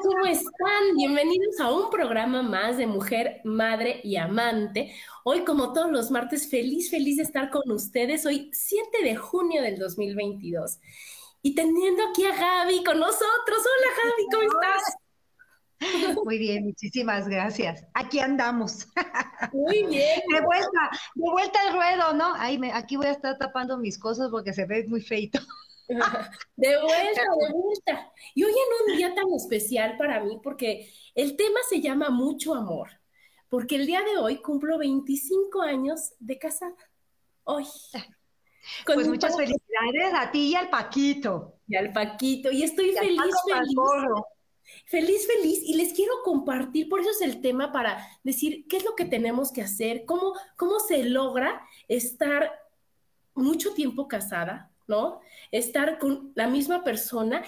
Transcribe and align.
¿Cómo 0.00 0.26
están? 0.26 0.96
Bienvenidos 0.96 1.60
a 1.60 1.70
un 1.70 1.90
programa 1.90 2.42
más 2.42 2.78
de 2.78 2.86
Mujer, 2.86 3.40
Madre 3.44 4.00
y 4.02 4.16
Amante. 4.16 4.94
Hoy, 5.22 5.44
como 5.44 5.72
todos 5.72 5.90
los 5.90 6.10
martes, 6.10 6.48
feliz, 6.48 6.90
feliz 6.90 7.16
de 7.16 7.24
estar 7.24 7.50
con 7.50 7.70
ustedes. 7.70 8.24
Hoy, 8.24 8.50
7 8.52 9.02
de 9.02 9.16
junio 9.16 9.60
del 9.60 9.78
2022. 9.78 10.78
Y 11.42 11.54
teniendo 11.54 12.02
aquí 12.08 12.24
a 12.24 12.34
Gaby 12.34 12.84
con 12.84 13.00
nosotros. 13.00 13.26
Hola, 13.58 13.92
Gaby, 14.02 14.26
¿cómo 14.32 14.62
estás? 14.62 16.24
Muy 16.24 16.38
bien, 16.38 16.64
muchísimas 16.64 17.28
gracias. 17.28 17.84
Aquí 17.92 18.20
andamos. 18.20 18.86
Muy 19.52 19.84
bien. 19.84 20.20
De 20.32 20.40
vuelta, 20.40 20.90
de 21.14 21.30
vuelta 21.30 21.58
al 21.66 21.74
ruedo, 21.74 22.12
¿no? 22.14 22.34
Ahí 22.36 22.56
me, 22.58 22.72
aquí 22.72 22.96
voy 22.96 23.06
a 23.06 23.12
estar 23.12 23.36
tapando 23.36 23.76
mis 23.76 23.98
cosas 23.98 24.30
porque 24.30 24.54
se 24.54 24.64
ve 24.64 24.86
muy 24.88 25.02
feito. 25.02 25.38
De 26.56 26.80
vuelta, 26.80 27.22
de 27.22 27.52
vuelta. 27.52 28.12
Y 28.34 28.44
hoy 28.44 28.52
en 28.52 28.90
un 28.90 28.96
día 28.96 29.14
tan 29.14 29.32
especial 29.34 29.96
para 29.96 30.22
mí, 30.22 30.38
porque 30.42 30.92
el 31.14 31.36
tema 31.36 31.60
se 31.68 31.80
llama 31.80 32.10
Mucho 32.10 32.54
Amor, 32.54 32.88
porque 33.48 33.76
el 33.76 33.86
día 33.86 34.02
de 34.02 34.18
hoy 34.18 34.40
cumplo 34.40 34.78
25 34.78 35.60
años 35.62 36.14
de 36.18 36.38
casada. 36.38 36.74
Hoy. 37.44 37.66
pues 38.86 39.08
muchas 39.08 39.36
felicidades 39.36 40.14
a 40.14 40.30
ti 40.30 40.50
y 40.50 40.54
al 40.54 40.70
Paquito. 40.70 41.58
Y 41.66 41.76
al 41.76 41.92
Paquito. 41.92 42.50
Y 42.50 42.62
estoy 42.62 42.92
feliz, 42.92 43.20
feliz. 43.46 43.74
Feliz, 44.86 45.26
feliz. 45.26 45.60
Y 45.64 45.74
les 45.74 45.92
quiero 45.92 46.14
compartir, 46.24 46.88
por 46.88 47.00
eso 47.00 47.10
es 47.10 47.20
el 47.20 47.40
tema 47.40 47.72
para 47.72 48.06
decir 48.22 48.66
qué 48.68 48.76
es 48.78 48.84
lo 48.84 48.94
que 48.94 49.04
tenemos 49.04 49.52
que 49.52 49.62
hacer, 49.62 50.04
cómo, 50.06 50.34
cómo 50.56 50.80
se 50.80 51.04
logra 51.04 51.66
estar 51.88 52.52
mucho 53.34 53.74
tiempo 53.74 54.08
casada, 54.08 54.71
¿no? 54.86 55.20
Estar 55.50 55.98
con 55.98 56.32
la 56.34 56.48
misma 56.48 56.84
persona 56.84 57.42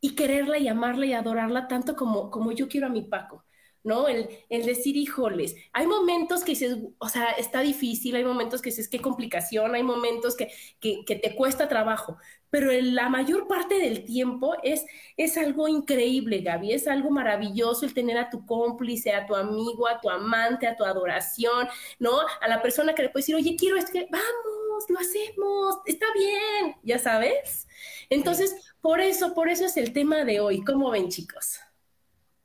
y 0.00 0.14
quererla 0.14 0.58
y 0.58 0.68
amarla 0.68 1.06
y 1.06 1.12
adorarla 1.12 1.68
tanto 1.68 1.96
como, 1.96 2.30
como 2.30 2.52
yo 2.52 2.68
quiero 2.68 2.86
a 2.86 2.90
mi 2.90 3.02
Paco. 3.02 3.44
¿no? 3.82 4.08
El, 4.08 4.28
el, 4.48 4.66
decir, 4.66 4.96
híjoles, 4.96 5.54
hay 5.72 5.86
momentos 5.86 6.44
que 6.44 6.52
dices, 6.52 6.76
o 6.98 7.08
sea, 7.08 7.30
está 7.32 7.60
difícil, 7.60 8.14
hay 8.14 8.24
momentos 8.24 8.60
que 8.60 8.70
dices, 8.70 8.88
qué 8.88 9.00
complicación, 9.00 9.74
hay 9.74 9.82
momentos 9.82 10.36
que, 10.36 10.48
que, 10.80 11.16
te 11.16 11.34
cuesta 11.34 11.68
trabajo, 11.68 12.18
pero 12.50 12.70
la 12.72 13.08
mayor 13.08 13.46
parte 13.48 13.76
del 13.78 14.04
tiempo 14.04 14.54
es, 14.62 14.84
es 15.16 15.38
algo 15.38 15.66
increíble, 15.68 16.40
Gaby, 16.40 16.72
es 16.72 16.88
algo 16.88 17.10
maravilloso 17.10 17.86
el 17.86 17.94
tener 17.94 18.18
a 18.18 18.28
tu 18.28 18.44
cómplice, 18.44 19.12
a 19.12 19.26
tu 19.26 19.34
amigo, 19.34 19.88
a 19.88 20.00
tu 20.00 20.10
amante, 20.10 20.66
a 20.66 20.76
tu 20.76 20.84
adoración, 20.84 21.68
¿no? 21.98 22.12
A 22.40 22.48
la 22.48 22.60
persona 22.60 22.94
que 22.94 23.02
le 23.02 23.08
puede 23.08 23.22
decir, 23.22 23.36
oye, 23.36 23.56
quiero 23.56 23.76
es 23.76 23.90
que, 23.90 24.06
vamos, 24.10 24.59
lo 24.88 24.98
hacemos, 24.98 25.78
está 25.84 26.06
bien, 26.14 26.76
ya 26.82 26.98
sabes. 26.98 27.68
Entonces, 28.08 28.74
por 28.80 29.00
eso, 29.00 29.34
por 29.34 29.48
eso 29.48 29.64
es 29.64 29.76
el 29.76 29.92
tema 29.92 30.24
de 30.24 30.40
hoy. 30.40 30.62
¿Cómo 30.64 30.90
ven, 30.90 31.08
chicos? 31.08 31.60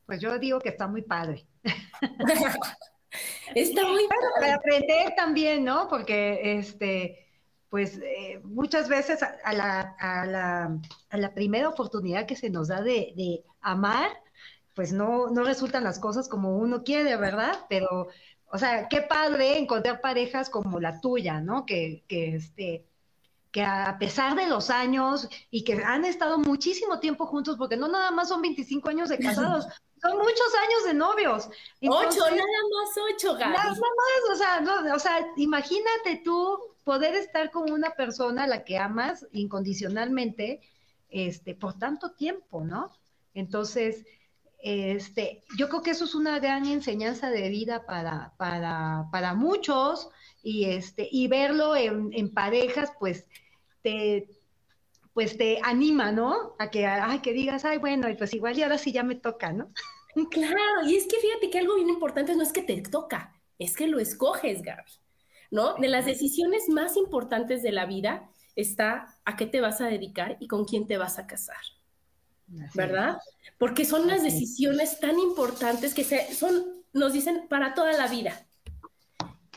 Pues 0.06 0.20
yo 0.22 0.38
digo 0.38 0.60
que 0.60 0.70
está 0.70 0.88
muy 0.88 1.02
padre. 1.02 1.48
está 3.56 3.88
muy 3.88 4.08
padre. 4.08 4.28
Para 4.40 4.56
aprender 4.56 5.14
también, 5.16 5.64
¿no? 5.64 5.88
Porque 5.88 6.58
este, 6.58 7.26
pues 7.70 8.00
eh, 8.04 8.40
muchas 8.44 8.88
veces 8.90 9.22
a, 9.24 9.54
la, 9.54 9.96
a, 10.00 10.26
la, 10.26 10.80
a, 11.10 11.18
la, 11.18 11.34
primera 11.34 11.70
oportunidad 11.70 12.26
que 12.26 12.36
se 12.36 12.50
nos 12.50 12.68
da 12.68 12.82
de, 12.82 13.14
de, 13.16 13.44
amar, 13.62 14.10
pues 14.76 14.94
no, 14.94 15.30
no 15.30 15.44
resultan 15.44 15.84
las 15.84 16.00
cosas 16.00 16.30
como 16.30 16.58
uno 16.58 16.84
quiere, 16.84 17.16
¿verdad? 17.18 17.66
Pero, 17.68 18.10
o 18.56 18.58
sea, 18.58 18.88
qué 18.88 19.02
padre 19.02 19.58
encontrar 19.58 20.00
parejas 20.00 20.50
como 20.50 20.80
la 20.80 21.02
tuya, 21.02 21.42
¿no? 21.42 21.66
Que, 21.66 22.06
que 22.08 22.36
este, 22.36 22.86
que 23.52 23.64
a 23.64 23.98
pesar 24.00 24.36
de 24.36 24.48
los 24.48 24.70
años 24.70 25.28
y 25.52 25.66
que 25.66 25.74
han 25.84 26.06
estado 26.06 26.38
muchísimo 26.38 27.00
tiempo 27.00 27.26
juntos, 27.26 27.58
porque 27.58 27.76
no 27.76 27.90
nada 27.90 28.12
más 28.12 28.30
son 28.30 28.42
25 28.42 28.90
años 28.90 29.10
de 29.10 29.20
casados, 29.20 29.66
son 30.02 30.18
muchos 30.18 30.56
años 30.64 30.86
de 30.86 30.94
novios. 30.94 31.50
ocho, 31.82 32.20
nada 32.20 32.62
más 32.72 33.14
ocho, 33.14 33.34
Gaby. 33.34 33.54
Nada 33.54 33.70
más, 33.72 34.32
o 34.32 34.36
sea, 34.36 34.94
o 34.96 35.00
sea, 35.00 35.28
imagínate 35.36 36.22
tú 36.24 36.58
poder 36.86 37.14
estar 37.16 37.52
con 37.52 37.70
una 37.72 37.92
persona 37.92 38.46
a 38.46 38.48
la 38.48 38.64
que 38.64 38.78
amas 38.78 39.28
incondicionalmente, 39.34 40.62
este, 41.10 41.56
por 41.56 41.78
tanto 41.78 42.12
tiempo, 42.12 42.64
¿no? 42.64 42.92
Entonces, 43.34 44.06
este, 44.66 45.44
yo 45.60 45.70
creo 45.70 45.84
que 45.84 45.92
eso 45.92 46.06
es 46.06 46.16
una 46.16 46.40
gran 46.40 46.66
enseñanza 46.66 47.30
de 47.30 47.50
vida 47.50 47.86
para, 47.86 48.34
para, 48.38 49.08
para 49.12 49.36
muchos, 49.36 50.10
y 50.42 50.66
este, 50.66 51.08
y 51.12 51.28
verlo 51.28 51.76
en, 51.76 52.34
parejas, 52.34 52.92
pues, 53.00 53.28
te, 53.84 54.28
pues 55.14 55.38
te 55.38 55.60
anima, 55.62 56.12
¿no? 56.12 56.56
A 56.58 56.72
que, 56.72 56.88
ay, 56.88 57.20
que 57.20 57.32
digas, 57.32 57.64
ay, 57.64 57.78
bueno, 57.78 58.08
pues 58.18 58.34
igual 58.34 58.58
y 58.58 58.64
ahora 58.64 58.80
sí 58.80 58.92
ya 58.92 59.04
me 59.04 59.14
toca, 59.14 59.54
¿no? 59.54 59.72
Claro, 60.32 60.88
y 60.88 60.96
es 60.96 61.06
que 61.08 61.18
fíjate 61.18 61.52
que 61.52 61.60
algo 61.60 61.76
bien 61.76 61.90
importante 61.90 62.36
no 62.36 62.42
es 62.42 62.54
que 62.54 62.64
te 62.64 62.82
toca, 62.82 63.36
es 63.60 63.76
que 63.76 63.86
lo 63.86 64.00
escoges, 64.00 64.64
Gaby, 64.64 64.92
¿no? 65.52 65.76
De 65.76 65.90
las 65.90 66.08
decisiones 66.08 66.70
más 66.70 66.98
importantes 66.98 67.62
de 67.62 67.72
la 67.72 67.86
vida 67.86 68.32
está 68.56 69.16
a 69.26 69.36
qué 69.36 69.46
te 69.46 69.62
vas 69.62 69.80
a 69.82 69.88
dedicar 69.88 70.38
y 70.40 70.48
con 70.48 70.66
quién 70.66 70.88
te 70.88 70.98
vas 70.98 71.20
a 71.20 71.28
casar, 71.28 71.62
¿verdad? 72.74 73.18
Porque 73.58 73.86
son 73.86 74.08
las 74.08 74.24
decisiones 74.24 75.00
tan 75.00 75.20
importantes 75.20 75.94
que 75.94 76.04
se, 76.04 76.34
son, 76.34 76.84
nos 76.94 77.14
dicen 77.14 77.48
para 77.50 77.74
toda 77.74 77.94
la 77.94 78.08
vida. 78.08 78.46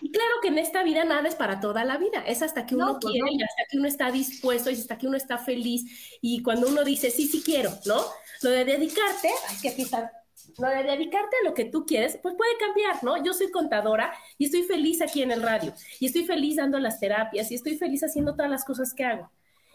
Y 0.01 0.13
claro 0.13 0.35
que 0.41 0.49
en 0.49 0.59
esta 0.59 0.83
vida 0.85 1.05
nada 1.05 1.29
es 1.29 1.35
para 1.35 1.61
toda 1.61 1.85
la 1.85 1.99
vida, 1.99 2.23
es 2.27 2.43
hasta 2.43 2.67
que 2.67 2.77
uno 2.77 2.99
pues 3.01 3.13
quiere 3.13 3.33
y 3.33 3.43
hasta 3.43 3.63
que 3.69 3.79
uno 3.79 3.89
está 3.89 4.11
dispuesto 4.13 4.71
y 4.71 4.75
hasta 4.75 4.97
que 4.97 5.09
uno 5.09 5.17
está 5.17 5.39
feliz 5.39 6.19
y 6.21 6.43
cuando 6.43 6.69
uno 6.69 6.85
dice, 6.85 7.11
sí, 7.11 7.27
sí 7.27 7.43
quiero, 7.45 7.71
¿no? 7.85 8.01
Lo 8.43 8.51
de 8.51 8.65
dedicarte, 8.65 9.29
ay, 9.49 9.57
que 9.61 9.71
aquí 9.71 9.83
está, 9.83 10.13
lo 10.59 10.69
de 10.69 10.85
dedicarte 10.85 11.37
a 11.43 11.49
lo 11.49 11.55
que 11.55 11.65
tú 11.65 11.85
quieres, 11.85 12.19
pues 12.23 12.35
puede 12.37 12.57
cambiar, 12.59 13.03
¿no? 13.03 13.23
Yo 13.25 13.33
soy 13.33 13.51
contadora 13.51 14.13
y 14.39 14.47
estoy 14.47 14.63
feliz 14.63 15.03
aquí 15.03 15.23
en 15.23 15.33
el 15.33 15.43
radio 15.43 15.75
y 15.99 16.07
estoy 16.07 16.25
feliz 16.25 16.57
dando 16.57 16.79
las 16.79 17.01
terapias 17.01 17.51
y 17.51 17.57
estoy 17.57 17.77
feliz 17.77 18.03
haciendo 18.03 18.35
todas 18.35 18.51
las 18.51 18.65
cosas 18.65 18.95
que 18.95 19.05
hago. 19.05 19.31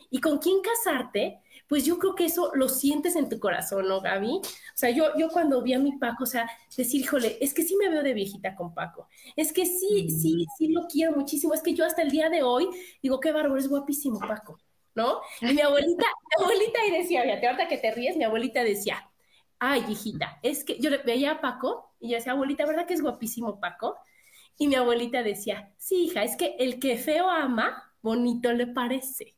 Y 0.09 0.19
con 0.19 0.37
quién 0.37 0.57
casarte, 0.61 1.41
pues 1.73 1.85
yo 1.85 1.97
creo 1.97 2.13
que 2.13 2.25
eso 2.25 2.51
lo 2.53 2.69
sientes 2.69 3.15
en 3.15 3.29
tu 3.29 3.39
corazón, 3.39 3.87
¿no, 3.87 3.99
Gaby? 3.99 4.29
O 4.29 4.41
sea, 4.75 4.91
yo, 4.91 5.05
yo 5.17 5.29
cuando 5.29 5.59
vi 5.63 5.73
a 5.73 5.79
mi 5.79 5.93
Paco, 5.97 6.25
o 6.25 6.27
sea, 6.27 6.47
decir, 6.77 7.01
híjole, 7.01 7.39
es 7.41 7.51
que 7.51 7.63
sí 7.63 7.75
me 7.77 7.89
veo 7.89 8.03
de 8.03 8.13
viejita 8.13 8.55
con 8.55 8.75
Paco, 8.75 9.07
es 9.35 9.51
que 9.51 9.65
sí, 9.65 10.07
sí, 10.07 10.45
sí 10.55 10.67
lo 10.67 10.85
quiero 10.85 11.13
muchísimo, 11.13 11.51
es 11.55 11.63
que 11.63 11.73
yo 11.73 11.83
hasta 11.83 12.03
el 12.03 12.11
día 12.11 12.29
de 12.29 12.43
hoy 12.43 12.69
digo, 13.01 13.19
qué 13.19 13.31
bárbaro, 13.31 13.57
es 13.57 13.67
guapísimo 13.67 14.19
Paco, 14.19 14.59
¿no? 14.93 15.21
Y 15.41 15.51
mi 15.51 15.61
abuelita, 15.61 16.05
mi 16.37 16.43
abuelita 16.43 16.85
y 16.85 16.91
decía, 16.91 17.23
fíjate, 17.23 17.47
ahorita 17.47 17.67
que 17.67 17.79
te 17.79 17.91
ríes, 17.91 18.17
mi 18.17 18.23
abuelita 18.23 18.63
decía, 18.63 19.09
ay, 19.57 19.83
hijita, 19.89 20.37
es 20.43 20.63
que 20.63 20.77
yo 20.77 20.91
le 20.91 20.97
veía 20.97 21.31
a 21.31 21.41
Paco 21.41 21.95
y 21.99 22.09
yo 22.09 22.17
decía, 22.17 22.33
abuelita, 22.33 22.67
¿verdad 22.67 22.85
que 22.85 22.93
es 22.93 23.01
guapísimo 23.01 23.59
Paco? 23.59 23.97
Y 24.59 24.67
mi 24.67 24.75
abuelita 24.75 25.23
decía, 25.23 25.73
sí, 25.79 26.03
hija, 26.03 26.21
es 26.21 26.37
que 26.37 26.55
el 26.59 26.79
que 26.79 26.97
feo 26.97 27.31
ama, 27.31 27.95
bonito 28.03 28.53
le 28.53 28.67
parece. 28.67 29.37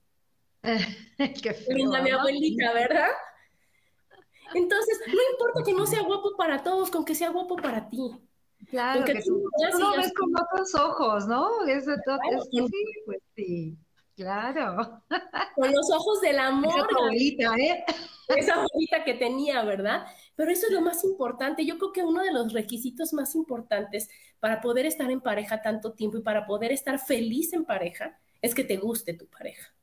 Qué 1.44 1.54
feo, 1.54 2.02
mi 2.02 2.10
abuelita, 2.10 2.74
¿verdad? 2.74 3.10
Entonces, 4.54 5.00
no 5.08 5.20
importa 5.32 5.64
que 5.66 5.74
no 5.74 5.86
sea 5.86 6.02
guapo 6.02 6.36
para 6.38 6.64
todos, 6.64 6.90
con 6.90 7.06
que 7.06 7.16
sea 7.16 7.30
guapo 7.30 7.56
para 7.56 7.90
ti. 7.90 8.12
Claro, 8.70 9.04
que 9.04 9.22
tú, 9.22 9.44
lo 9.80 9.92
ves 9.98 10.14
con 10.14 10.32
otros 10.36 10.76
ojos, 10.76 11.28
¿no? 11.28 11.50
Todo, 12.06 12.44
sí, 12.52 12.68
pues 13.06 13.20
sí, 13.36 13.78
claro. 14.16 15.04
Con 15.56 15.72
los 15.72 15.92
ojos 15.92 16.22
del 16.22 16.40
amor. 16.40 16.74
Esa 16.74 16.98
abuelita, 16.98 17.56
¿eh? 17.58 17.86
Esa 18.30 18.54
abuelita 18.56 19.04
que 19.04 19.14
tenía, 19.14 19.64
¿verdad? 19.64 20.06
Pero 20.36 20.52
eso 20.52 20.68
es 20.68 20.74
lo 20.74 20.82
más 20.82 21.04
importante. 21.04 21.66
Yo 21.66 21.78
creo 21.78 21.92
que 21.92 22.04
uno 22.04 22.24
de 22.24 22.34
los 22.34 22.54
requisitos 22.54 23.14
más 23.14 23.36
importantes 23.36 24.10
para 24.40 24.62
poder 24.62 24.86
estar 24.86 25.12
en 25.12 25.22
pareja 25.22 25.62
tanto 25.62 25.94
tiempo 25.94 26.18
y 26.18 26.22
para 26.22 26.46
poder 26.48 26.72
estar 26.72 26.98
feliz 26.98 27.54
en 27.54 27.66
pareja 27.66 28.18
es 28.42 28.56
que 28.56 28.64
te 28.64 28.78
guste 28.78 29.14
tu 29.14 29.28
pareja. 29.28 29.75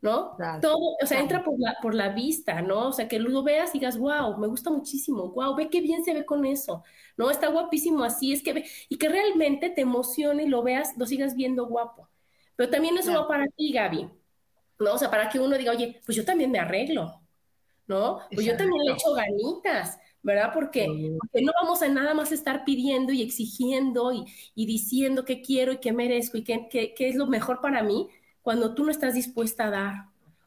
¿No? 0.00 0.36
Todo, 0.60 0.96
o 1.02 1.06
sea, 1.06 1.20
entra 1.20 1.42
por 1.42 1.58
la, 1.58 1.76
por 1.80 1.94
la 1.94 2.10
vista, 2.10 2.60
¿no? 2.62 2.88
O 2.88 2.92
sea, 2.92 3.08
que 3.08 3.18
lo 3.18 3.42
veas 3.42 3.74
y 3.74 3.78
digas, 3.78 3.98
wow, 3.98 4.36
me 4.38 4.46
gusta 4.46 4.70
muchísimo, 4.70 5.30
wow, 5.30 5.54
ve 5.54 5.68
qué 5.68 5.80
bien 5.80 6.04
se 6.04 6.14
ve 6.14 6.24
con 6.24 6.44
eso, 6.44 6.84
¿no? 7.16 7.30
Está 7.30 7.48
guapísimo 7.48 8.04
así, 8.04 8.32
es 8.32 8.42
que 8.42 8.52
ve, 8.52 8.64
y 8.88 8.98
que 8.98 9.08
realmente 9.08 9.70
te 9.70 9.80
emocione 9.82 10.44
y 10.44 10.48
lo 10.48 10.62
veas, 10.62 10.96
lo 10.96 11.06
sigas 11.06 11.34
viendo 11.34 11.66
guapo. 11.66 12.08
Pero 12.54 12.70
también 12.70 12.96
eso 12.96 13.12
va 13.12 13.28
para 13.28 13.46
ti, 13.48 13.72
Gaby, 13.72 14.08
¿no? 14.78 14.94
O 14.94 14.98
sea, 14.98 15.10
para 15.10 15.28
que 15.28 15.38
uno 15.38 15.56
diga, 15.58 15.72
oye, 15.72 16.00
pues 16.04 16.16
yo 16.16 16.24
también 16.24 16.50
me 16.50 16.58
arreglo, 16.58 17.20
¿no? 17.86 18.20
Pues 18.32 18.46
yo 18.46 18.56
también 18.56 18.84
le 18.84 18.92
echo 18.92 19.12
ganitas, 19.12 19.98
¿verdad? 20.22 20.50
Porque, 20.54 20.86
no 20.86 21.52
vamos 21.60 21.82
a 21.82 21.88
nada 21.88 22.14
más 22.14 22.32
estar 22.32 22.64
pidiendo 22.64 23.12
y 23.12 23.22
exigiendo 23.22 24.12
y, 24.12 24.24
y 24.54 24.66
diciendo 24.66 25.24
qué 25.24 25.42
quiero 25.42 25.72
y 25.72 25.78
qué 25.78 25.92
merezco 25.92 26.38
y 26.38 26.44
qué, 26.44 26.68
qué, 26.70 26.94
qué 26.94 27.08
es 27.08 27.14
lo 27.14 27.26
mejor 27.26 27.60
para 27.60 27.82
mí, 27.82 28.08
cuando 28.46 28.76
tú 28.76 28.84
no 28.84 28.92
estás 28.92 29.14
dispuesta 29.14 29.66
a 29.66 29.70
dar 29.70 29.94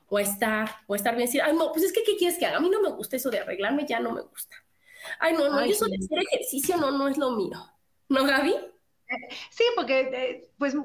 o 0.08 0.18
a 0.18 0.22
estar, 0.22 0.70
o 0.88 0.94
a 0.94 0.96
estar 0.96 1.18
bien, 1.18 1.26
decir, 1.26 1.42
ay, 1.42 1.54
no, 1.54 1.74
pues 1.74 1.84
es 1.84 1.92
que, 1.92 2.02
¿qué 2.02 2.16
quieres 2.16 2.40
que 2.40 2.46
haga? 2.46 2.56
A 2.56 2.62
mí 2.62 2.70
no 2.70 2.82
me 2.82 2.92
gusta 2.92 3.18
eso 3.18 3.30
de 3.30 3.40
arreglarme, 3.40 3.86
ya 3.86 4.00
no 4.00 4.14
me 4.14 4.22
gusta. 4.22 4.56
Ay, 5.20 5.34
no, 5.34 5.50
no, 5.50 5.60
eso 5.60 5.84
de 5.84 5.98
hacer 5.98 6.20
ejercicio 6.32 6.78
no, 6.78 6.92
no 6.92 7.10
es 7.10 7.18
lo 7.18 7.32
mío. 7.32 7.58
¿No, 8.08 8.24
Gaby? 8.24 8.56
Sí, 9.50 9.66
porque, 9.76 10.00
eh, 10.00 10.50
pues, 10.58 10.78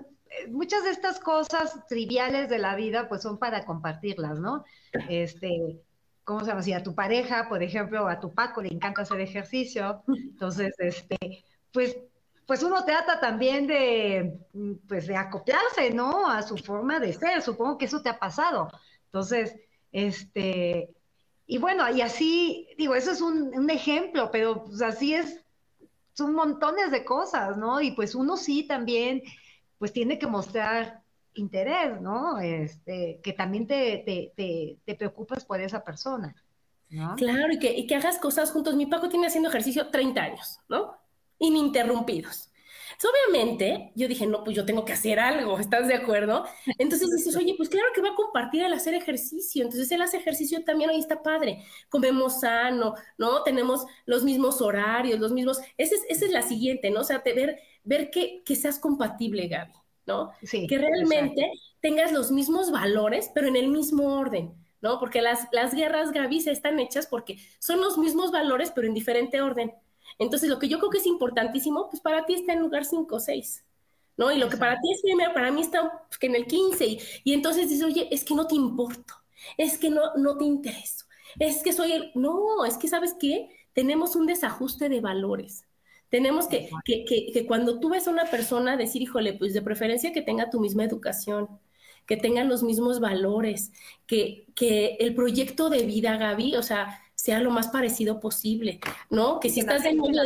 muchas 0.48 0.82
de 0.82 0.90
estas 0.90 1.20
cosas 1.20 1.86
triviales 1.86 2.48
de 2.48 2.58
la 2.58 2.74
vida, 2.74 3.08
pues, 3.08 3.22
son 3.22 3.38
para 3.38 3.64
compartirlas, 3.64 4.40
¿no? 4.40 4.64
Este, 5.08 5.80
¿cómo 6.24 6.40
se 6.40 6.46
llama? 6.46 6.62
Si 6.62 6.72
a 6.72 6.82
tu 6.82 6.96
pareja, 6.96 7.48
por 7.48 7.62
ejemplo, 7.62 8.08
a 8.08 8.18
tu 8.18 8.34
Paco 8.34 8.60
le 8.60 8.70
encanta 8.70 9.02
hacer 9.02 9.20
ejercicio, 9.20 10.02
entonces, 10.08 10.74
este, 10.80 11.44
pues, 11.72 11.96
pues 12.46 12.62
uno 12.62 12.84
trata 12.84 13.20
también 13.20 13.66
de, 13.66 14.38
pues 14.86 15.06
de 15.06 15.16
acoplarse, 15.16 15.90
¿no? 15.90 16.28
A 16.28 16.42
su 16.42 16.56
forma 16.56 17.00
de 17.00 17.12
ser. 17.12 17.42
Supongo 17.42 17.78
que 17.78 17.86
eso 17.86 18.02
te 18.02 18.10
ha 18.10 18.18
pasado. 18.18 18.68
Entonces, 19.06 19.56
este, 19.92 20.90
y 21.46 21.58
bueno, 21.58 21.88
y 21.90 22.02
así, 22.02 22.68
digo, 22.76 22.94
eso 22.94 23.12
es 23.12 23.20
un, 23.20 23.70
ejemplo, 23.70 24.30
pero 24.30 24.64
pues 24.64 24.82
así 24.82 25.14
es, 25.14 25.40
son 26.12 26.34
montones 26.34 26.90
de 26.90 27.04
cosas, 27.04 27.56
¿no? 27.56 27.80
Y 27.80 27.92
pues 27.92 28.14
uno 28.14 28.36
sí 28.36 28.66
también, 28.66 29.22
pues 29.78 29.92
tiene 29.92 30.18
que 30.18 30.26
mostrar 30.26 31.02
interés, 31.34 32.00
¿no? 32.00 32.38
Este, 32.40 33.20
que 33.22 33.32
también 33.32 33.66
te, 33.66 34.32
te, 34.36 34.78
te, 34.84 34.94
preocupas 34.94 35.44
por 35.44 35.60
esa 35.60 35.82
persona. 35.82 36.34
Claro, 37.16 37.52
y 37.52 37.58
que, 37.58 37.72
y 37.72 37.86
que 37.86 37.96
hagas 37.96 38.18
cosas 38.18 38.52
juntos. 38.52 38.76
Mi 38.76 38.86
Paco 38.86 39.08
tiene 39.08 39.26
haciendo 39.26 39.48
ejercicio 39.48 39.88
30 39.88 40.22
años, 40.22 40.60
¿no? 40.68 41.03
Ininterrumpidos. 41.44 42.50
obviamente, 43.02 43.92
yo 43.94 44.08
dije, 44.08 44.26
no, 44.26 44.42
pues 44.44 44.56
yo 44.56 44.64
tengo 44.64 44.84
que 44.84 44.92
hacer 44.94 45.20
algo, 45.20 45.58
¿estás 45.60 45.88
de 45.88 45.94
acuerdo? 45.94 46.46
Entonces 46.78 47.10
dices, 47.10 47.36
oye, 47.36 47.54
pues 47.56 47.68
claro 47.68 47.88
que 47.94 48.00
va 48.00 48.10
a 48.10 48.14
compartir 48.14 48.62
el 48.62 48.72
hacer 48.72 48.94
ejercicio. 48.94 49.62
Entonces 49.62 49.90
él 49.92 50.02
hace 50.02 50.16
ejercicio 50.16 50.64
también, 50.64 50.90
ahí 50.90 50.98
está 50.98 51.22
padre. 51.22 51.64
Comemos 51.88 52.40
sano, 52.40 52.94
¿no? 53.18 53.42
Tenemos 53.42 53.84
los 54.06 54.24
mismos 54.24 54.60
horarios, 54.60 55.20
los 55.20 55.32
mismos. 55.32 55.60
Esa 55.76 55.94
es, 55.96 56.02
esa 56.08 56.24
es 56.26 56.32
la 56.32 56.42
siguiente, 56.42 56.90
¿no? 56.90 57.00
O 57.00 57.04
sea, 57.04 57.22
ver, 57.24 57.58
ver 57.82 58.10
que, 58.10 58.42
que 58.44 58.56
seas 58.56 58.78
compatible, 58.78 59.48
Gaby, 59.48 59.74
¿no? 60.06 60.30
Sí, 60.42 60.66
que 60.66 60.78
realmente 60.78 61.50
tengas 61.80 62.12
los 62.12 62.30
mismos 62.30 62.70
valores, 62.70 63.30
pero 63.34 63.48
en 63.48 63.56
el 63.56 63.68
mismo 63.68 64.16
orden. 64.18 64.54
¿no? 64.84 64.98
Porque 65.00 65.22
las, 65.22 65.48
las 65.50 65.74
guerras, 65.74 66.12
Gaby, 66.12 66.42
se 66.42 66.50
están 66.50 66.78
hechas 66.78 67.06
porque 67.06 67.38
son 67.58 67.80
los 67.80 67.96
mismos 67.96 68.30
valores, 68.30 68.70
pero 68.74 68.86
en 68.86 68.92
diferente 68.92 69.40
orden. 69.40 69.72
Entonces, 70.18 70.48
lo 70.48 70.58
que 70.58 70.68
yo 70.68 70.78
creo 70.78 70.90
que 70.90 70.98
es 70.98 71.06
importantísimo, 71.06 71.88
pues 71.90 72.00
para 72.00 72.24
ti 72.26 72.34
está 72.34 72.52
en 72.52 72.60
lugar 72.60 72.84
5 72.84 73.14
o 73.14 73.20
6, 73.20 73.64
¿no? 74.16 74.32
Y 74.32 74.38
lo 74.38 74.48
que 74.48 74.56
para 74.56 74.80
ti 74.80 74.92
es 74.92 75.02
primero, 75.02 75.32
para 75.34 75.50
mí 75.50 75.60
está 75.60 76.06
pues, 76.08 76.18
en 76.22 76.34
el 76.34 76.46
15. 76.46 76.86
Y, 76.86 77.00
y, 77.24 77.32
entonces 77.32 77.68
dices, 77.68 77.84
oye, 77.84 78.08
es 78.10 78.24
que 78.24 78.34
no 78.34 78.46
te 78.46 78.54
importo, 78.54 79.14
es 79.56 79.78
que 79.78 79.90
no, 79.90 80.14
no 80.16 80.36
te 80.36 80.44
intereso, 80.44 81.06
es 81.38 81.62
que 81.62 81.72
soy 81.72 81.92
el... 81.92 82.12
No, 82.14 82.64
es 82.64 82.76
que, 82.78 82.88
¿sabes 82.88 83.14
qué? 83.18 83.50
Tenemos 83.72 84.16
un 84.16 84.26
desajuste 84.26 84.88
de 84.88 85.00
valores. 85.00 85.64
Tenemos 86.08 86.46
que, 86.46 86.70
que, 86.84 87.04
que, 87.04 87.32
que 87.32 87.46
cuando 87.46 87.80
tú 87.80 87.88
ves 87.88 88.06
a 88.06 88.12
una 88.12 88.26
persona 88.26 88.76
decir, 88.76 89.02
híjole, 89.02 89.32
pues 89.32 89.52
de 89.52 89.62
preferencia 89.62 90.12
que 90.12 90.22
tenga 90.22 90.48
tu 90.48 90.60
misma 90.60 90.84
educación, 90.84 91.48
que 92.06 92.16
tengan 92.16 92.48
los 92.48 92.62
mismos 92.62 93.00
valores, 93.00 93.72
que, 94.06 94.46
que 94.54 94.96
el 95.00 95.14
proyecto 95.14 95.70
de 95.70 95.82
vida, 95.82 96.16
Gaby, 96.16 96.56
o 96.56 96.62
sea, 96.62 97.00
sea 97.24 97.40
lo 97.40 97.50
más 97.50 97.68
parecido 97.68 98.20
posible, 98.20 98.80
¿no? 99.08 99.40
Que 99.40 99.48
si 99.48 99.60
estás 99.60 99.82
de 99.82 99.94
novio 99.94 100.20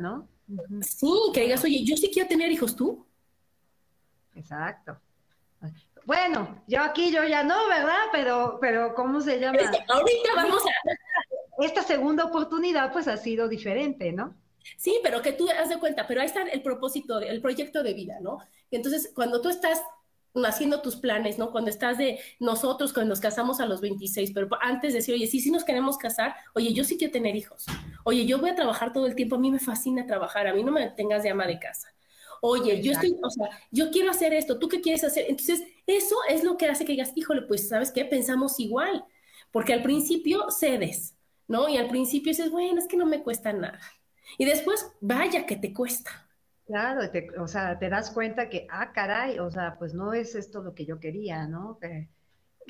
¿no? 0.00 0.28
Sí, 0.82 1.12
que 1.32 1.42
digas, 1.42 1.62
oye, 1.62 1.84
yo 1.84 1.96
sí 1.96 2.10
quiero 2.12 2.28
tener 2.28 2.50
hijos 2.50 2.74
tú. 2.74 3.06
Exacto. 4.34 5.00
Bueno, 6.04 6.64
yo 6.66 6.82
aquí 6.82 7.12
yo 7.12 7.22
ya 7.22 7.44
no, 7.44 7.68
¿verdad? 7.68 8.06
Pero, 8.10 8.58
pero 8.60 8.96
¿cómo 8.96 9.20
se 9.20 9.38
llama? 9.38 9.60
ahorita 9.60 10.30
vamos 10.34 10.60
a. 10.66 11.64
Esta 11.64 11.84
segunda 11.84 12.24
oportunidad, 12.24 12.92
pues 12.92 13.06
ha 13.06 13.16
sido 13.16 13.46
diferente, 13.46 14.10
¿no? 14.10 14.34
Sí, 14.76 14.98
pero 15.04 15.22
que 15.22 15.30
tú 15.30 15.48
haz 15.48 15.68
de 15.68 15.78
cuenta, 15.78 16.08
pero 16.08 16.20
ahí 16.20 16.26
está 16.26 16.42
el 16.42 16.62
propósito, 16.62 17.20
el 17.20 17.40
proyecto 17.40 17.84
de 17.84 17.94
vida, 17.94 18.18
¿no? 18.20 18.38
Entonces, 18.72 19.12
cuando 19.14 19.40
tú 19.40 19.50
estás 19.50 19.84
haciendo 20.46 20.80
tus 20.82 20.96
planes, 20.96 21.38
¿no? 21.38 21.50
Cuando 21.50 21.70
estás 21.70 21.98
de 21.98 22.20
nosotros, 22.38 22.92
cuando 22.92 23.10
nos 23.10 23.20
casamos 23.20 23.60
a 23.60 23.66
los 23.66 23.80
26, 23.80 24.32
pero 24.32 24.48
antes 24.60 24.92
de 24.92 24.98
decir, 24.98 25.14
oye, 25.14 25.26
sí, 25.26 25.40
sí 25.40 25.50
nos 25.50 25.64
queremos 25.64 25.98
casar, 25.98 26.34
oye, 26.54 26.72
yo 26.72 26.84
sí 26.84 26.96
quiero 26.98 27.12
tener 27.12 27.36
hijos, 27.36 27.66
oye, 28.04 28.26
yo 28.26 28.38
voy 28.38 28.50
a 28.50 28.54
trabajar 28.54 28.92
todo 28.92 29.06
el 29.06 29.14
tiempo, 29.14 29.36
a 29.36 29.38
mí 29.38 29.50
me 29.50 29.58
fascina 29.58 30.06
trabajar, 30.06 30.46
a 30.46 30.54
mí 30.54 30.62
no 30.62 30.72
me 30.72 30.90
tengas 30.90 31.22
de 31.22 31.30
ama 31.30 31.46
de 31.46 31.58
casa. 31.58 31.88
Oye, 32.40 32.80
yo 32.82 32.92
estoy, 32.92 33.16
o 33.20 33.30
sea, 33.30 33.48
yo 33.70 33.90
quiero 33.90 34.10
hacer 34.10 34.32
esto, 34.32 34.58
¿tú 34.58 34.68
qué 34.68 34.80
quieres 34.80 35.02
hacer? 35.02 35.26
Entonces, 35.28 35.62
eso 35.86 36.16
es 36.28 36.44
lo 36.44 36.56
que 36.56 36.66
hace 36.66 36.84
que 36.84 36.92
digas, 36.92 37.12
híjole, 37.16 37.42
pues, 37.42 37.68
¿sabes 37.68 37.90
qué? 37.90 38.04
Pensamos 38.04 38.60
igual, 38.60 39.04
porque 39.50 39.72
al 39.72 39.82
principio 39.82 40.50
cedes, 40.50 41.16
¿no? 41.48 41.68
Y 41.68 41.76
al 41.78 41.88
principio 41.88 42.30
dices, 42.30 42.50
bueno, 42.50 42.78
es 42.78 42.86
que 42.86 42.96
no 42.96 43.06
me 43.06 43.22
cuesta 43.22 43.52
nada. 43.52 43.80
Y 44.36 44.44
después, 44.44 44.92
vaya 45.00 45.46
que 45.46 45.56
te 45.56 45.72
cuesta. 45.72 46.27
Claro, 46.68 47.00
o 47.38 47.48
sea, 47.48 47.78
te 47.78 47.88
das 47.88 48.10
cuenta 48.10 48.50
que, 48.50 48.66
ah, 48.70 48.92
caray, 48.92 49.38
o 49.38 49.50
sea, 49.50 49.76
pues 49.78 49.94
no 49.94 50.12
es 50.12 50.34
esto 50.34 50.62
lo 50.62 50.74
que 50.74 50.84
yo 50.84 51.00
quería, 51.00 51.46
¿no? 51.46 51.78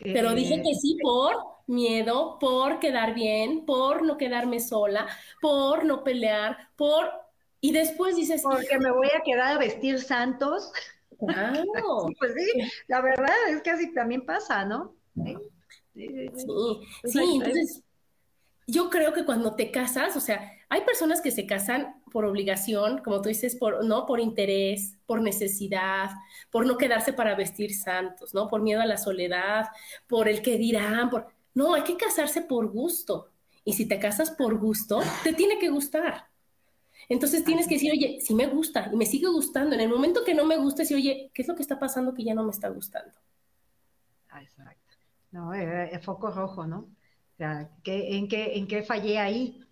Pero 0.00 0.34
dije 0.34 0.62
que 0.62 0.74
sí 0.76 0.96
por 1.02 1.34
miedo, 1.66 2.38
por 2.38 2.78
quedar 2.78 3.12
bien, 3.12 3.66
por 3.66 4.04
no 4.04 4.16
quedarme 4.16 4.60
sola, 4.60 5.08
por 5.40 5.84
no 5.84 6.04
pelear, 6.04 6.56
por... 6.76 7.10
Y 7.60 7.72
después 7.72 8.14
dices... 8.14 8.40
Porque 8.44 8.78
me 8.78 8.92
voy 8.92 9.08
a 9.08 9.20
quedar 9.24 9.56
a 9.56 9.58
vestir 9.58 9.98
santos. 9.98 10.70
Claro. 11.18 11.64
pues 12.20 12.34
sí, 12.34 12.70
la 12.86 13.00
verdad 13.00 13.34
es 13.48 13.62
que 13.62 13.70
así 13.70 13.92
también 13.92 14.24
pasa, 14.24 14.64
¿no? 14.64 14.94
Sí, 15.16 15.36
sí, 15.96 16.30
sí 17.02 17.18
entonces 17.34 17.82
yo 18.68 18.90
creo 18.90 19.14
que 19.14 19.24
cuando 19.24 19.56
te 19.56 19.70
casas, 19.70 20.14
o 20.14 20.20
sea, 20.20 20.52
hay 20.68 20.82
personas 20.82 21.22
que 21.22 21.30
se 21.30 21.46
casan 21.46 22.02
por 22.12 22.26
obligación, 22.26 22.98
como 22.98 23.22
tú 23.22 23.30
dices, 23.30 23.56
por, 23.56 23.82
¿no? 23.82 24.04
Por 24.04 24.20
interés, 24.20 24.98
por 25.06 25.22
necesidad, 25.22 26.10
por 26.50 26.66
no 26.66 26.76
quedarse 26.76 27.14
para 27.14 27.34
vestir 27.34 27.74
santos, 27.74 28.34
¿no? 28.34 28.46
Por 28.46 28.60
miedo 28.60 28.82
a 28.82 28.86
la 28.86 28.98
soledad, 28.98 29.68
por 30.06 30.28
el 30.28 30.42
que 30.42 30.58
dirán, 30.58 31.08
por... 31.08 31.28
No, 31.54 31.72
hay 31.72 31.82
que 31.82 31.96
casarse 31.96 32.42
por 32.42 32.68
gusto. 32.70 33.30
Y 33.64 33.72
si 33.72 33.86
te 33.86 33.98
casas 33.98 34.32
por 34.32 34.58
gusto, 34.58 35.00
te 35.24 35.32
tiene 35.32 35.58
que 35.58 35.70
gustar. 35.70 36.28
Entonces 37.08 37.44
tienes 37.44 37.66
que 37.66 37.76
decir, 37.76 37.90
oye, 37.90 38.18
si 38.20 38.34
me 38.34 38.46
gusta 38.48 38.90
y 38.92 38.96
me 38.96 39.06
sigue 39.06 39.28
gustando. 39.28 39.74
En 39.74 39.80
el 39.80 39.88
momento 39.88 40.24
que 40.24 40.34
no 40.34 40.44
me 40.44 40.58
gusta, 40.58 40.82
decir, 40.82 40.98
oye, 40.98 41.30
¿qué 41.32 41.40
es 41.40 41.48
lo 41.48 41.56
que 41.56 41.62
está 41.62 41.78
pasando 41.78 42.12
que 42.12 42.22
ya 42.22 42.34
no 42.34 42.44
me 42.44 42.50
está 42.50 42.68
gustando? 42.68 43.14
Ah, 44.28 44.42
exacto. 44.42 44.94
No, 45.30 45.54
eh, 45.54 45.88
eh, 45.90 45.98
foco 46.00 46.30
rojo, 46.30 46.66
¿no? 46.66 46.90
Sea, 47.38 47.70
en, 47.84 48.28
qué, 48.28 48.56
¿en 48.56 48.66
qué 48.66 48.82
fallé 48.82 49.18
ahí? 49.18 49.64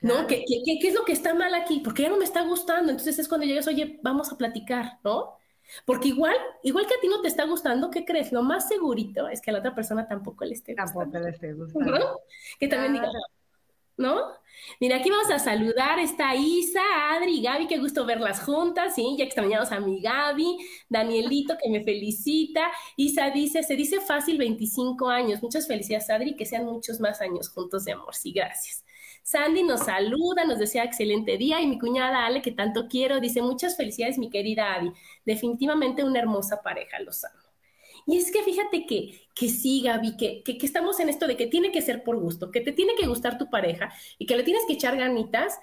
¿no? 0.00 0.26
¿Qué, 0.26 0.44
qué, 0.46 0.88
es 0.88 0.94
lo 0.94 1.04
que 1.04 1.12
está 1.12 1.34
mal 1.34 1.54
aquí? 1.54 1.80
Porque 1.80 2.02
ya 2.02 2.08
no 2.08 2.16
me 2.16 2.24
está 2.24 2.42
gustando. 2.42 2.90
Entonces 2.90 3.18
es 3.18 3.28
cuando 3.28 3.46
llegas, 3.46 3.66
oye, 3.66 3.98
vamos 4.02 4.32
a 4.32 4.36
platicar, 4.36 4.98
¿no? 5.04 5.36
Porque 5.84 6.08
igual, 6.08 6.36
igual 6.62 6.86
que 6.86 6.94
a 6.94 7.00
ti 7.00 7.08
no 7.08 7.20
te 7.22 7.28
está 7.28 7.44
gustando, 7.44 7.90
¿qué 7.90 8.04
crees? 8.04 8.30
Lo 8.30 8.42
más 8.42 8.68
segurito 8.68 9.28
es 9.28 9.40
que 9.40 9.50
a 9.50 9.52
la 9.52 9.58
otra 9.60 9.74
persona 9.74 10.06
tampoco 10.06 10.44
le 10.44 10.54
esté 10.54 10.74
gustando. 10.74 11.00
Tampoco 11.00 11.18
le 11.24 11.30
esté 11.30 11.52
gustando. 11.54 12.20
Que 12.60 12.68
también 12.68 12.92
diga, 12.92 13.08
¿no? 13.96 14.20
Mira, 14.80 14.96
aquí 14.96 15.10
vamos 15.10 15.30
a 15.30 15.38
saludar, 15.38 15.98
está 15.98 16.34
Isa, 16.34 16.80
Adri 17.12 17.38
y 17.38 17.42
Gaby, 17.42 17.66
qué 17.66 17.78
gusto 17.78 18.04
verlas 18.06 18.42
juntas, 18.42 18.94
¿sí? 18.94 19.16
Ya 19.18 19.24
extrañamos 19.24 19.70
a 19.72 19.80
mi 19.80 20.00
Gaby, 20.00 20.58
Danielito 20.88 21.56
que 21.62 21.70
me 21.70 21.82
felicita, 21.84 22.70
Isa 22.96 23.30
dice, 23.30 23.62
se 23.62 23.76
dice 23.76 24.00
fácil 24.00 24.38
25 24.38 25.08
años, 25.08 25.42
muchas 25.42 25.66
felicidades 25.66 26.10
Adri, 26.10 26.36
que 26.36 26.46
sean 26.46 26.64
muchos 26.64 27.00
más 27.00 27.20
años 27.20 27.48
juntos 27.50 27.84
de 27.84 27.92
amor, 27.92 28.14
sí, 28.14 28.32
gracias. 28.32 28.84
Sandy 29.22 29.64
nos 29.64 29.80
saluda, 29.80 30.44
nos 30.44 30.58
desea 30.58 30.84
excelente 30.84 31.36
día 31.36 31.60
y 31.60 31.66
mi 31.66 31.78
cuñada 31.78 32.26
Ale, 32.26 32.42
que 32.42 32.52
tanto 32.52 32.86
quiero, 32.88 33.20
dice 33.20 33.42
muchas 33.42 33.76
felicidades 33.76 34.18
mi 34.18 34.30
querida 34.30 34.74
Adi, 34.74 34.92
definitivamente 35.24 36.04
una 36.04 36.20
hermosa 36.20 36.62
pareja, 36.62 37.00
los 37.00 37.24
amo. 37.24 37.35
Y 38.06 38.18
es 38.18 38.30
que 38.30 38.42
fíjate 38.42 38.86
que, 38.86 39.28
que 39.34 39.48
sí, 39.48 39.82
Gaby, 39.82 40.16
que, 40.16 40.42
que, 40.44 40.64
estamos 40.64 41.00
en 41.00 41.08
esto 41.08 41.26
de 41.26 41.36
que 41.36 41.48
tiene 41.48 41.72
que 41.72 41.82
ser 41.82 42.04
por 42.04 42.16
gusto, 42.16 42.52
que 42.52 42.60
te 42.60 42.72
tiene 42.72 42.94
que 42.94 43.06
gustar 43.06 43.36
tu 43.36 43.50
pareja 43.50 43.92
y 44.16 44.26
que 44.26 44.36
le 44.36 44.44
tienes 44.44 44.62
que 44.66 44.74
echar 44.74 44.96
ganitas, 44.96 45.58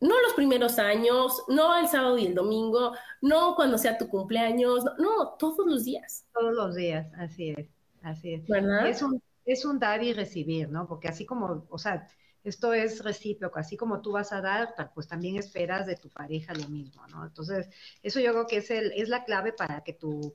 no 0.00 0.20
los 0.20 0.34
primeros 0.34 0.78
años, 0.78 1.42
no 1.48 1.76
el 1.78 1.88
sábado 1.88 2.18
y 2.18 2.26
el 2.26 2.34
domingo, 2.34 2.92
no 3.22 3.56
cuando 3.56 3.78
sea 3.78 3.96
tu 3.96 4.08
cumpleaños, 4.08 4.84
no, 4.98 5.36
todos 5.38 5.66
los 5.66 5.84
días. 5.84 6.26
Todos 6.34 6.54
los 6.54 6.74
días, 6.74 7.10
así 7.16 7.54
es, 7.56 7.68
así 8.02 8.34
es. 8.34 8.46
¿Verdad? 8.46 8.86
Es 8.86 9.00
un, 9.00 9.22
es 9.46 9.64
un 9.64 9.78
dar 9.78 10.02
y 10.04 10.12
recibir, 10.12 10.68
¿no? 10.68 10.86
Porque 10.86 11.08
así 11.08 11.24
como, 11.24 11.66
o 11.70 11.78
sea, 11.78 12.06
esto 12.44 12.74
es 12.74 13.02
recíproco, 13.02 13.58
así 13.58 13.76
como 13.76 14.02
tú 14.02 14.12
vas 14.12 14.32
a 14.32 14.40
dar, 14.40 14.74
pues 14.94 15.08
también 15.08 15.36
esperas 15.36 15.86
de 15.86 15.96
tu 15.96 16.10
pareja 16.10 16.54
lo 16.54 16.68
mismo, 16.68 17.06
¿no? 17.08 17.24
Entonces, 17.24 17.68
eso 18.02 18.20
yo 18.20 18.32
creo 18.32 18.46
que 18.46 18.58
es, 18.58 18.70
el, 18.70 18.92
es 18.92 19.08
la 19.08 19.24
clave 19.24 19.52
para 19.52 19.82
que 19.82 19.94
tu 19.94 20.34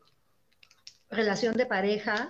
relación 1.13 1.55
de 1.55 1.65
pareja, 1.65 2.27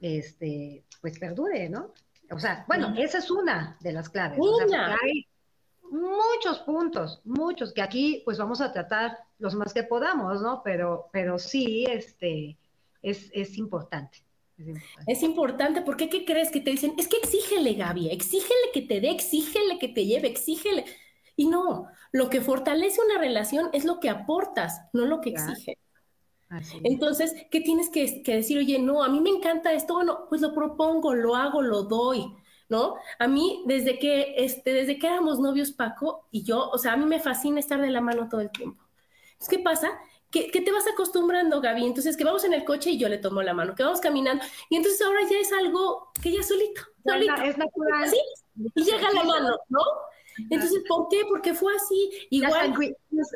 este, 0.00 0.84
pues 1.00 1.18
perdure, 1.18 1.68
¿no? 1.68 1.92
O 2.30 2.38
sea, 2.38 2.64
bueno, 2.66 2.94
esa 2.96 3.18
es 3.18 3.30
una 3.30 3.76
de 3.80 3.92
las 3.92 4.08
claves. 4.08 4.38
O 4.40 4.68
sea, 4.68 4.96
hay 5.02 5.26
muchos 5.90 6.60
puntos, 6.60 7.20
muchos, 7.24 7.72
que 7.72 7.82
aquí 7.82 8.22
pues 8.24 8.38
vamos 8.38 8.60
a 8.60 8.72
tratar 8.72 9.18
los 9.38 9.54
más 9.54 9.74
que 9.74 9.82
podamos, 9.82 10.40
¿no? 10.40 10.62
Pero, 10.64 11.08
pero 11.12 11.38
sí, 11.38 11.84
este, 11.88 12.56
es, 13.02 13.30
es 13.32 13.58
importante. 13.58 14.24
Es 15.06 15.22
importante. 15.22 15.82
porque 15.82 16.08
¿qué 16.08 16.24
crees 16.24 16.50
que 16.50 16.60
te 16.60 16.70
dicen? 16.70 16.94
Es 16.98 17.08
que 17.08 17.16
exígele, 17.16 17.74
Gaby, 17.74 18.10
exígele 18.10 18.70
que 18.72 18.82
te 18.82 19.00
dé, 19.00 19.10
exígele 19.10 19.78
que 19.78 19.88
te 19.88 20.06
lleve, 20.06 20.28
exígele. 20.28 20.84
Y 21.36 21.46
no, 21.46 21.88
lo 22.12 22.30
que 22.30 22.40
fortalece 22.40 23.00
una 23.04 23.18
relación 23.18 23.70
es 23.72 23.84
lo 23.84 24.00
que 24.00 24.10
aportas, 24.10 24.82
no 24.92 25.06
lo 25.06 25.20
que 25.20 25.34
Entonces, 26.84 27.34
¿qué 27.50 27.60
tienes 27.60 27.88
que, 27.88 28.22
decir? 28.24 28.58
Oye, 28.58 28.78
no, 28.78 29.02
a 29.02 29.08
mí 29.08 29.20
me 29.20 29.30
encanta 29.30 29.72
esto, 29.72 29.94
bueno, 29.94 30.26
pues 30.28 30.40
lo 30.40 30.54
propongo, 30.54 31.14
lo 31.14 31.36
hago, 31.36 31.62
lo 31.62 31.84
doy, 31.84 32.34
¿no? 32.68 32.96
A 33.18 33.28
mí, 33.28 33.62
desde 33.66 33.98
que, 33.98 34.34
este, 34.36 34.72
desde 34.72 34.98
que 34.98 35.06
éramos 35.06 35.38
novios, 35.40 35.72
Paco 35.72 36.28
y 36.30 36.42
yo, 36.42 36.68
o 36.70 36.78
sea, 36.78 36.92
a 36.92 36.96
mí 36.96 37.06
me 37.06 37.20
fascina 37.20 37.60
estar 37.60 37.80
de 37.80 37.90
la 37.90 38.00
mano 38.00 38.28
todo 38.28 38.40
el 38.40 38.50
tiempo. 38.50 38.82
¿qué 39.48 39.58
pasa? 39.58 39.90
Que, 40.30 40.48
te 40.50 40.72
vas 40.72 40.86
acostumbrando, 40.86 41.60
Gaby. 41.60 41.84
Entonces, 41.84 42.16
que 42.16 42.24
vamos 42.24 42.44
en 42.44 42.54
el 42.54 42.64
coche 42.64 42.90
y 42.90 42.98
yo 42.98 43.08
le 43.08 43.18
tomo 43.18 43.42
la 43.42 43.52
mano, 43.52 43.74
que 43.74 43.82
vamos 43.82 44.00
caminando. 44.00 44.42
Y 44.70 44.76
entonces 44.76 45.02
ahora 45.02 45.20
ya 45.30 45.38
es 45.38 45.52
algo 45.52 46.10
que 46.22 46.32
ya 46.32 46.42
solito, 46.42 46.80
solito. 47.04 47.34
Es 47.42 47.58
natural. 47.58 48.08
Sí, 48.08 48.18
y 48.74 48.82
llega 48.82 49.10
la 49.12 49.24
mano, 49.24 49.58
¿no? 49.68 49.80
Entonces, 50.48 50.82
¿por 50.88 51.08
qué? 51.08 51.24
Porque 51.28 51.52
fue 51.52 51.74
así. 51.74 52.10
Igual. 52.30 52.74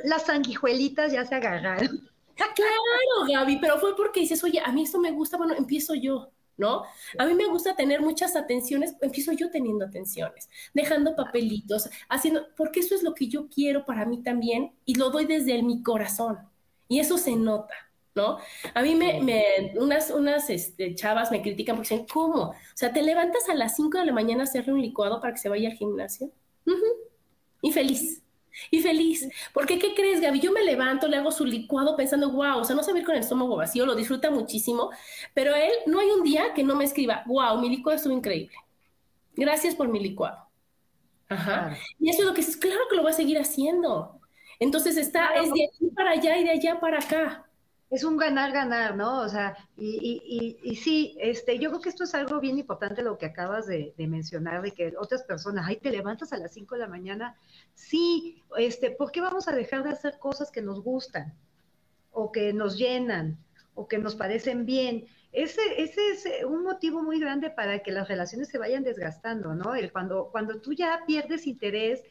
las 0.04 0.25
sanguijuelitas 0.25 1.12
ya 1.12 1.26
se 1.26 1.35
agarraron. 1.35 2.08
Claro, 2.36 3.26
Gaby, 3.32 3.58
pero 3.60 3.78
fue 3.78 3.96
porque 3.96 4.20
dices, 4.20 4.42
oye, 4.44 4.60
a 4.60 4.70
mí 4.70 4.82
esto 4.82 4.98
me 4.98 5.10
gusta, 5.10 5.38
bueno, 5.38 5.54
empiezo 5.54 5.94
yo, 5.94 6.30
¿no? 6.56 6.82
A 7.18 7.26
mí 7.26 7.34
me 7.34 7.46
gusta 7.46 7.74
tener 7.74 8.02
muchas 8.02 8.36
atenciones, 8.36 8.94
empiezo 9.00 9.32
yo 9.32 9.50
teniendo 9.50 9.86
atenciones, 9.86 10.48
dejando 10.74 11.16
papelitos, 11.16 11.88
haciendo, 12.08 12.46
porque 12.56 12.80
eso 12.80 12.94
es 12.94 13.02
lo 13.02 13.14
que 13.14 13.28
yo 13.28 13.48
quiero 13.48 13.86
para 13.86 14.04
mí 14.04 14.22
también 14.22 14.72
y 14.84 14.94
lo 14.96 15.10
doy 15.10 15.24
desde 15.24 15.62
mi 15.62 15.82
corazón. 15.82 16.38
Y 16.88 17.00
eso 17.00 17.16
se 17.16 17.34
nota, 17.36 17.74
¿no? 18.14 18.38
A 18.74 18.82
mí 18.82 18.94
me, 18.94 19.20
me 19.22 19.72
unas, 19.76 20.10
unas 20.10 20.50
este, 20.50 20.94
chavas 20.94 21.30
me 21.30 21.42
critican 21.42 21.76
porque 21.76 21.94
dicen, 21.94 22.06
¿cómo? 22.06 22.50
O 22.50 22.54
sea, 22.74 22.92
¿te 22.92 23.02
levantas 23.02 23.48
a 23.48 23.54
las 23.54 23.76
5 23.76 23.98
de 23.98 24.04
la 24.04 24.12
mañana 24.12 24.42
a 24.42 24.44
hacerle 24.44 24.74
un 24.74 24.82
licuado 24.82 25.20
para 25.20 25.32
que 25.32 25.40
se 25.40 25.48
vaya 25.48 25.70
al 25.70 25.76
gimnasio? 25.76 26.30
Y 27.62 27.72
feliz 27.72 28.22
y 28.70 28.80
feliz. 28.80 29.28
Porque, 29.52 29.78
¿qué 29.78 29.94
crees, 29.94 30.20
Gaby? 30.20 30.40
Yo 30.40 30.52
me 30.52 30.64
levanto, 30.64 31.08
le 31.08 31.16
hago 31.16 31.30
su 31.30 31.44
licuado 31.44 31.96
pensando, 31.96 32.30
wow, 32.30 32.58
o 32.58 32.64
sea, 32.64 32.76
no 32.76 32.82
saber 32.82 33.04
con 33.04 33.14
el 33.14 33.20
estómago 33.20 33.56
vacío, 33.56 33.86
lo 33.86 33.94
disfruta 33.94 34.30
muchísimo, 34.30 34.90
pero 35.34 35.54
él 35.54 35.72
no 35.86 36.00
hay 36.00 36.08
un 36.08 36.22
día 36.22 36.54
que 36.54 36.62
no 36.62 36.75
me 36.75 36.84
escriba, 36.84 37.22
wow, 37.26 37.60
mi 37.60 37.68
licuado 37.68 37.96
estuvo 37.96 38.14
increíble. 38.14 38.56
Gracias 39.34 39.75
por 39.75 39.88
mi 39.88 40.00
licuado. 40.00 40.38
Ajá. 41.28 41.76
Y 41.98 42.10
eso 42.10 42.20
es 42.20 42.28
lo 42.28 42.34
que 42.34 42.40
es, 42.40 42.56
claro 42.56 42.80
que 42.88 42.96
lo 42.96 43.02
va 43.02 43.10
a 43.10 43.14
seguir 43.14 43.38
haciendo. 43.38 44.20
Entonces 44.58 44.96
está, 44.96 45.34
es 45.34 45.52
de 45.52 45.64
aquí 45.66 45.90
para 45.94 46.12
allá 46.12 46.38
y 46.38 46.44
de 46.44 46.50
allá 46.50 46.80
para 46.80 46.98
acá 46.98 47.45
es 47.88 48.02
un 48.02 48.16
ganar-ganar, 48.16 48.96
¿no? 48.96 49.20
O 49.20 49.28
sea, 49.28 49.56
y, 49.76 50.20
y, 50.24 50.58
y, 50.68 50.76
sí, 50.76 51.16
este, 51.20 51.58
yo 51.58 51.70
creo 51.70 51.80
que 51.80 51.88
esto 51.88 52.04
es 52.04 52.14
algo 52.14 52.40
bien 52.40 52.58
importante 52.58 53.02
lo 53.02 53.16
que 53.16 53.26
acabas 53.26 53.66
de, 53.66 53.94
mencionar, 53.96 54.62
de 54.62 54.72
que 54.72 54.94
otras 54.98 55.22
personas, 55.22 55.66
ay, 55.68 55.76
te 55.76 55.90
levantas 55.90 56.32
a 56.32 56.38
las 56.38 56.52
5 56.52 56.74
de 56.74 56.80
la 56.80 56.88
mañana. 56.88 57.36
Sí, 57.74 58.42
este, 58.58 58.90
¿por 58.90 59.12
qué 59.12 59.20
vamos 59.20 59.46
a 59.46 59.52
dejar 59.52 59.84
de 59.84 59.90
hacer 59.90 60.18
cosas 60.18 60.50
que 60.50 60.62
nos 60.62 60.82
gustan? 60.82 61.34
O 62.10 62.32
que 62.32 62.52
nos 62.52 62.76
llenan, 62.76 63.38
o 63.74 63.86
que 63.86 63.98
nos 63.98 64.16
parecen 64.16 64.66
bien. 64.66 65.06
Ese, 65.30 65.60
ese 65.80 66.00
es 66.10 66.44
un 66.44 66.64
motivo 66.64 67.02
muy 67.02 67.20
grande 67.20 67.50
para 67.50 67.80
que 67.80 67.92
las 67.92 68.08
relaciones 68.08 68.48
se 68.48 68.58
vayan 68.58 68.82
desgastando, 68.82 69.54
¿no? 69.54 69.76
El 69.76 69.92
cuando, 69.92 70.30
cuando 70.32 70.60
tú 70.60 70.72
ya 70.72 71.02
pierdes 71.06 71.46
interés 71.46 72.02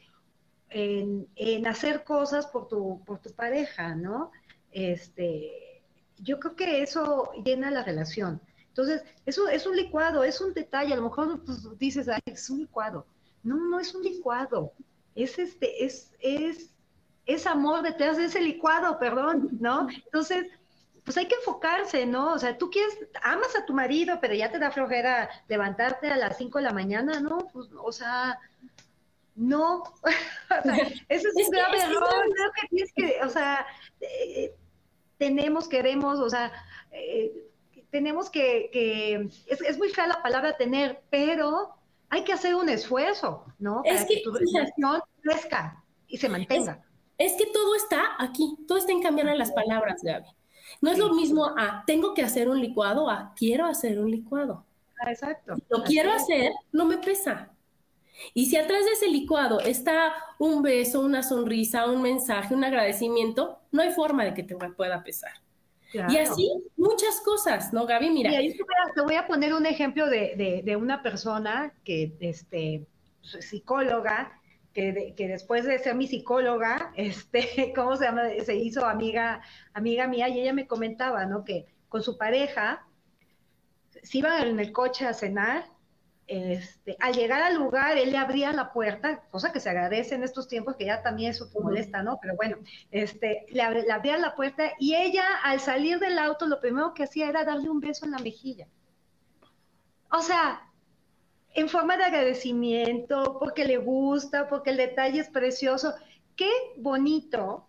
en, 0.70 1.28
en 1.36 1.66
hacer 1.66 2.02
cosas 2.04 2.46
por 2.46 2.66
tu, 2.66 3.02
por 3.04 3.18
tu 3.18 3.30
pareja, 3.32 3.94
¿no? 3.94 4.30
Este, 4.70 5.65
yo 6.18 6.38
creo 6.40 6.56
que 6.56 6.82
eso 6.82 7.30
llena 7.44 7.70
la 7.70 7.82
relación. 7.82 8.40
Entonces, 8.68 9.02
eso 9.24 9.48
es 9.48 9.66
un 9.66 9.76
licuado, 9.76 10.22
es 10.22 10.40
un 10.40 10.52
detalle, 10.52 10.92
a 10.92 10.96
lo 10.96 11.02
mejor 11.02 11.42
pues, 11.44 11.66
dices, 11.78 12.08
Ay, 12.08 12.20
es 12.26 12.50
un 12.50 12.58
licuado. 12.58 13.06
No, 13.42 13.56
no 13.56 13.80
es 13.80 13.94
un 13.94 14.02
licuado, 14.02 14.72
es 15.14 15.38
este, 15.38 15.84
es, 15.84 16.12
es, 16.20 16.70
es 17.24 17.46
amor 17.46 17.82
detrás 17.82 18.16
de 18.16 18.24
ese 18.26 18.40
licuado, 18.40 18.98
perdón, 18.98 19.48
¿no? 19.60 19.88
Entonces, 19.88 20.46
pues 21.04 21.16
hay 21.16 21.26
que 21.26 21.36
enfocarse, 21.36 22.04
¿no? 22.04 22.32
O 22.32 22.38
sea, 22.38 22.58
tú 22.58 22.68
quieres, 22.68 22.98
amas 23.22 23.54
a 23.56 23.64
tu 23.64 23.72
marido, 23.72 24.18
pero 24.20 24.34
ya 24.34 24.50
te 24.50 24.58
da 24.58 24.72
flojera 24.72 25.30
levantarte 25.48 26.10
a 26.10 26.16
las 26.16 26.36
5 26.36 26.58
de 26.58 26.64
la 26.64 26.72
mañana, 26.72 27.20
¿no? 27.20 27.38
Pues, 27.52 27.68
o 27.80 27.92
sea, 27.92 28.40
no. 29.36 29.82
o 30.02 30.62
sea, 30.64 30.74
ese 31.08 31.28
es, 31.28 31.46
un 31.46 31.50
grave 31.50 31.78
error. 31.78 32.24
Que 32.60 32.68
tienes 32.68 32.92
que, 32.92 33.20
o 33.24 33.28
sea, 33.28 33.64
eh, 34.00 34.52
tenemos, 35.18 35.68
queremos, 35.68 36.18
o 36.18 36.28
sea, 36.28 36.52
eh, 36.90 37.32
tenemos 37.90 38.30
que, 38.30 39.28
es, 39.46 39.78
muy 39.78 39.88
fea 39.88 40.06
la 40.06 40.22
palabra 40.22 40.56
tener, 40.56 41.02
pero 41.10 41.74
hay 42.08 42.24
que 42.24 42.32
hacer 42.32 42.54
un 42.54 42.68
esfuerzo, 42.68 43.44
¿no? 43.58 43.82
Para 43.82 44.06
que, 44.06 44.22
tu 44.22 44.32
relación 44.32 45.02
crezca 45.22 45.82
y 46.08 46.18
se 46.18 46.28
mantenga. 46.28 46.82
Es, 47.18 47.32
que 47.34 47.46
todo 47.46 47.74
está 47.74 48.16
aquí, 48.18 48.56
todo 48.68 48.78
está 48.78 48.92
en 48.92 49.02
cambiar 49.02 49.34
las 49.36 49.52
palabras, 49.52 50.02
Gaby. 50.02 50.26
No 50.80 50.90
es 50.90 50.98
lo 50.98 51.14
mismo 51.14 51.54
a 51.56 51.84
tengo 51.86 52.12
que 52.12 52.22
hacer 52.22 52.48
un 52.48 52.60
licuado 52.60 53.08
a 53.08 53.32
quiero 53.36 53.66
hacer 53.66 53.98
un 53.98 54.10
licuado. 54.10 54.64
Ah, 55.00 55.10
exacto. 55.10 55.54
lo 55.68 55.82
quiero 55.84 56.12
hacer, 56.12 56.52
no 56.72 56.84
me 56.84 56.98
pesa. 56.98 57.55
Y 58.34 58.46
si 58.46 58.56
atrás 58.56 58.84
de 58.84 58.92
ese 58.92 59.08
licuado 59.08 59.60
está 59.60 60.14
un 60.38 60.62
beso, 60.62 61.00
una 61.00 61.22
sonrisa, 61.22 61.86
un 61.86 62.02
mensaje, 62.02 62.54
un 62.54 62.64
agradecimiento, 62.64 63.58
no 63.72 63.82
hay 63.82 63.92
forma 63.92 64.24
de 64.24 64.34
que 64.34 64.42
te 64.42 64.56
pueda 64.56 65.02
pesar. 65.02 65.32
Y 65.92 66.16
así 66.18 66.50
muchas 66.76 67.20
cosas, 67.20 67.72
¿no, 67.72 67.86
Gaby? 67.86 68.10
Mira. 68.10 68.32
Y 68.32 68.36
ahí 68.36 68.56
te 68.56 69.02
voy, 69.02 69.14
a, 69.14 69.26
poner 69.26 69.54
un 69.54 69.66
ejemplo 69.66 70.06
de, 70.08 70.76
una 70.78 71.02
persona 71.02 71.72
que, 71.84 72.12
este, 72.20 72.86
psicóloga, 73.22 74.40
que, 74.74 75.14
que, 75.16 75.28
después 75.28 75.64
de 75.64 75.78
ser 75.78 75.94
mi 75.94 76.06
psicóloga, 76.06 76.92
este, 76.96 77.72
¿cómo 77.74 77.96
se 77.96 78.04
llama? 78.04 78.28
Se 78.44 78.56
hizo 78.56 78.84
amiga, 78.84 79.40
amiga 79.72 80.06
mía 80.06 80.28
y 80.28 80.40
ella 80.40 80.52
me 80.52 80.66
comentaba, 80.66 81.24
¿no? 81.24 81.44
Que 81.44 81.66
con 81.88 82.02
su 82.02 82.18
pareja 82.18 82.86
se 84.02 84.18
iban 84.18 84.46
en 84.46 84.60
el 84.60 84.72
coche 84.72 85.06
a 85.06 85.14
cenar 85.14 85.64
este, 86.26 86.96
al 86.98 87.14
llegar 87.14 87.42
al 87.42 87.54
lugar, 87.54 87.96
él 87.96 88.10
le 88.10 88.18
abría 88.18 88.52
la 88.52 88.72
puerta, 88.72 89.22
cosa 89.30 89.52
que 89.52 89.60
se 89.60 89.70
agradece 89.70 90.16
en 90.16 90.24
estos 90.24 90.48
tiempos, 90.48 90.76
que 90.76 90.86
ya 90.86 91.02
también 91.02 91.30
eso 91.30 91.48
molesta, 91.60 92.02
¿no? 92.02 92.18
Pero 92.20 92.34
bueno, 92.34 92.56
este, 92.90 93.46
le, 93.50 93.62
abría 93.62 94.18
la 94.18 94.34
puerta 94.34 94.72
y 94.78 94.94
ella, 94.94 95.24
al 95.44 95.60
salir 95.60 95.98
del 96.00 96.18
auto, 96.18 96.46
lo 96.46 96.60
primero 96.60 96.94
que 96.94 97.04
hacía 97.04 97.28
era 97.28 97.44
darle 97.44 97.70
un 97.70 97.80
beso 97.80 98.04
en 98.04 98.10
la 98.10 98.18
mejilla. 98.18 98.66
O 100.10 100.20
sea, 100.20 100.62
en 101.54 101.68
forma 101.68 101.96
de 101.96 102.04
agradecimiento, 102.04 103.38
porque 103.38 103.64
le 103.64 103.78
gusta, 103.78 104.48
porque 104.48 104.70
el 104.70 104.76
detalle 104.78 105.20
es 105.20 105.30
precioso. 105.30 105.94
Qué 106.34 106.50
bonito 106.76 107.68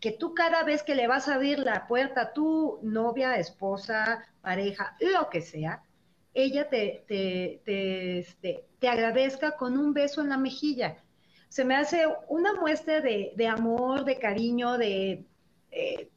que 0.00 0.12
tú 0.12 0.34
cada 0.34 0.62
vez 0.62 0.82
que 0.82 0.94
le 0.94 1.06
vas 1.06 1.28
a 1.28 1.34
abrir 1.34 1.58
la 1.58 1.86
puerta 1.86 2.20
a 2.20 2.32
tu 2.32 2.78
novia, 2.82 3.36
esposa, 3.36 4.24
pareja, 4.42 4.96
lo 5.00 5.28
que 5.28 5.40
sea, 5.40 5.82
ella 6.34 6.68
te, 6.68 7.04
te, 7.06 7.62
te, 7.64 8.18
este, 8.18 8.66
te 8.80 8.88
agradezca 8.88 9.56
con 9.56 9.78
un 9.78 9.94
beso 9.94 10.20
en 10.20 10.28
la 10.28 10.36
mejilla. 10.36 10.98
Se 11.48 11.64
me 11.64 11.76
hace 11.76 12.04
una 12.28 12.54
muestra 12.54 13.00
de, 13.00 13.32
de 13.36 13.46
amor, 13.46 14.04
de 14.04 14.18
cariño, 14.18 14.76
de, 14.76 15.24
eh, 15.70 16.08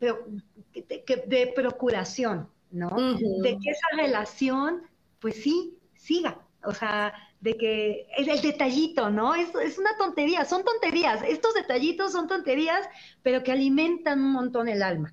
de, 0.00 1.52
procuración, 1.54 2.48
¿no? 2.70 2.88
De 2.96 3.58
que 3.58 3.70
esa 3.70 3.86
relación, 3.96 4.82
pues 5.20 5.42
sí, 5.42 5.78
siga. 5.94 6.40
O 6.64 6.72
sea, 6.72 7.12
de 7.40 7.56
que 7.56 8.06
el, 8.16 8.28
el 8.28 8.40
detallito, 8.40 9.10
¿no? 9.10 9.34
Es, 9.34 9.54
es 9.54 9.78
una 9.78 9.96
tontería, 9.98 10.44
son 10.44 10.64
tonterías. 10.64 11.22
Estos 11.22 11.54
detallitos 11.54 12.12
son 12.12 12.26
tonterías, 12.26 12.88
pero 13.22 13.42
que 13.42 13.52
alimentan 13.52 14.20
un 14.20 14.32
montón 14.32 14.68
el 14.68 14.82
alma. 14.82 15.12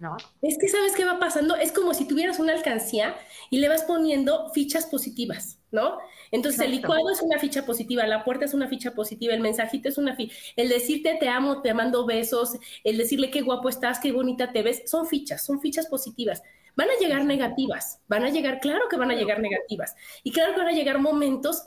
¿No? 0.00 0.16
Es 0.40 0.56
que 0.58 0.66
sabes 0.66 0.96
qué 0.96 1.04
va 1.04 1.18
pasando, 1.18 1.56
es 1.56 1.72
como 1.72 1.92
si 1.92 2.08
tuvieras 2.08 2.38
una 2.38 2.54
alcancía 2.54 3.14
y 3.50 3.58
le 3.58 3.68
vas 3.68 3.82
poniendo 3.82 4.50
fichas 4.54 4.86
positivas, 4.86 5.58
¿no? 5.70 5.98
Entonces 6.30 6.62
el 6.62 6.70
licuado 6.70 7.10
es 7.10 7.20
una 7.20 7.38
ficha 7.38 7.66
positiva, 7.66 8.06
la 8.06 8.24
puerta 8.24 8.46
es 8.46 8.54
una 8.54 8.66
ficha 8.66 8.92
positiva, 8.92 9.34
el 9.34 9.40
mensajito 9.40 9.90
es 9.90 9.98
una 9.98 10.16
ficha, 10.16 10.34
el 10.56 10.70
decirte 10.70 11.18
te 11.20 11.28
amo, 11.28 11.60
te 11.60 11.74
mando 11.74 12.06
besos, 12.06 12.52
el 12.82 12.96
decirle 12.96 13.30
qué 13.30 13.42
guapo 13.42 13.68
estás, 13.68 14.00
qué 14.00 14.10
bonita 14.10 14.52
te 14.52 14.62
ves, 14.62 14.84
son 14.86 15.06
fichas, 15.06 15.44
son 15.44 15.60
fichas 15.60 15.86
positivas. 15.86 16.42
Van 16.76 16.88
a 16.88 16.98
llegar 16.98 17.26
negativas, 17.26 18.00
van 18.08 18.24
a 18.24 18.30
llegar, 18.30 18.60
claro 18.60 18.88
que 18.88 18.96
van 18.96 19.10
a 19.10 19.14
llegar 19.14 19.40
negativas. 19.40 19.96
Y 20.24 20.32
claro 20.32 20.54
que 20.54 20.60
van 20.60 20.68
a 20.68 20.72
llegar 20.72 20.98
momentos 20.98 21.64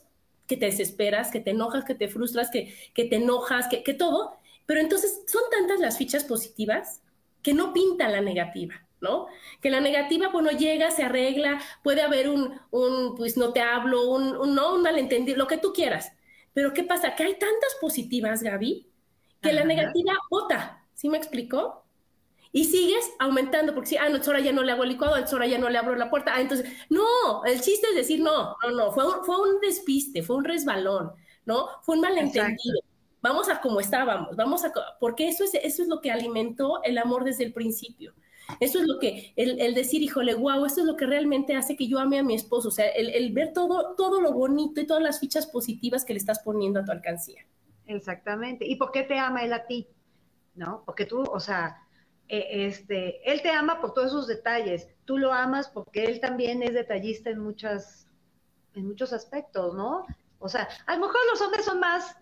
que 0.47 0.57
te 0.57 0.65
desesperas, 0.65 1.29
que 1.29 1.39
te 1.39 1.51
enojas, 1.51 1.85
que 1.85 1.93
te 1.93 2.07
frustras, 2.07 2.49
que, 2.49 2.73
que 2.95 3.05
te 3.05 3.17
enojas, 3.17 3.67
que, 3.67 3.83
que 3.83 3.93
todo. 3.93 4.37
Pero 4.65 4.79
entonces 4.79 5.21
son 5.27 5.43
tantas 5.51 5.79
las 5.79 5.99
fichas 5.99 6.23
positivas 6.23 7.02
que 7.43 7.53
no 7.53 7.73
pinta 7.73 8.09
la 8.09 8.21
negativa, 8.21 8.87
¿no? 9.01 9.27
Que 9.61 9.69
la 9.69 9.81
negativa, 9.81 10.29
bueno, 10.29 10.49
llega, 10.51 10.89
se 10.89 11.03
arregla, 11.03 11.61
puede 11.83 12.01
haber 12.01 12.29
un, 12.29 12.59
un 12.71 13.15
pues 13.15 13.37
no 13.37 13.53
te 13.53 13.61
hablo, 13.61 14.09
un, 14.09 14.35
un, 14.35 14.55
no, 14.55 14.75
un 14.75 14.81
malentendido, 14.81 15.37
lo 15.37 15.47
que 15.47 15.57
tú 15.57 15.73
quieras. 15.73 16.13
Pero 16.53 16.73
¿qué 16.73 16.83
pasa? 16.83 17.15
Que 17.15 17.23
hay 17.23 17.33
tantas 17.33 17.75
positivas, 17.81 18.41
Gaby, 18.41 18.87
que 19.41 19.53
la 19.53 19.65
negativa 19.65 20.13
vota, 20.31 20.85
¿sí 20.93 21.09
me 21.09 21.17
explicó? 21.17 21.83
Y 22.51 22.65
sigues 22.65 23.11
aumentando, 23.19 23.73
porque 23.73 23.89
si, 23.89 23.97
ah, 23.97 24.09
no, 24.09 24.19
ahora 24.23 24.39
ya 24.39 24.51
no 24.51 24.61
le 24.63 24.71
hago 24.71 24.83
el 24.83 24.89
licuado, 24.89 25.15
ahora 25.15 25.47
ya 25.47 25.57
no 25.57 25.69
le 25.69 25.77
abro 25.79 25.95
la 25.95 26.09
puerta. 26.09 26.33
Ah, 26.35 26.41
entonces, 26.41 26.71
no, 26.89 27.43
el 27.45 27.59
chiste 27.61 27.87
es 27.89 27.95
decir, 27.95 28.21
no, 28.21 28.55
no, 28.61 28.71
no, 28.71 28.91
fue 28.91 29.05
un, 29.07 29.25
fue 29.25 29.41
un 29.41 29.59
despiste, 29.59 30.21
fue 30.21 30.35
un 30.37 30.45
resbalón, 30.45 31.11
¿no? 31.45 31.67
Fue 31.81 31.95
un 31.95 32.01
malentendido 32.01 32.79
vamos 33.23 33.49
a 33.49 33.61
como 33.61 33.79
estábamos, 33.79 34.35
vamos 34.35 34.65
a, 34.65 34.73
porque 34.99 35.29
eso 35.29 35.45
es, 35.45 35.55
eso 35.55 35.81
es 35.81 35.87
lo 35.87 36.01
que 36.01 36.11
alimentó 36.11 36.83
el 36.83 36.97
amor 36.97 37.23
desde 37.23 37.45
el 37.45 37.53
principio. 37.53 38.13
Eso 38.59 38.79
es 38.79 38.85
lo 38.85 38.99
que, 38.99 39.31
el, 39.37 39.73
decir, 39.73 40.01
híjole, 40.01 40.35
wow, 40.35 40.65
esto 40.65 40.81
es 40.81 40.85
lo 40.85 40.97
que 40.97 41.05
realmente 41.05 41.55
hace 41.55 41.77
que 41.77 41.87
yo 41.87 41.97
ame 41.97 42.19
a 42.19 42.23
mi 42.23 42.35
esposo. 42.35 42.67
O 42.67 42.71
sea, 42.71 42.87
el, 42.89 43.31
ver 43.31 43.53
todo, 43.53 43.95
todo 43.95 44.19
lo 44.19 44.33
bonito 44.33 44.81
y 44.81 44.85
todas 44.85 45.01
las 45.01 45.21
fichas 45.21 45.47
positivas 45.47 46.03
que 46.03 46.11
le 46.11 46.19
estás 46.19 46.39
poniendo 46.39 46.81
a 46.81 46.85
tu 46.85 46.91
alcancía. 46.91 47.45
Exactamente. 47.85 48.67
¿Y 48.67 48.75
por 48.75 48.91
qué 48.91 49.03
te 49.03 49.17
ama 49.17 49.43
él 49.43 49.53
a 49.53 49.65
ti? 49.65 49.87
¿No? 50.55 50.83
Porque 50.85 51.05
tú, 51.05 51.23
o 51.23 51.39
sea, 51.39 51.81
e, 52.27 52.65
este, 52.67 53.31
él 53.31 53.41
te 53.41 53.49
ama 53.49 53.79
por 53.79 53.93
todos 53.93 54.07
esos 54.07 54.27
detalles. 54.27 54.89
Tú 55.05 55.17
lo 55.17 55.31
amas 55.31 55.69
porque 55.69 56.03
él 56.03 56.19
también 56.19 56.61
es 56.61 56.73
detallista 56.73 57.29
en 57.29 57.39
muchas, 57.39 58.09
en 58.73 58.85
muchos 58.85 59.13
aspectos, 59.13 59.73
¿no? 59.73 60.05
O 60.39 60.49
sea, 60.49 60.67
a 60.85 60.95
lo 60.95 61.07
mejor 61.07 61.21
los 61.31 61.41
hombres 61.41 61.63
son 61.63 61.79
más, 61.79 62.17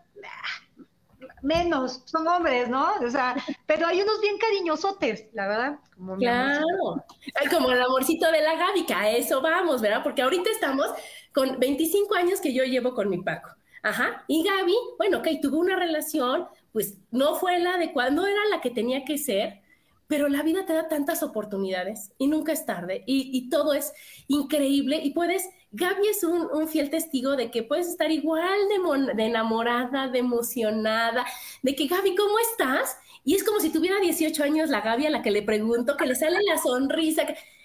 menos, 1.41 2.03
son 2.05 2.27
hombres, 2.27 2.69
¿no? 2.69 2.93
O 3.05 3.09
sea, 3.09 3.35
pero 3.65 3.87
hay 3.87 4.01
unos 4.01 4.21
bien 4.21 4.37
cariñosotes, 4.37 5.27
la 5.33 5.47
verdad. 5.47 5.79
Como 5.95 6.17
claro, 6.17 7.05
como 7.49 7.71
el 7.71 7.81
amorcito 7.81 8.31
de 8.31 8.41
la 8.41 8.55
Gaby, 8.55 8.85
que 8.85 8.93
a 8.93 9.09
eso 9.09 9.41
vamos, 9.41 9.81
¿verdad? 9.81 10.03
Porque 10.03 10.21
ahorita 10.21 10.49
estamos 10.49 10.87
con 11.33 11.59
25 11.59 12.15
años 12.15 12.41
que 12.41 12.53
yo 12.53 12.63
llevo 12.63 12.93
con 12.93 13.09
mi 13.09 13.21
Paco. 13.21 13.49
Ajá, 13.83 14.23
y 14.27 14.43
Gaby, 14.43 14.75
bueno, 14.97 15.19
ok, 15.19 15.27
tuvo 15.41 15.57
una 15.57 15.75
relación, 15.75 16.47
pues 16.71 16.97
no 17.09 17.35
fue 17.35 17.59
la 17.59 17.75
adecuada, 17.75 18.11
no 18.11 18.27
era 18.27 18.45
la 18.49 18.61
que 18.61 18.69
tenía 18.69 19.03
que 19.05 19.17
ser, 19.17 19.61
pero 20.11 20.27
la 20.27 20.43
vida 20.43 20.65
te 20.65 20.73
da 20.73 20.87
tantas 20.87 21.23
oportunidades 21.23 22.11
y 22.17 22.27
nunca 22.27 22.51
es 22.51 22.65
tarde 22.65 23.03
y, 23.07 23.49
todo 23.49 23.73
es 23.73 23.93
increíble 24.27 24.99
y 25.01 25.11
puedes, 25.13 25.49
Gaby 25.73 26.07
es 26.07 26.23
un, 26.23 26.67
fiel 26.67 26.89
testigo 26.89 27.37
de 27.37 27.49
que 27.49 27.63
puedes 27.63 27.87
estar 27.87 28.11
igual 28.11 28.59
de, 29.15 29.23
enamorada, 29.23 30.09
de 30.09 30.19
emocionada, 30.19 31.25
de 31.61 31.75
que 31.75 31.87
Gaby, 31.87 32.15
¿cómo 32.15 32.37
estás? 32.39 32.97
Y 33.23 33.35
es 33.35 33.43
como 33.43 33.59
si 33.59 33.69
tuviera 33.71 33.99
18 33.99 34.43
años 34.43 34.69
la 34.69 34.81
Gaby 34.81 35.05
a 35.05 35.09
la 35.09 35.21
que 35.21 35.31
le 35.31 35.43
pregunto, 35.43 35.95
que 35.95 36.05
le 36.05 36.15
sale 36.15 36.39
la 36.43 36.57
sonrisa. 36.57 37.23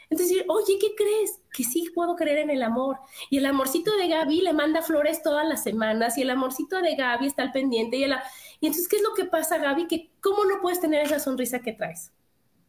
Entonces, 0.09 0.45
oye, 0.49 0.79
¿qué 0.81 0.95
crees? 0.95 1.41
Que 1.53 1.65
sí 1.65 1.91
puedo 1.95 2.15
creer 2.15 2.39
en 2.39 2.51
el 2.51 2.63
amor. 2.63 2.99
Y 3.29 3.39
el 3.39 3.47
amorcito 3.47 3.97
de 3.97 4.07
Gaby 4.07 4.43
le 4.43 4.53
manda 4.53 4.83
flores 4.83 5.23
todas 5.23 5.49
las 5.49 5.65
semanas 5.65 6.17
y 6.17 6.23
el 6.23 6.31
amorcito 6.31 6.81
de 6.81 6.95
Gaby 6.95 7.27
está 7.27 7.43
al 7.43 7.53
pendiente. 7.53 7.97
Y, 7.97 8.05
y 8.05 8.67
entonces, 8.67 8.87
¿qué 8.89 8.97
es 8.97 9.03
lo 9.03 9.15
que 9.15 9.25
pasa, 9.25 9.59
Gaby? 9.59 9.89
Que 9.89 10.11
¿Cómo 10.21 10.45
no 10.45 10.61
puedes 10.63 10.81
tener 10.81 11.03
esa 11.03 11.19
sonrisa 11.19 11.59
que 11.59 11.73
traes? 11.73 12.13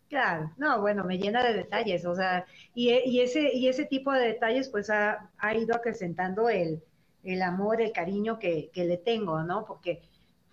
Claro, 0.10 0.54
no, 0.56 0.80
bueno, 0.80 1.04
me 1.04 1.18
llena 1.18 1.44
de 1.44 1.54
detalles, 1.54 2.06
o 2.06 2.16
sea, 2.16 2.46
y, 2.74 2.92
y 2.92 3.20
ese, 3.20 3.54
y 3.54 3.68
ese 3.68 3.84
tipo 3.86 4.14
de 4.14 4.28
detalles 4.28 4.70
pues 4.70 4.90
ha, 4.90 5.30
ha 5.38 5.54
ido 5.54 5.76
acrecentando 5.76 6.48
el, 6.48 6.82
el, 7.24 7.42
amor, 7.42 7.82
el 7.82 7.92
cariño 7.92 8.40
que, 8.40 8.70
que, 8.74 8.86
le 8.86 8.98
tengo, 8.98 9.44
¿no? 9.44 9.66
Porque, 9.66 10.02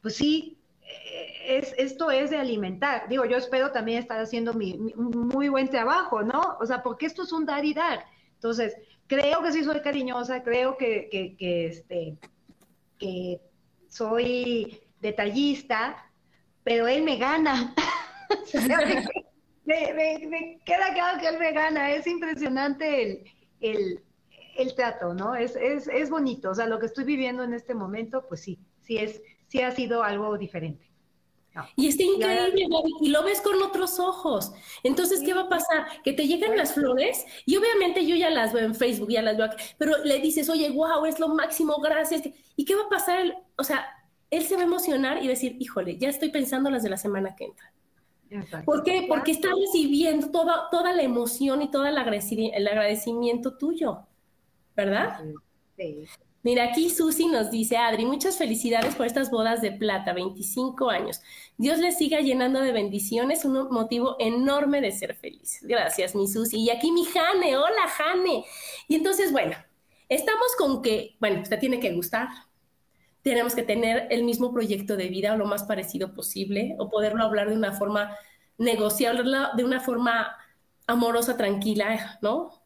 pues 0.03 0.17
sí, 0.17 0.59
eh, 0.83 1.59
es, 1.59 1.73
esto 1.79 2.11
es 2.11 2.31
de 2.31 2.39
alimentar. 2.39 3.09
Digo, 3.09 3.25
yo 3.27 3.37
espero 3.37 3.71
también 3.71 4.01
estar 4.01 4.19
haciendo 4.19 4.55
mi, 4.55 4.75
muy 4.97 5.49
buen 5.49 5.69
trabajo, 5.69 6.23
¿no? 6.25 6.57
O 6.61 6.67
sea, 6.67 6.83
porque 6.83 7.07
esto 7.07 7.23
es 7.23 7.33
un 7.33 7.47
dar 7.47 7.65
y 7.65 7.75
dar. 7.75 8.05
Entonces, 8.35 8.77
creo 9.07 9.41
que 9.41 9.53
sí 9.53 9.63
soy 9.63 9.81
cariñosa, 9.83 10.43
creo 10.43 10.77
que, 10.77 11.09
que, 11.13 11.37
que 11.37 11.67
este, 11.67 12.17
que 12.99 13.41
soy 13.89 14.81
detallista, 15.01 16.11
pero 16.65 16.89
él 16.89 17.05
me 17.05 17.19
gana. 17.19 17.73
me, 19.65 20.61
queda 20.65 20.93
claro 20.95 21.21
que 21.21 21.29
él 21.29 21.39
me 21.39 21.53
gana. 21.53 21.91
Es 21.91 22.07
impresionante 22.07 23.25
el, 23.61 24.03
el, 24.57 24.75
trato, 24.75 25.15
¿no? 25.15 25.35
Es, 25.35 25.57
es, 25.57 25.89
es, 25.89 26.11
bonito. 26.11 26.51
O 26.51 26.55
sea, 26.55 26.67
lo 26.67 26.79
que 26.79 26.87
estoy 26.87 27.05
viviendo 27.05 27.43
en 27.43 27.55
este 27.55 27.75
momento, 27.75 28.27
pues 28.29 28.43
sí, 28.43 28.59
sí, 28.83 28.99
es, 28.99 29.23
sí 29.49 29.61
ha 29.61 29.71
sido 29.71 30.03
algo 30.03 30.37
diferente. 30.39 30.85
Y 31.77 31.89
está 31.89 32.03
increíble, 32.03 32.67
y 33.01 33.09
lo 33.11 33.23
ves 33.23 33.41
con 33.41 33.63
otros 33.63 34.01
ojos. 34.01 34.53
Entonces, 34.83 35.23
¿qué 35.25 35.35
va 35.35 35.43
a 35.43 35.49
pasar? 35.49 35.87
Que 36.03 36.13
te 36.13 36.27
llegan 36.27 36.57
las 36.57 36.75
flores 36.75 37.25
y 37.47 37.57
obviamente 37.57 38.05
yo 38.05 38.17
ya 38.17 38.31
las 38.31 38.53
veo 38.53 38.65
en 38.65 38.75
Facebook, 38.75 39.11
ya 39.11 39.23
las 39.23 39.37
veo 39.37 39.47
aquí, 39.47 39.65
pero 39.79 40.03
le 40.05 40.19
dices, 40.19 40.49
oye, 40.49 40.71
wow, 40.71 41.07
es 41.07 41.21
lo 41.21 41.29
máximo, 41.29 41.77
gracias. 41.79 42.23
¿Y 42.57 42.65
qué 42.65 42.75
va 42.75 42.83
a 42.83 42.89
pasar? 42.89 43.37
O 43.57 43.63
sea, 43.63 43.87
él 44.31 44.45
se 44.45 44.57
va 44.57 44.63
a 44.63 44.65
emocionar 44.65 45.23
y 45.23 45.29
decir, 45.29 45.57
híjole, 45.61 45.97
ya 45.97 46.09
estoy 46.09 46.31
pensando 46.31 46.71
las 46.71 46.83
de 46.83 46.91
la 46.91 46.97
semana 46.97 47.37
que 47.37 47.45
entra. 47.45 47.73
¿Por 48.65 48.83
qué? 48.83 49.07
Porque 49.09 49.33
está 49.33 49.49
recibiendo 49.49 50.31
toda, 50.31 50.69
toda 50.71 50.93
la 50.93 51.03
emoción 51.03 51.63
y 51.63 51.71
todo 51.71 51.87
el 51.87 51.97
agradecimiento 51.97 53.57
tuyo, 53.57 54.07
¿verdad? 54.75 55.21
Sí. 55.77 56.05
Mira, 56.45 56.65
aquí 56.65 56.91
Susi 56.91 57.27
nos 57.27 57.51
dice, 57.51 57.79
Adri, 57.79 58.05
muchas 58.05 58.37
felicidades 58.37 58.95
por 58.97 59.07
estas 59.07 59.31
bodas 59.31 59.63
de 59.63 59.73
plata, 59.73 60.13
25 60.13 60.91
años. 60.91 61.23
Dios 61.57 61.79
les 61.79 61.97
siga 61.97 62.21
llenando 62.21 62.61
de 62.61 62.71
bendiciones, 62.71 63.47
un 63.47 63.71
motivo 63.71 64.17
enorme 64.19 64.83
de 64.83 64.93
ser 64.93 65.15
feliz. 65.15 65.61
Gracias, 65.63 66.15
mi 66.15 66.29
Susi. 66.29 66.61
Y 66.61 66.69
aquí 66.69 66.93
mi 66.93 67.07
Jane, 67.07 67.57
hola 67.57 67.89
Jane. 67.97 68.45
Y 68.89 68.95
entonces, 68.95 69.33
bueno, 69.33 69.57
estamos 70.11 70.49
con 70.59 70.83
que, 70.83 71.17
bueno, 71.19 71.41
usted 71.41 71.59
tiene 71.59 71.81
que 71.81 71.95
gustar, 71.95 72.29
tenemos 73.25 73.55
que 73.55 73.63
tener 73.63 74.07
el 74.11 74.23
mismo 74.23 74.53
proyecto 74.53 74.97
de 74.97 75.09
vida 75.09 75.33
o 75.33 75.37
lo 75.37 75.47
más 75.47 75.65
parecido 75.65 76.15
posible, 76.15 76.77
o 76.79 76.91
poderlo 76.91 77.25
hablar 77.25 77.49
de 77.49 77.57
una 77.57 77.73
forma, 77.73 78.15
negociarlo 78.59 79.49
de 79.57 79.65
una 79.65 79.81
forma 79.81 80.37
amorosa, 80.87 81.37
tranquila, 81.37 82.19
¿no? 82.21 82.63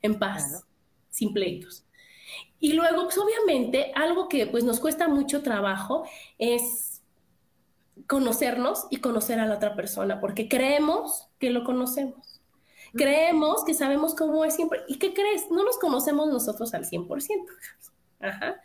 En 0.00 0.18
paz, 0.18 0.64
sin 1.10 1.34
pleitos. 1.34 1.84
Y 2.58 2.72
luego, 2.72 3.04
pues 3.04 3.18
obviamente, 3.18 3.92
algo 3.94 4.28
que 4.28 4.46
pues 4.46 4.64
nos 4.64 4.80
cuesta 4.80 5.08
mucho 5.08 5.42
trabajo 5.42 6.04
es 6.38 7.02
conocernos 8.06 8.86
y 8.90 8.96
conocer 8.96 9.38
a 9.40 9.46
la 9.46 9.56
otra 9.56 9.76
persona, 9.76 10.20
porque 10.20 10.48
creemos 10.48 11.28
que 11.38 11.50
lo 11.50 11.64
conocemos. 11.64 12.40
Creemos 12.94 13.62
que 13.64 13.74
sabemos 13.74 14.14
cómo 14.14 14.42
es 14.46 14.54
siempre. 14.54 14.80
¿Y 14.88 14.98
qué 14.98 15.12
crees? 15.12 15.50
No 15.50 15.64
nos 15.64 15.76
conocemos 15.76 16.28
nosotros 16.28 16.72
al 16.72 16.86
100%. 16.86 17.28
Ajá. 18.20 18.56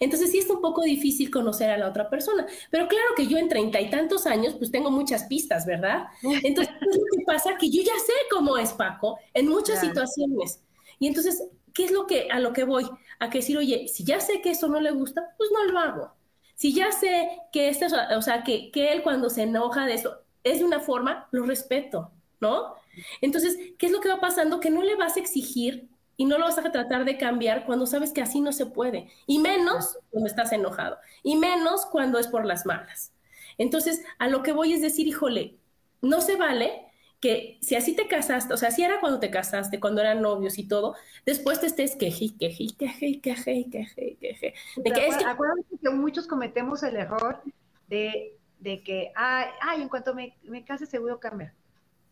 Entonces 0.00 0.30
sí 0.30 0.38
es 0.38 0.48
un 0.50 0.60
poco 0.60 0.82
difícil 0.82 1.30
conocer 1.30 1.70
a 1.70 1.78
la 1.78 1.88
otra 1.88 2.08
persona, 2.10 2.46
pero 2.70 2.88
claro 2.88 3.08
que 3.16 3.26
yo 3.26 3.38
en 3.38 3.48
treinta 3.48 3.80
y 3.80 3.90
tantos 3.90 4.26
años 4.26 4.54
pues 4.54 4.70
tengo 4.70 4.90
muchas 4.90 5.24
pistas, 5.24 5.66
¿verdad? 5.66 6.06
Entonces, 6.22 6.74
¿qué 6.80 6.90
es 6.90 6.96
lo 6.96 7.18
que 7.18 7.24
pasa? 7.24 7.56
Que 7.58 7.70
yo 7.70 7.82
ya 7.82 7.98
sé 8.04 8.12
cómo 8.30 8.56
es 8.58 8.72
Paco 8.72 9.18
en 9.34 9.48
muchas 9.48 9.80
situaciones. 9.80 10.62
Y 10.98 11.06
entonces, 11.06 11.42
¿qué 11.74 11.84
es 11.84 11.90
lo 11.90 12.06
que 12.06 12.28
a 12.30 12.38
lo 12.40 12.52
que 12.52 12.64
voy? 12.64 12.88
A 13.18 13.30
que 13.30 13.38
decir, 13.38 13.56
oye, 13.58 13.88
si 13.88 14.04
ya 14.04 14.20
sé 14.20 14.40
que 14.40 14.50
eso 14.50 14.68
no 14.68 14.80
le 14.80 14.90
gusta, 14.92 15.34
pues 15.36 15.50
no 15.52 15.64
lo 15.64 15.78
hago. 15.78 16.12
Si 16.54 16.72
ya 16.72 16.92
sé 16.92 17.28
que 17.52 17.68
este, 17.68 17.86
o 18.16 18.22
sea, 18.22 18.44
que, 18.44 18.70
que 18.70 18.92
él 18.92 19.02
cuando 19.02 19.30
se 19.30 19.42
enoja 19.42 19.86
de 19.86 19.94
eso 19.94 20.18
es 20.44 20.58
de 20.58 20.64
una 20.64 20.80
forma, 20.80 21.28
lo 21.32 21.44
respeto, 21.44 22.12
¿no? 22.40 22.74
Entonces, 23.20 23.56
¿qué 23.78 23.86
es 23.86 23.92
lo 23.92 24.00
que 24.00 24.08
va 24.08 24.20
pasando? 24.20 24.60
Que 24.60 24.70
no 24.70 24.82
le 24.82 24.96
vas 24.96 25.16
a 25.16 25.20
exigir 25.20 25.88
y 26.22 26.24
no 26.24 26.38
lo 26.38 26.44
vas 26.44 26.56
a 26.56 26.70
tratar 26.70 27.04
de 27.04 27.18
cambiar 27.18 27.66
cuando 27.66 27.84
sabes 27.84 28.12
que 28.12 28.22
así 28.22 28.40
no 28.40 28.52
se 28.52 28.66
puede. 28.66 29.08
Y 29.26 29.40
menos 29.40 29.98
cuando 30.12 30.28
estás 30.28 30.52
enojado. 30.52 30.96
Y 31.24 31.34
menos 31.34 31.84
cuando 31.84 32.16
es 32.20 32.28
por 32.28 32.44
las 32.44 32.64
malas. 32.64 33.12
Entonces, 33.58 34.04
a 34.20 34.28
lo 34.28 34.44
que 34.44 34.52
voy 34.52 34.72
es 34.72 34.80
decir, 34.80 35.08
híjole, 35.08 35.58
no 36.00 36.20
se 36.20 36.36
vale 36.36 36.86
que 37.18 37.58
si 37.60 37.74
así 37.74 37.96
te 37.96 38.06
casaste, 38.06 38.54
o 38.54 38.56
sea, 38.56 38.70
si 38.70 38.84
era 38.84 39.00
cuando 39.00 39.18
te 39.18 39.32
casaste, 39.32 39.80
cuando 39.80 40.00
eran 40.00 40.22
novios 40.22 40.58
y 40.58 40.68
todo, 40.68 40.94
después 41.26 41.58
te 41.58 41.66
estés 41.66 41.96
queje, 41.96 42.28
queje, 42.38 42.68
queje, 42.78 43.20
queje, 43.20 43.66
queje, 43.68 44.16
queje. 44.20 44.54
De 44.76 44.92
que, 44.92 45.08
es 45.08 45.16
que... 45.16 45.24
Acuérdate 45.24 45.76
que 45.82 45.90
muchos 45.90 46.28
cometemos 46.28 46.84
el 46.84 46.94
error 46.94 47.42
de, 47.88 48.38
de 48.60 48.80
que, 48.84 49.10
ay, 49.16 49.46
ay, 49.60 49.82
en 49.82 49.88
cuanto 49.88 50.14
me, 50.14 50.36
me 50.44 50.64
case 50.64 50.86
seguro 50.86 51.18
cambia. 51.18 51.52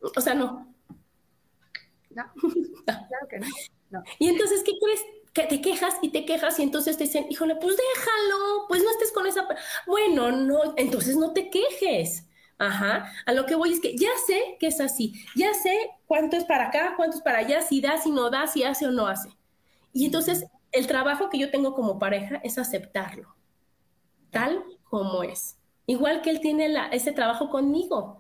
O 0.01 0.21
sea, 0.21 0.35
no. 0.35 0.67
No, 2.11 2.25
claro 2.85 3.29
que 3.29 3.39
no. 3.39 3.47
Y 4.19 4.29
entonces, 4.29 4.63
¿qué 4.65 4.73
crees? 4.83 5.01
que 5.33 5.45
te 5.45 5.61
quejas 5.61 5.95
y 6.03 6.09
te 6.11 6.25
quejas 6.25 6.59
y 6.59 6.63
entonces 6.65 6.97
te 6.97 7.05
dicen, 7.05 7.27
híjole, 7.31 7.55
pues 7.57 7.77
déjalo, 7.77 8.67
pues 8.69 8.83
no 8.83 8.91
estés 8.91 9.13
con 9.13 9.27
esa... 9.27 9.47
Bueno, 9.87 10.33
no, 10.33 10.75
entonces 10.77 11.17
no 11.17 11.33
te 11.33 11.51
quejes. 11.51 12.27
Ajá, 12.59 13.11
a 13.25 13.33
lo 13.33 13.47
que 13.47 13.55
voy 13.55 13.73
es 13.73 13.81
que 13.81 13.97
ya 13.97 14.11
sé 14.27 14.59
que 14.61 14.67
es 14.67 14.83
así, 14.83 15.15
ya 15.35 15.55
sé 15.55 15.93
cuánto 16.07 16.37
es 16.37 16.45
para 16.45 16.69
acá, 16.69 16.93
cuánto 16.95 17.17
es 17.17 17.23
para 17.23 17.39
allá, 17.39 17.63
si 17.63 17.81
da, 17.81 17.97
si 17.97 18.11
no 18.11 18.29
da, 18.29 18.47
si 18.49 18.65
hace 18.65 18.87
o 18.87 18.91
no 18.91 19.07
hace. 19.07 19.31
Y 19.95 20.05
entonces 20.05 20.45
el 20.71 20.87
trabajo 20.87 21.31
que 21.31 21.39
yo 21.39 21.51
tengo 21.51 21.75
como 21.75 21.99
pareja 21.99 22.39
es 22.45 22.59
aceptarlo, 22.59 23.35
tal 24.31 24.63
como 24.85 25.23
es. 25.23 25.57
Igual 25.87 26.21
que 26.21 26.29
él 26.29 26.41
tiene 26.41 26.69
la, 26.69 26.89
ese 26.89 27.13
trabajo 27.13 27.49
conmigo. 27.49 28.20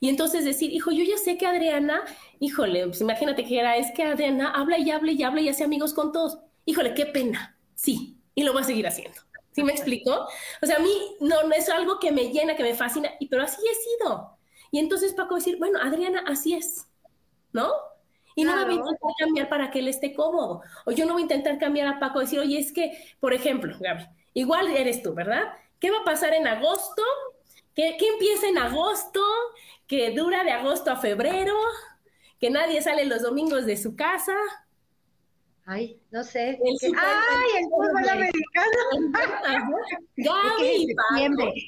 Y 0.00 0.08
entonces 0.08 0.44
decir, 0.46 0.72
hijo, 0.72 0.90
yo 0.90 1.04
ya 1.04 1.18
sé 1.18 1.36
que 1.36 1.46
Adriana, 1.46 2.02
híjole, 2.38 2.86
pues 2.86 3.02
imagínate 3.02 3.44
que 3.44 3.60
era, 3.60 3.76
es 3.76 3.92
que 3.94 4.02
Adriana 4.02 4.50
habla 4.50 4.78
y 4.78 4.90
habla 4.90 5.12
y 5.12 5.22
habla 5.22 5.42
y 5.42 5.48
hace 5.50 5.62
amigos 5.62 5.92
con 5.92 6.10
todos. 6.10 6.38
Híjole, 6.64 6.94
qué 6.94 7.06
pena. 7.06 7.58
Sí, 7.74 8.18
y 8.34 8.42
lo 8.42 8.52
voy 8.52 8.62
a 8.62 8.64
seguir 8.64 8.86
haciendo. 8.86 9.20
¿Sí 9.52 9.62
me 9.62 9.72
explico? 9.72 10.26
O 10.62 10.66
sea, 10.66 10.76
a 10.76 10.80
mí 10.80 10.90
no, 11.20 11.42
no 11.42 11.54
es 11.54 11.68
algo 11.68 11.98
que 11.98 12.12
me 12.12 12.30
llena, 12.30 12.56
que 12.56 12.62
me 12.62 12.74
fascina, 12.74 13.10
y, 13.18 13.26
pero 13.26 13.42
así 13.42 13.60
he 13.60 13.74
sido. 13.74 14.38
Y 14.70 14.78
entonces 14.78 15.12
Paco 15.12 15.34
decir, 15.34 15.58
bueno, 15.58 15.78
Adriana, 15.82 16.24
así 16.26 16.54
es, 16.54 16.88
¿no? 17.52 17.70
Y 18.36 18.44
no 18.44 18.52
voy 18.52 18.74
a 18.74 18.76
intentar 18.76 19.10
cambiar 19.18 19.48
para 19.48 19.70
que 19.70 19.80
él 19.80 19.88
esté 19.88 20.14
cómodo. 20.14 20.62
O 20.86 20.92
yo 20.92 21.04
no 21.04 21.12
voy 21.12 21.22
a 21.22 21.24
intentar 21.24 21.58
cambiar 21.58 21.88
a 21.88 21.98
Paco, 21.98 22.20
decir, 22.20 22.38
oye, 22.38 22.58
es 22.58 22.72
que, 22.72 22.96
por 23.18 23.34
ejemplo, 23.34 23.76
Gaby, 23.78 24.06
igual 24.34 24.68
eres 24.68 25.02
tú, 25.02 25.12
¿verdad? 25.12 25.52
¿Qué 25.78 25.90
va 25.90 25.98
a 25.98 26.04
pasar 26.04 26.32
en 26.32 26.46
agosto? 26.46 27.02
¿Qué, 27.74 27.96
¿Qué, 27.98 28.08
empieza 28.08 28.48
en 28.48 28.58
agosto? 28.58 29.20
¿Que 29.90 30.12
dura 30.12 30.44
de 30.44 30.52
agosto 30.52 30.92
a 30.92 30.96
febrero? 30.96 31.52
¿Que 32.38 32.48
nadie 32.48 32.80
sale 32.80 33.06
los 33.06 33.22
domingos 33.22 33.66
de 33.66 33.76
su 33.76 33.96
casa? 33.96 34.36
Ay, 35.66 36.00
no 36.12 36.22
sé. 36.22 36.60
¡Ay, 36.96 37.48
el 37.58 37.64
fútbol 37.64 38.08
americano! 38.08 38.78
Gaby, 40.16 40.94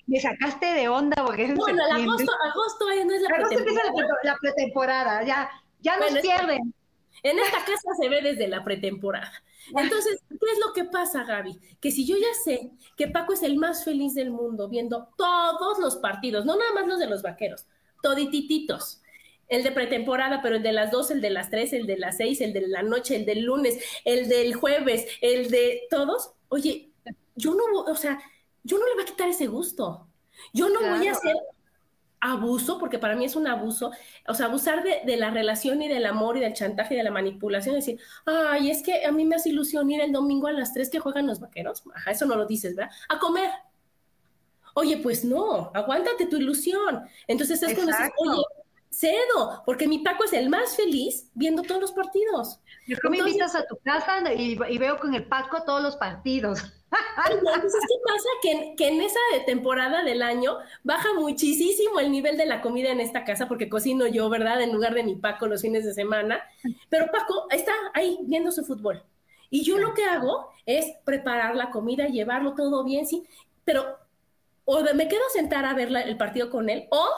Me 0.07 0.21
sacaste 0.21 0.67
de 0.67 0.89
onda 0.89 1.25
porque 1.27 1.47
es 1.47 1.55
Bueno, 1.57 1.83
el 1.85 2.03
agosto, 2.03 2.31
agosto 2.49 2.85
no 2.85 3.13
es 3.13 3.23
la 3.23 3.29
agosto 3.29 3.57
pretemporada. 3.57 4.21
la, 4.23 4.37
pretemporada, 4.41 5.25
ya, 5.25 5.51
ya 5.81 5.97
nos 5.97 6.17
pierden. 6.21 6.73
En 7.25 7.41
esta 7.41 7.59
casa 7.59 7.91
se 8.01 8.09
ve 8.09 8.23
desde 8.23 8.47
la 8.47 8.63
pretemporada. 8.63 9.33
Entonces, 9.77 10.21
¿qué 10.29 10.53
es 10.53 10.61
lo 10.65 10.73
que 10.73 10.85
pasa, 10.85 11.25
Gaby? 11.25 11.59
Que 11.81 11.91
si 11.91 12.07
yo 12.07 12.17
ya 12.17 12.33
sé 12.45 12.71
que 12.97 13.09
Paco 13.09 13.33
es 13.33 13.43
el 13.43 13.57
más 13.57 13.85
feliz 13.85 14.15
del 14.15 14.31
mundo 14.31 14.69
viendo 14.69 15.09
todos 15.17 15.81
los 15.81 15.97
partidos, 15.97 16.45
no 16.45 16.57
nada 16.57 16.73
más 16.73 16.87
los 16.87 17.01
de 17.01 17.09
los 17.09 17.23
vaqueros, 17.23 17.67
toditititos, 18.03 19.01
el 19.49 19.63
de 19.63 19.73
pretemporada, 19.73 20.43
pero 20.43 20.57
el 20.57 20.63
de 20.63 20.73
las 20.73 20.91
dos, 20.91 21.11
el 21.11 21.21
de 21.21 21.31
las 21.31 21.51
tres, 21.51 21.73
el 21.73 21.87
de 21.87 21.99
las 21.99 22.19
seis, 22.19 22.41
el 22.41 22.53
de 22.53 22.67
la 22.69 22.83
noche, 22.83 23.17
el 23.17 23.25
del 23.25 23.43
lunes, 23.43 23.79
el 24.05 24.29
del 24.29 24.55
jueves, 24.55 25.07
el 25.21 25.51
de 25.51 25.83
todos. 25.91 26.33
Oye, 26.49 26.91
yo 27.37 27.55
no, 27.55 27.65
o 27.83 27.97
sea, 27.97 28.21
yo 28.63 28.79
no 28.79 28.87
le 28.87 28.95
voy 28.95 29.03
a 29.03 29.07
quitar 29.07 29.29
ese 29.29 29.47
gusto. 29.47 30.09
Yo 30.53 30.69
no 30.69 30.81
voy 30.81 31.07
a 31.07 31.13
hacer 31.13 31.37
abuso, 32.23 32.79
porque 32.79 33.01
para 33.01 33.17
mí 33.17 33.25
es 33.25 33.35
un 33.35 33.49
abuso, 33.49 33.91
o 34.29 34.35
sea, 34.35 34.47
abusar 34.47 34.85
de, 34.85 35.17
la 35.17 35.31
relación 35.31 35.83
y 35.83 35.89
del 35.89 36.07
amor 36.07 36.37
y 36.37 36.41
del 36.41 36.55
chantaje 36.55 36.95
y 36.95 36.97
de 36.97 37.03
la 37.03 37.11
manipulación, 37.11 37.75
decir, 37.75 37.99
ay, 38.25 38.71
es 38.71 38.83
que 38.83 39.05
a 39.05 39.11
mí 39.11 39.25
me 39.25 39.35
hace 39.35 39.49
ilusión 39.49 39.91
ir 39.91 40.01
el 40.01 40.13
domingo 40.13 40.47
a 40.47 40.53
las 40.53 40.73
tres 40.73 40.89
que 40.89 41.01
juegan 41.01 41.27
los 41.27 41.41
vaqueros, 41.41 41.83
ajá, 41.93 42.13
eso 42.13 42.25
no 42.27 42.37
lo 42.37 42.47
dices, 42.47 42.77
¿verdad? 42.77 42.93
A 43.09 43.19
comer. 43.19 43.51
Oye, 44.75 44.97
pues 44.99 45.25
no, 45.25 45.71
aguántate 45.75 46.27
tu 46.27 46.37
ilusión. 46.37 47.03
Entonces 47.27 47.63
es 47.63 47.75
cuando 47.75 47.93
dices, 47.93 48.13
oye, 48.19 48.43
cedo, 48.93 49.63
porque 49.65 49.89
mi 49.89 50.01
Paco 50.01 50.25
es 50.25 50.33
el 50.33 50.49
más 50.49 50.77
feliz 50.77 51.31
viendo 51.35 51.63
todos 51.63 51.81
los 51.81 51.93
partidos. 51.93 52.61
Yo 52.87 52.99
me 53.11 53.19
invitas 53.19 53.55
a 53.55 53.67
tu 53.67 53.77
casa 53.79 54.33
y, 54.35 54.57
veo 54.57 54.99
con 54.99 55.15
el 55.15 55.27
Paco 55.27 55.63
todos 55.65 55.83
los 55.83 55.97
partidos. 55.97 56.63
Entonces, 57.31 57.81
¿qué 57.89 57.95
pasa? 58.05 58.29
Que, 58.43 58.75
que, 58.77 58.89
en 58.89 59.01
esa 59.01 59.19
temporada 59.47 60.05
del 60.05 60.23
año 60.23 60.59
baja 60.85 61.09
muchísimo 61.15 62.01
el 62.01 62.13
nivel 62.13 62.37
de 62.37 62.45
la 62.45 62.61
comida 62.61 62.91
en 62.91 63.01
esta 63.01 63.25
casa, 63.25 63.49
porque 63.49 63.71
cocino 63.71 64.07
yo, 64.07 64.29
¿verdad? 64.29 64.61
En 64.61 64.73
lugar 64.73 64.93
de 64.93 65.03
mi 65.03 65.17
Paco 65.17 65.47
los 65.47 65.63
fines 65.63 65.87
de 65.87 65.95
semana. 65.95 66.43
Pero 66.91 67.07
Paco 67.11 67.47
está 67.51 67.73
ahí 67.95 68.19
viendo 68.23 68.53
su 68.53 68.63
fútbol. 68.65 69.03
Y 69.49 69.65
yo 69.65 69.79
lo 69.79 69.95
que 69.95 70.05
hago 70.05 70.51
es 70.67 70.87
preparar 71.05 71.57
la 71.57 71.71
comida, 71.71 72.09
llevarlo 72.09 72.55
todo 72.55 72.85
bien, 72.85 73.07
sí. 73.07 73.25
Pero 73.65 73.99
o 74.65 74.83
me 74.95 75.09
quedo 75.09 75.23
sentada 75.33 75.71
a 75.71 75.75
ver 75.75 75.89
el 75.89 76.17
partido 76.17 76.51
con 76.51 76.71
él, 76.71 76.87
o 76.91 77.09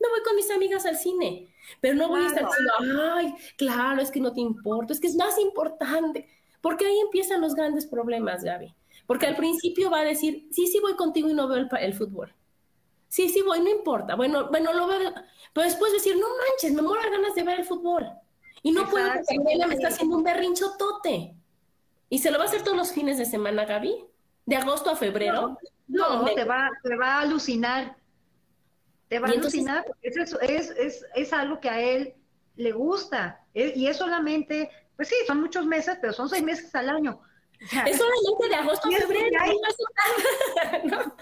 me 0.00 0.08
voy 0.08 0.22
con 0.24 0.36
mis 0.36 0.50
amigas 0.50 0.86
al 0.86 0.96
cine, 0.96 1.54
pero 1.80 1.94
no 1.94 2.08
voy 2.08 2.22
a 2.22 2.26
estar 2.26 2.44
diciendo, 2.46 3.02
ay, 3.14 3.34
claro, 3.56 4.00
es 4.00 4.10
que 4.10 4.20
no 4.20 4.32
te 4.32 4.40
importa, 4.40 4.92
es 4.92 5.00
que 5.00 5.08
es 5.08 5.16
más 5.16 5.38
importante, 5.38 6.28
porque 6.60 6.86
ahí 6.86 6.98
empiezan 7.00 7.40
los 7.40 7.54
grandes 7.54 7.86
problemas, 7.86 8.42
Gaby. 8.42 8.74
Porque 9.06 9.26
al 9.26 9.36
principio 9.36 9.90
va 9.90 10.00
a 10.00 10.04
decir, 10.04 10.48
sí, 10.52 10.66
sí 10.68 10.78
voy 10.80 10.94
contigo 10.94 11.28
y 11.28 11.34
no 11.34 11.48
veo 11.48 11.66
el, 11.80 11.94
fútbol. 11.94 12.32
Sí, 13.08 13.28
sí 13.28 13.42
voy, 13.42 13.60
no 13.60 13.68
importa. 13.68 14.14
Bueno, 14.14 14.48
bueno, 14.50 14.72
lo 14.72 14.86
veo. 14.86 15.12
Pero 15.52 15.66
después 15.66 15.92
decir, 15.92 16.16
no 16.16 16.28
manches, 16.28 16.72
me 16.72 16.82
muero 16.82 17.10
ganas 17.10 17.34
de 17.34 17.42
ver 17.42 17.60
el 17.60 17.66
fútbol. 17.66 18.06
Y 18.62 18.70
no 18.70 18.88
puedo 18.88 19.08
porque 19.08 19.66
me 19.66 19.74
está 19.74 19.88
haciendo 19.88 20.16
un 20.16 20.22
berrincho 20.22 20.76
tote. 20.78 21.34
Y 22.08 22.18
se 22.18 22.30
lo 22.30 22.38
va 22.38 22.44
a 22.44 22.46
hacer 22.46 22.62
todos 22.62 22.76
los 22.76 22.92
fines 22.92 23.18
de 23.18 23.24
semana, 23.24 23.64
Gaby. 23.64 24.04
De 24.46 24.56
agosto 24.56 24.90
a 24.90 24.96
febrero. 24.96 25.58
No, 25.86 26.24
te, 26.34 26.44
va, 26.44 26.70
te 26.82 26.96
va 26.96 27.16
a 27.16 27.20
alucinar 27.20 27.96
te 29.10 29.18
va 29.18 29.26
a 29.26 29.32
alucinar, 29.32 29.84
es, 30.02 30.16
es, 30.16 30.70
es, 30.70 31.04
es, 31.16 31.32
algo 31.32 31.58
que 31.58 31.68
a 31.68 31.80
él 31.80 32.14
le 32.54 32.70
gusta. 32.70 33.44
y 33.52 33.88
es 33.88 33.96
solamente, 33.96 34.70
pues 34.94 35.08
sí, 35.08 35.16
son 35.26 35.40
muchos 35.40 35.66
meses, 35.66 35.98
pero 36.00 36.12
son 36.12 36.28
seis 36.28 36.44
meses 36.44 36.72
al 36.76 36.88
año. 36.88 37.20
es 37.60 37.98
solamente 37.98 38.48
de 38.48 38.54
agosto 38.54 38.88
a 38.88 38.92
febrero. 38.92 39.38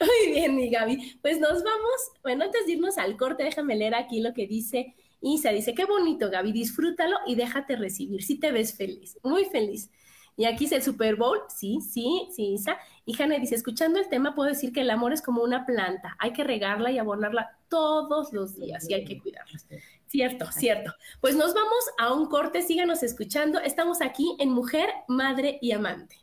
Muy 0.00 0.32
bien, 0.32 0.54
mi 0.54 0.70
Gaby. 0.70 1.18
Pues 1.20 1.40
nos 1.40 1.64
vamos. 1.64 2.12
Bueno, 2.22 2.44
antes 2.44 2.66
de 2.66 2.72
irnos 2.74 2.98
al 2.98 3.16
corte, 3.16 3.42
déjame 3.42 3.74
leer 3.74 3.96
aquí 3.96 4.20
lo 4.20 4.32
que 4.32 4.46
dice 4.46 4.94
Isa. 5.20 5.50
Dice, 5.50 5.74
qué 5.74 5.86
bonito, 5.86 6.30
Gaby, 6.30 6.52
disfrútalo 6.52 7.16
y 7.26 7.34
déjate 7.34 7.74
recibir. 7.74 8.22
Si 8.22 8.38
te 8.38 8.52
ves 8.52 8.76
feliz, 8.76 9.18
muy 9.24 9.44
feliz. 9.46 9.90
Y 10.36 10.46
aquí 10.46 10.64
es 10.64 10.72
el 10.72 10.82
Super 10.82 11.16
Bowl, 11.16 11.40
sí, 11.48 11.78
sí, 11.80 12.28
sí, 12.34 12.54
Isa. 12.54 12.76
Y 13.04 13.20
Hanna 13.20 13.38
dice, 13.38 13.54
escuchando 13.54 14.00
el 14.00 14.08
tema, 14.08 14.34
puedo 14.34 14.48
decir 14.48 14.72
que 14.72 14.80
el 14.80 14.90
amor 14.90 15.12
es 15.12 15.22
como 15.22 15.42
una 15.42 15.64
planta, 15.64 16.16
hay 16.18 16.32
que 16.32 16.42
regarla 16.42 16.90
y 16.90 16.98
abonarla 16.98 17.56
todos 17.68 18.32
los 18.32 18.56
días 18.56 18.88
y 18.88 18.94
hay 18.94 19.04
que 19.04 19.20
cuidarla. 19.20 19.58
Cierto, 20.06 20.50
cierto. 20.52 20.92
Pues 21.20 21.36
nos 21.36 21.54
vamos 21.54 21.84
a 21.98 22.12
un 22.12 22.26
corte, 22.26 22.62
síganos 22.62 23.02
escuchando. 23.02 23.58
Estamos 23.60 24.00
aquí 24.00 24.36
en 24.38 24.50
Mujer, 24.50 24.88
Madre 25.08 25.58
y 25.60 25.72
Amante. 25.72 26.16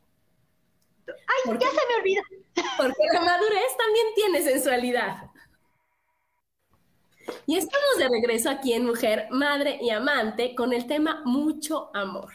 Ay, 1.07 1.57
ya 1.59 1.67
se 1.67 1.87
me 1.87 1.99
olvida. 1.99 2.21
Porque 2.77 3.03
la 3.13 3.21
madurez 3.21 3.77
también 3.77 4.07
tiene 4.15 4.41
sensualidad. 4.43 5.31
Y 7.45 7.57
estamos 7.57 7.97
de 7.97 8.09
regreso 8.09 8.49
aquí 8.49 8.73
en 8.73 8.85
Mujer, 8.85 9.27
Madre 9.31 9.77
y 9.81 9.89
Amante 9.89 10.55
con 10.55 10.73
el 10.73 10.87
tema 10.87 11.21
Mucho 11.25 11.91
Amor. 11.93 12.31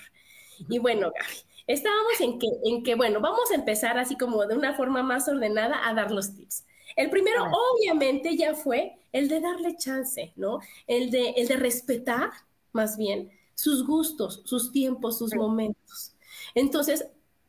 Y 0.69 0.79
bueno, 0.79 1.11
Gaby, 1.11 1.37
Estábamos 1.67 2.21
en 2.21 2.39
que, 2.39 2.47
en 2.65 2.83
que, 2.83 2.95
bueno, 2.95 3.21
vamos 3.21 3.51
a 3.51 3.55
empezar 3.55 3.99
así 3.99 4.17
como 4.17 4.47
de 4.47 4.57
una 4.57 4.75
forma 4.75 5.03
más 5.03 5.29
ordenada 5.29 5.89
a 5.89 5.95
dar 5.95 6.11
los 6.11 6.35
tips. 6.35 6.65
El 6.95 7.11
primero, 7.11 7.45
obviamente, 7.45 8.37
ya 8.37 8.55
fue 8.55 8.99
el 9.13 9.29
de 9.29 9.41
darle 9.41 9.77
chance, 9.77 10.33
¿no? 10.37 10.61
El 10.87 11.11
de, 11.11 11.31
el 11.31 11.49
de 11.49 11.57
respetar, 11.57 12.31
más 12.73 12.97
bien, 12.97 13.31
sus 13.55 13.87
gustos, 13.87 14.43
sus 14.45 14.71
tiempos, 14.71 15.19
sus 15.19 15.35
momentos. 15.35 16.15
Entonces, 16.55 17.09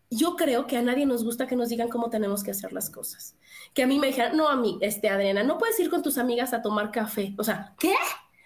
yo 0.10 0.36
creo 0.36 0.68
que 0.68 0.78
a 0.78 0.82
nadie 0.82 1.06
nos 1.06 1.24
gusta 1.24 1.48
que 1.48 1.56
nos 1.56 1.70
digan 1.70 1.90
cómo 1.90 2.10
tenemos 2.10 2.44
que 2.44 2.52
hacer 2.52 2.74
las 2.74 2.90
cosas. 2.90 3.36
Que 3.74 3.84
a 3.84 3.88
mí 3.88 4.00
me 4.00 4.08
dijeran, 4.08 4.36
no, 4.36 4.50
a 4.50 4.56
mí, 4.56 4.78
este, 4.82 5.10
Adriana, 5.10 5.44
no 5.44 5.58
puedes 5.58 5.80
ir 5.80 5.90
con 5.90 6.02
tus 6.02 6.18
amigas 6.18 6.54
a 6.54 6.62
tomar 6.62 6.92
café. 6.92 7.34
O 7.38 7.44
sea, 7.44 7.76
¿qué? 7.78 7.94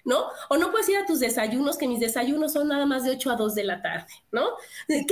¿no? 0.04 0.26
O 0.50 0.58
no 0.58 0.72
puedes 0.72 0.90
ir 0.90 0.98
a 0.98 1.06
tus 1.06 1.20
desayunos, 1.20 1.78
que 1.78 1.88
mis 1.88 2.00
desayunos 2.00 2.54
son 2.54 2.68
nada 2.68 2.86
más 2.86 3.04
de 3.04 3.12
8 3.12 3.32
a 3.32 3.36
2 3.36 3.56
de 3.56 3.64
la 3.64 3.82
tarde, 3.82 4.12
¿no? 4.32 4.44
¿Qué? 4.88 5.06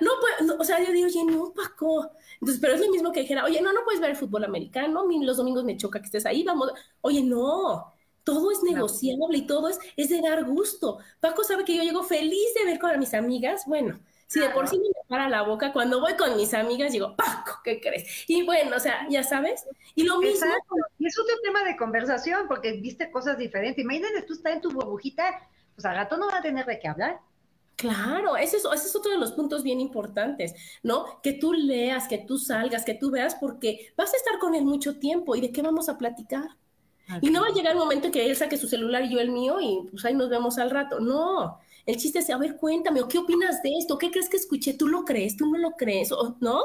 No, 0.00 0.54
o 0.58 0.64
sea, 0.64 0.82
yo 0.84 0.92
digo, 0.92 1.06
oye, 1.06 1.24
no, 1.24 1.52
Paco. 1.52 2.10
Entonces, 2.34 2.58
pero 2.60 2.74
es 2.74 2.80
lo 2.80 2.90
mismo 2.90 3.12
que 3.12 3.20
dijera, 3.20 3.44
oye, 3.44 3.60
no, 3.60 3.72
no 3.72 3.84
puedes 3.84 4.00
ver 4.00 4.10
el 4.10 4.16
fútbol 4.16 4.44
americano, 4.44 5.04
los 5.22 5.36
domingos 5.36 5.64
me 5.64 5.76
choca 5.76 6.00
que 6.00 6.06
estés 6.06 6.26
ahí, 6.26 6.42
vamos. 6.44 6.72
Oye, 7.00 7.22
no, 7.22 7.92
todo 8.24 8.50
es 8.50 8.62
negociable 8.62 9.38
y 9.38 9.46
todo 9.46 9.68
es, 9.68 9.78
es 9.96 10.08
de 10.08 10.20
dar 10.20 10.44
gusto. 10.44 10.98
Paco 11.20 11.44
sabe 11.44 11.64
que 11.64 11.76
yo 11.76 11.82
llego 11.82 12.02
feliz 12.02 12.54
de 12.54 12.64
ver 12.64 12.78
con 12.78 12.98
mis 12.98 13.14
amigas, 13.14 13.64
bueno, 13.66 13.98
si 14.26 14.40
de 14.40 14.50
por 14.50 14.68
sí 14.68 14.78
me 14.78 14.84
para 15.08 15.28
la 15.30 15.40
boca, 15.40 15.72
cuando 15.72 16.00
voy 16.00 16.14
con 16.14 16.36
mis 16.36 16.52
amigas 16.52 16.92
digo, 16.92 17.16
Paco, 17.16 17.60
¿qué 17.64 17.80
crees? 17.80 18.24
Y 18.28 18.42
bueno, 18.44 18.76
o 18.76 18.80
sea, 18.80 19.06
ya 19.08 19.22
sabes. 19.22 19.64
Y 19.94 20.04
lo 20.04 20.18
mismo. 20.18 20.46
Y 20.98 21.06
es 21.06 21.18
otro 21.18 21.34
tema 21.42 21.64
de 21.64 21.78
conversación, 21.78 22.46
porque 22.46 22.72
viste 22.72 23.10
cosas 23.10 23.38
diferentes. 23.38 23.82
Imagínate, 23.82 24.22
tú 24.22 24.34
estás 24.34 24.52
en 24.52 24.60
tu 24.60 24.70
burbujita, 24.70 25.48
pues 25.74 25.86
al 25.86 25.94
gato 25.94 26.18
no 26.18 26.28
va 26.28 26.38
a 26.38 26.42
tener 26.42 26.66
de 26.66 26.78
qué 26.78 26.88
hablar. 26.88 27.20
Claro, 27.78 28.36
ese 28.36 28.56
es, 28.56 28.64
ese 28.74 28.88
es 28.88 28.96
otro 28.96 29.12
de 29.12 29.18
los 29.18 29.32
puntos 29.32 29.62
bien 29.62 29.80
importantes, 29.80 30.52
¿no? 30.82 31.20
Que 31.22 31.32
tú 31.34 31.52
leas, 31.52 32.08
que 32.08 32.18
tú 32.18 32.36
salgas, 32.36 32.84
que 32.84 32.94
tú 32.94 33.10
veas, 33.12 33.36
porque 33.36 33.92
vas 33.96 34.12
a 34.12 34.16
estar 34.16 34.38
con 34.40 34.56
él 34.56 34.64
mucho 34.64 34.98
tiempo 34.98 35.36
y 35.36 35.40
de 35.40 35.52
qué 35.52 35.62
vamos 35.62 35.88
a 35.88 35.96
platicar. 35.96 36.58
Y 37.20 37.30
no 37.30 37.42
va 37.42 37.48
a 37.48 37.52
llegar 37.52 37.72
el 37.74 37.78
momento 37.78 38.06
en 38.08 38.12
que 38.12 38.26
él 38.26 38.36
saque 38.36 38.56
su 38.58 38.68
celular 38.68 39.04
y 39.04 39.10
yo 39.12 39.20
el 39.20 39.30
mío 39.30 39.60
y 39.60 39.88
pues 39.90 40.04
ahí 40.04 40.14
nos 40.14 40.28
vemos 40.30 40.58
al 40.58 40.70
rato. 40.70 41.00
No, 41.00 41.58
el 41.86 41.96
chiste 41.98 42.20
es, 42.20 42.30
a 42.30 42.38
ver, 42.38 42.56
cuéntame, 42.56 43.00
¿o 43.02 43.08
qué 43.08 43.18
opinas 43.18 43.62
de 43.62 43.72
esto? 43.78 43.98
¿Qué 43.98 44.10
crees 44.10 44.28
que 44.28 44.38
escuché? 44.38 44.74
¿Tú 44.74 44.88
lo 44.88 45.04
crees? 45.04 45.36
¿Tú 45.36 45.46
no 45.50 45.58
lo 45.58 45.72
crees? 45.72 46.12
¿O, 46.12 46.36
¿No? 46.40 46.60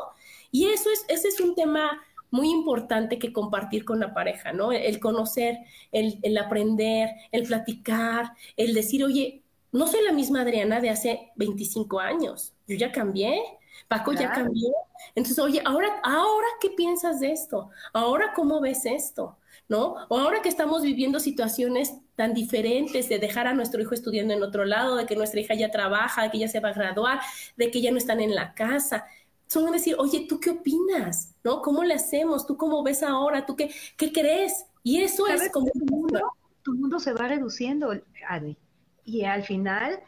Y 0.51 0.65
eso 0.67 0.89
es, 0.91 1.05
ese 1.09 1.29
es 1.29 1.39
un 1.41 1.55
tema 1.55 2.01
muy 2.31 2.49
importante 2.51 3.19
que 3.19 3.33
compartir 3.33 3.85
con 3.85 3.99
la 3.99 4.13
pareja, 4.13 4.53
¿no? 4.53 4.71
El 4.71 4.99
conocer, 4.99 5.59
el, 5.91 6.19
el 6.23 6.37
aprender, 6.39 7.11
el 7.31 7.43
platicar, 7.43 8.33
el 8.57 8.73
decir, 8.73 9.03
oye, 9.05 9.42
no 9.73 9.87
soy 9.87 10.03
la 10.03 10.13
misma 10.13 10.41
Adriana 10.41 10.79
de 10.79 10.89
hace 10.89 11.31
25 11.35 11.99
años, 11.99 12.53
yo 12.67 12.77
ya 12.77 12.91
cambié, 12.91 13.41
Paco 13.87 14.13
ya 14.13 14.31
cambió. 14.31 14.71
Entonces, 15.15 15.39
oye, 15.39 15.61
ahora, 15.65 15.99
ahora, 16.03 16.47
¿qué 16.61 16.69
piensas 16.69 17.19
de 17.19 17.31
esto? 17.31 17.69
Ahora, 17.91 18.31
¿cómo 18.33 18.61
ves 18.61 18.85
esto? 18.85 19.37
¿no? 19.69 19.95
O 20.09 20.17
ahora 20.17 20.41
que 20.41 20.49
estamos 20.49 20.83
viviendo 20.83 21.19
situaciones 21.19 21.93
tan 22.15 22.33
diferentes 22.33 23.09
de 23.09 23.19
dejar 23.19 23.47
a 23.47 23.53
nuestro 23.53 23.81
hijo 23.81 23.93
estudiando 23.93 24.33
en 24.33 24.43
otro 24.43 24.65
lado, 24.65 24.95
de 24.95 25.05
que 25.05 25.15
nuestra 25.15 25.39
hija 25.39 25.53
ya 25.55 25.71
trabaja, 25.71 26.23
de 26.23 26.31
que 26.31 26.39
ya 26.39 26.47
se 26.47 26.59
va 26.59 26.69
a 26.69 26.73
graduar, 26.73 27.19
de 27.57 27.71
que 27.71 27.81
ya 27.81 27.91
no 27.91 27.97
están 27.97 28.19
en 28.19 28.35
la 28.35 28.53
casa. 28.53 29.05
Son 29.47 29.71
decir, 29.71 29.95
oye, 29.97 30.25
¿tú 30.27 30.39
qué 30.39 30.51
opinas? 30.51 31.35
¿No? 31.43 31.61
¿Cómo 31.61 31.83
le 31.83 31.95
hacemos? 31.95 32.45
¿Tú 32.45 32.57
cómo 32.57 32.83
ves 32.83 33.03
ahora? 33.03 33.45
¿Tú 33.45 33.55
qué, 33.55 33.71
qué 33.97 34.11
crees? 34.11 34.65
Y 34.83 35.01
eso 35.01 35.27
es 35.27 35.49
como... 35.51 35.71
Tu 35.71 35.85
mundo, 35.85 36.19
tu 36.61 36.73
mundo 36.73 36.99
se 36.99 37.13
va 37.13 37.27
reduciendo, 37.27 37.93
Adri. 38.27 38.57
Y 39.05 39.25
al 39.25 39.43
final, 39.43 40.01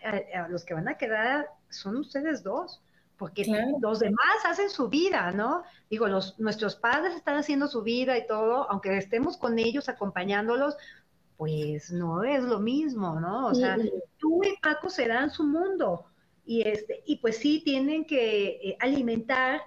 los 0.50 0.64
que 0.64 0.74
van 0.74 0.88
a 0.88 0.98
quedar 0.98 1.50
son 1.70 1.98
ustedes 1.98 2.44
dos 2.44 2.82
porque 3.18 3.46
los 3.80 4.00
demás 4.00 4.46
hacen 4.46 4.70
su 4.70 4.90
vida, 4.90 5.32
¿no? 5.32 5.64
Digo, 5.90 6.08
los, 6.08 6.38
nuestros 6.40 6.76
padres 6.76 7.16
están 7.16 7.38
haciendo 7.38 7.68
su 7.68 7.82
vida 7.82 8.18
y 8.18 8.28
todo, 8.28 8.70
aunque 8.70 8.98
estemos 8.98 9.38
con 9.38 9.58
ellos 9.58 9.88
acompañándolos, 9.88 10.76
pues 11.38 11.92
no 11.92 12.24
es 12.24 12.44
lo 12.44 12.60
mismo, 12.60 13.20
¿no? 13.20 13.48
O 13.48 13.56
sea, 13.56 13.78
tú 14.18 14.42
y 14.44 14.58
Paco 14.62 14.90
serán 14.90 15.30
su 15.30 15.44
mundo 15.44 16.06
y 16.46 16.62
este 16.68 17.04
y 17.06 17.18
pues 17.18 17.38
sí 17.38 17.62
tienen 17.64 18.06
que 18.06 18.48
eh, 18.48 18.78
alimentar 18.80 19.62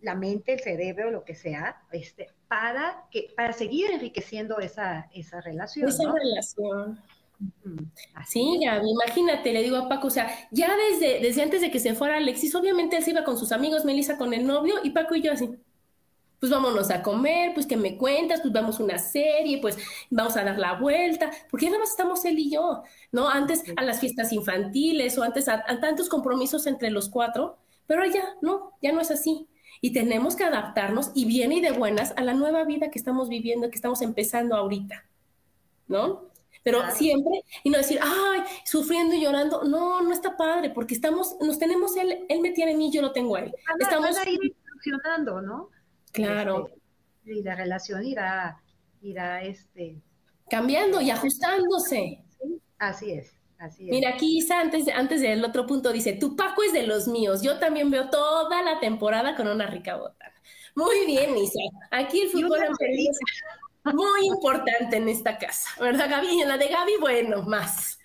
la 0.00 0.14
mente, 0.14 0.54
el 0.54 0.60
cerebro, 0.60 1.10
lo 1.10 1.24
que 1.24 1.34
sea, 1.34 1.82
este, 1.92 2.32
para 2.48 3.04
que 3.10 3.32
para 3.36 3.52
seguir 3.52 3.90
enriqueciendo 3.90 4.58
esa 4.58 5.08
esa 5.12 5.40
relación. 5.40 5.88
Esa 5.88 6.12
relación. 6.12 7.00
Sí, 8.26 8.58
Gaby, 8.64 8.90
imagínate, 8.90 9.52
le 9.52 9.62
digo 9.62 9.76
a 9.76 9.88
Paco, 9.88 10.08
o 10.08 10.10
sea, 10.10 10.28
ya 10.50 10.74
desde, 10.76 11.20
desde 11.20 11.42
antes 11.42 11.60
de 11.60 11.70
que 11.70 11.78
se 11.78 11.94
fuera 11.94 12.16
Alexis, 12.16 12.54
obviamente 12.54 12.96
él 12.96 13.04
se 13.04 13.10
iba 13.10 13.24
con 13.24 13.38
sus 13.38 13.52
amigos, 13.52 13.84
Melissa 13.84 14.16
con 14.18 14.32
el 14.34 14.46
novio 14.46 14.76
y 14.82 14.90
Paco 14.90 15.14
y 15.14 15.22
yo 15.22 15.32
así, 15.32 15.50
pues 16.40 16.52
vámonos 16.52 16.90
a 16.90 17.02
comer, 17.02 17.54
pues 17.54 17.66
que 17.66 17.76
me 17.76 17.96
cuentas, 17.98 18.40
pues 18.42 18.52
vamos 18.52 18.80
a 18.80 18.84
una 18.84 18.98
serie, 18.98 19.58
pues 19.60 19.78
vamos 20.10 20.36
a 20.36 20.44
dar 20.44 20.58
la 20.58 20.74
vuelta, 20.74 21.30
porque 21.50 21.66
nada 21.66 21.80
más 21.80 21.90
estamos 21.90 22.24
él 22.24 22.38
y 22.38 22.50
yo, 22.52 22.82
¿no? 23.12 23.28
Antes 23.28 23.64
a 23.76 23.82
las 23.82 24.00
fiestas 24.00 24.32
infantiles 24.32 25.18
o 25.18 25.22
antes 25.22 25.48
a, 25.48 25.64
a 25.66 25.80
tantos 25.80 26.08
compromisos 26.08 26.66
entre 26.66 26.90
los 26.90 27.08
cuatro, 27.10 27.58
pero 27.86 28.04
ya 28.06 28.24
no, 28.42 28.72
ya 28.82 28.92
no 28.92 29.00
es 29.00 29.10
así. 29.10 29.48
Y 29.80 29.92
tenemos 29.92 30.36
que 30.36 30.44
adaptarnos 30.44 31.12
y 31.14 31.26
bien 31.26 31.52
y 31.52 31.60
de 31.60 31.72
buenas 31.72 32.12
a 32.16 32.22
la 32.22 32.34
nueva 32.34 32.64
vida 32.64 32.90
que 32.90 32.98
estamos 32.98 33.28
viviendo, 33.28 33.70
que 33.70 33.76
estamos 33.76 34.02
empezando 34.02 34.56
ahorita, 34.56 35.04
¿no? 35.88 36.30
Pero 36.66 36.82
siempre, 36.90 37.44
y 37.62 37.70
no 37.70 37.78
decir, 37.78 38.00
ay, 38.02 38.40
sufriendo 38.64 39.14
y 39.14 39.20
llorando, 39.20 39.62
no, 39.62 40.02
no 40.02 40.12
está 40.12 40.36
padre, 40.36 40.70
porque 40.70 40.96
estamos, 40.96 41.36
nos 41.40 41.60
tenemos 41.60 41.96
él, 41.96 42.26
él 42.28 42.40
me 42.40 42.50
tiene 42.50 42.72
a 42.72 42.76
mí, 42.76 42.90
yo 42.90 43.02
lo 43.02 43.12
tengo 43.12 43.36
a 43.36 43.42
él. 43.42 43.54
estamos 43.78 44.16
funcionando, 44.72 45.40
¿no? 45.40 45.70
Claro. 46.10 46.66
Este, 46.66 47.38
y 47.38 47.42
la 47.44 47.54
relación 47.54 48.04
irá, 48.04 48.60
irá, 49.00 49.44
este... 49.44 50.02
Cambiando 50.50 51.00
y 51.00 51.10
ajustándose. 51.10 52.24
Así 52.78 53.12
es. 53.12 53.36
Así 53.58 53.84
es. 53.84 53.90
Mira, 53.90 54.10
aquí 54.14 54.38
Isa, 54.38 54.58
antes, 54.58 54.88
antes 54.88 55.20
del 55.20 55.44
otro 55.44 55.68
punto, 55.68 55.92
dice, 55.92 56.14
tu 56.14 56.34
Paco 56.34 56.64
es 56.64 56.72
de 56.72 56.84
los 56.84 57.06
míos. 57.06 57.42
Yo 57.42 57.60
también 57.60 57.92
veo 57.92 58.10
toda 58.10 58.60
la 58.64 58.80
temporada 58.80 59.36
con 59.36 59.46
una 59.46 59.68
rica 59.68 59.94
botana. 59.98 60.34
Muy 60.74 61.06
bien, 61.06 61.36
Isa. 61.36 61.60
Aquí 61.92 62.22
el 62.22 62.28
fútbol 62.30 62.58
muy 63.94 64.26
importante 64.26 64.96
en 64.96 65.08
esta 65.08 65.38
casa, 65.38 65.70
¿verdad, 65.80 66.08
Gaby? 66.08 66.28
Y 66.28 66.42
en 66.42 66.48
la 66.48 66.58
de 66.58 66.68
Gaby, 66.68 66.92
bueno, 67.00 67.42
más. 67.42 67.98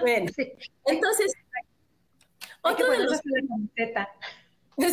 Bueno, 0.00 0.30
entonces, 0.86 1.32
otro 2.62 2.90
de 2.90 2.98
los... 3.04 3.20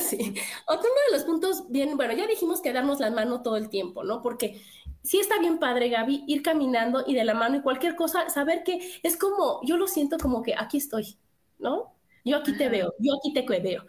Sí. 0.01 0.35
Otro 0.67 0.89
de 1.07 1.17
los 1.17 1.23
puntos 1.23 1.69
bien, 1.69 1.95
bueno, 1.95 2.13
ya 2.13 2.27
dijimos 2.27 2.61
que 2.61 2.73
darnos 2.73 2.99
la 2.99 3.11
mano 3.11 3.41
todo 3.41 3.55
el 3.55 3.69
tiempo, 3.69 4.03
¿no? 4.03 4.21
Porque 4.21 4.61
sí 5.03 5.19
está 5.19 5.39
bien 5.39 5.57
padre, 5.57 5.89
Gaby, 5.89 6.25
ir 6.27 6.43
caminando 6.43 7.03
y 7.07 7.15
de 7.15 7.23
la 7.23 7.33
mano 7.33 7.57
y 7.57 7.61
cualquier 7.61 7.95
cosa, 7.95 8.29
saber 8.29 8.63
que 8.63 8.79
es 9.03 9.17
como, 9.17 9.61
yo 9.63 9.77
lo 9.77 9.87
siento 9.87 10.17
como 10.17 10.43
que 10.43 10.53
aquí 10.55 10.77
estoy, 10.77 11.17
¿no? 11.57 11.95
Yo 12.25 12.37
aquí 12.37 12.55
te 12.57 12.69
veo, 12.69 12.93
yo 12.99 13.13
aquí 13.17 13.33
te 13.33 13.41
veo. 13.59 13.85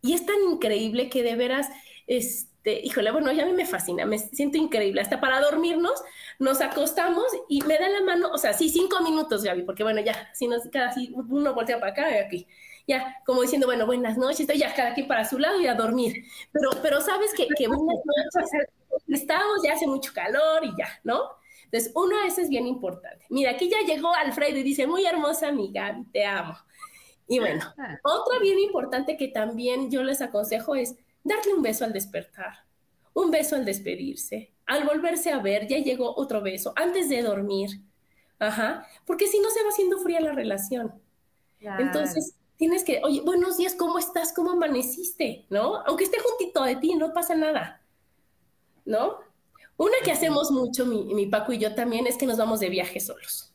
Y 0.00 0.14
es 0.14 0.24
tan 0.24 0.36
increíble 0.50 1.10
que 1.10 1.22
de 1.22 1.36
veras, 1.36 1.68
es, 2.06 2.48
este, 2.66 2.84
híjole, 2.84 3.12
bueno, 3.12 3.30
ya 3.32 3.44
a 3.44 3.46
mí 3.46 3.52
me 3.52 3.64
fascina, 3.64 4.04
me 4.04 4.18
siento 4.18 4.58
increíble. 4.58 5.00
Hasta 5.00 5.20
para 5.20 5.40
dormirnos, 5.40 6.02
nos 6.38 6.60
acostamos 6.60 7.24
y 7.48 7.62
me 7.62 7.78
da 7.78 7.88
la 7.88 8.02
mano, 8.02 8.28
o 8.32 8.38
sea, 8.38 8.52
sí, 8.52 8.68
cinco 8.68 9.00
minutos, 9.02 9.44
Gaby, 9.44 9.62
porque 9.62 9.84
bueno, 9.84 10.00
ya, 10.00 10.28
si 10.34 10.48
nos, 10.48 10.68
cada 10.72 10.92
si 10.92 11.12
uno 11.14 11.54
voltea 11.54 11.78
para 11.78 11.92
acá 11.92 12.10
y 12.10 12.18
aquí. 12.18 12.48
Ya, 12.88 13.16
como 13.24 13.42
diciendo, 13.42 13.66
bueno, 13.66 13.86
buenas 13.86 14.16
noches, 14.16 14.46
ya 14.56 14.74
cada 14.74 14.94
quien 14.94 15.08
para 15.08 15.24
su 15.24 15.38
lado 15.38 15.60
y 15.60 15.66
a 15.66 15.74
dormir. 15.74 16.24
Pero, 16.52 16.70
pero 16.82 17.00
sabes 17.00 17.32
que, 17.34 17.46
que 17.56 17.68
buenas 17.68 17.86
noches, 17.86 18.50
estamos, 19.08 19.62
ya 19.64 19.74
hace 19.74 19.86
mucho 19.86 20.12
calor 20.12 20.64
y 20.64 20.70
ya, 20.78 20.88
¿no? 21.04 21.22
Entonces, 21.64 21.92
uno, 21.94 22.16
ese 22.26 22.42
es 22.42 22.48
bien 22.48 22.66
importante. 22.66 23.26
Mira, 23.28 23.52
aquí 23.52 23.68
ya 23.68 23.78
llegó 23.86 24.12
Alfredo 24.14 24.58
y 24.58 24.62
dice, 24.62 24.86
muy 24.86 25.04
hermosa 25.04 25.48
amiga, 25.48 26.00
te 26.12 26.24
amo. 26.24 26.56
Y 27.28 27.40
bueno, 27.40 27.64
ah. 27.76 27.98
otra 28.04 28.38
bien 28.40 28.58
importante 28.60 29.16
que 29.16 29.28
también 29.28 29.90
yo 29.90 30.04
les 30.04 30.20
aconsejo 30.20 30.76
es 30.76 30.94
darle 31.26 31.54
un 31.54 31.62
beso 31.62 31.84
al 31.84 31.92
despertar, 31.92 32.64
un 33.12 33.30
beso 33.30 33.56
al 33.56 33.64
despedirse, 33.64 34.52
al 34.66 34.84
volverse 34.84 35.30
a 35.30 35.38
ver, 35.38 35.66
ya 35.66 35.78
llegó 35.78 36.14
otro 36.16 36.40
beso, 36.40 36.72
antes 36.76 37.08
de 37.08 37.22
dormir. 37.22 37.70
Ajá, 38.38 38.86
porque 39.06 39.26
si 39.26 39.40
no 39.40 39.48
se 39.50 39.62
va 39.62 39.70
haciendo 39.70 39.98
fría 39.98 40.20
la 40.20 40.32
relación. 40.32 40.92
Entonces, 41.58 42.34
tienes 42.56 42.84
que, 42.84 43.00
oye, 43.02 43.22
buenos 43.22 43.56
días, 43.56 43.74
¿cómo 43.74 43.98
estás? 43.98 44.32
¿Cómo 44.34 44.52
amaneciste? 44.52 45.46
¿No? 45.48 45.76
Aunque 45.86 46.04
esté 46.04 46.18
juntito 46.20 46.62
de 46.62 46.76
ti, 46.76 46.94
no 46.94 47.12
pasa 47.12 47.34
nada. 47.34 47.82
¿No? 48.84 49.18
Una 49.78 49.94
que 50.04 50.12
hacemos 50.12 50.50
mucho, 50.50 50.84
mi, 50.86 51.26
Paco 51.26 51.52
y 51.52 51.58
yo 51.58 51.74
también, 51.74 52.06
es 52.06 52.16
que 52.16 52.26
nos 52.26 52.36
vamos 52.36 52.60
de 52.60 52.68
viaje 52.68 53.00
solos. 53.00 53.54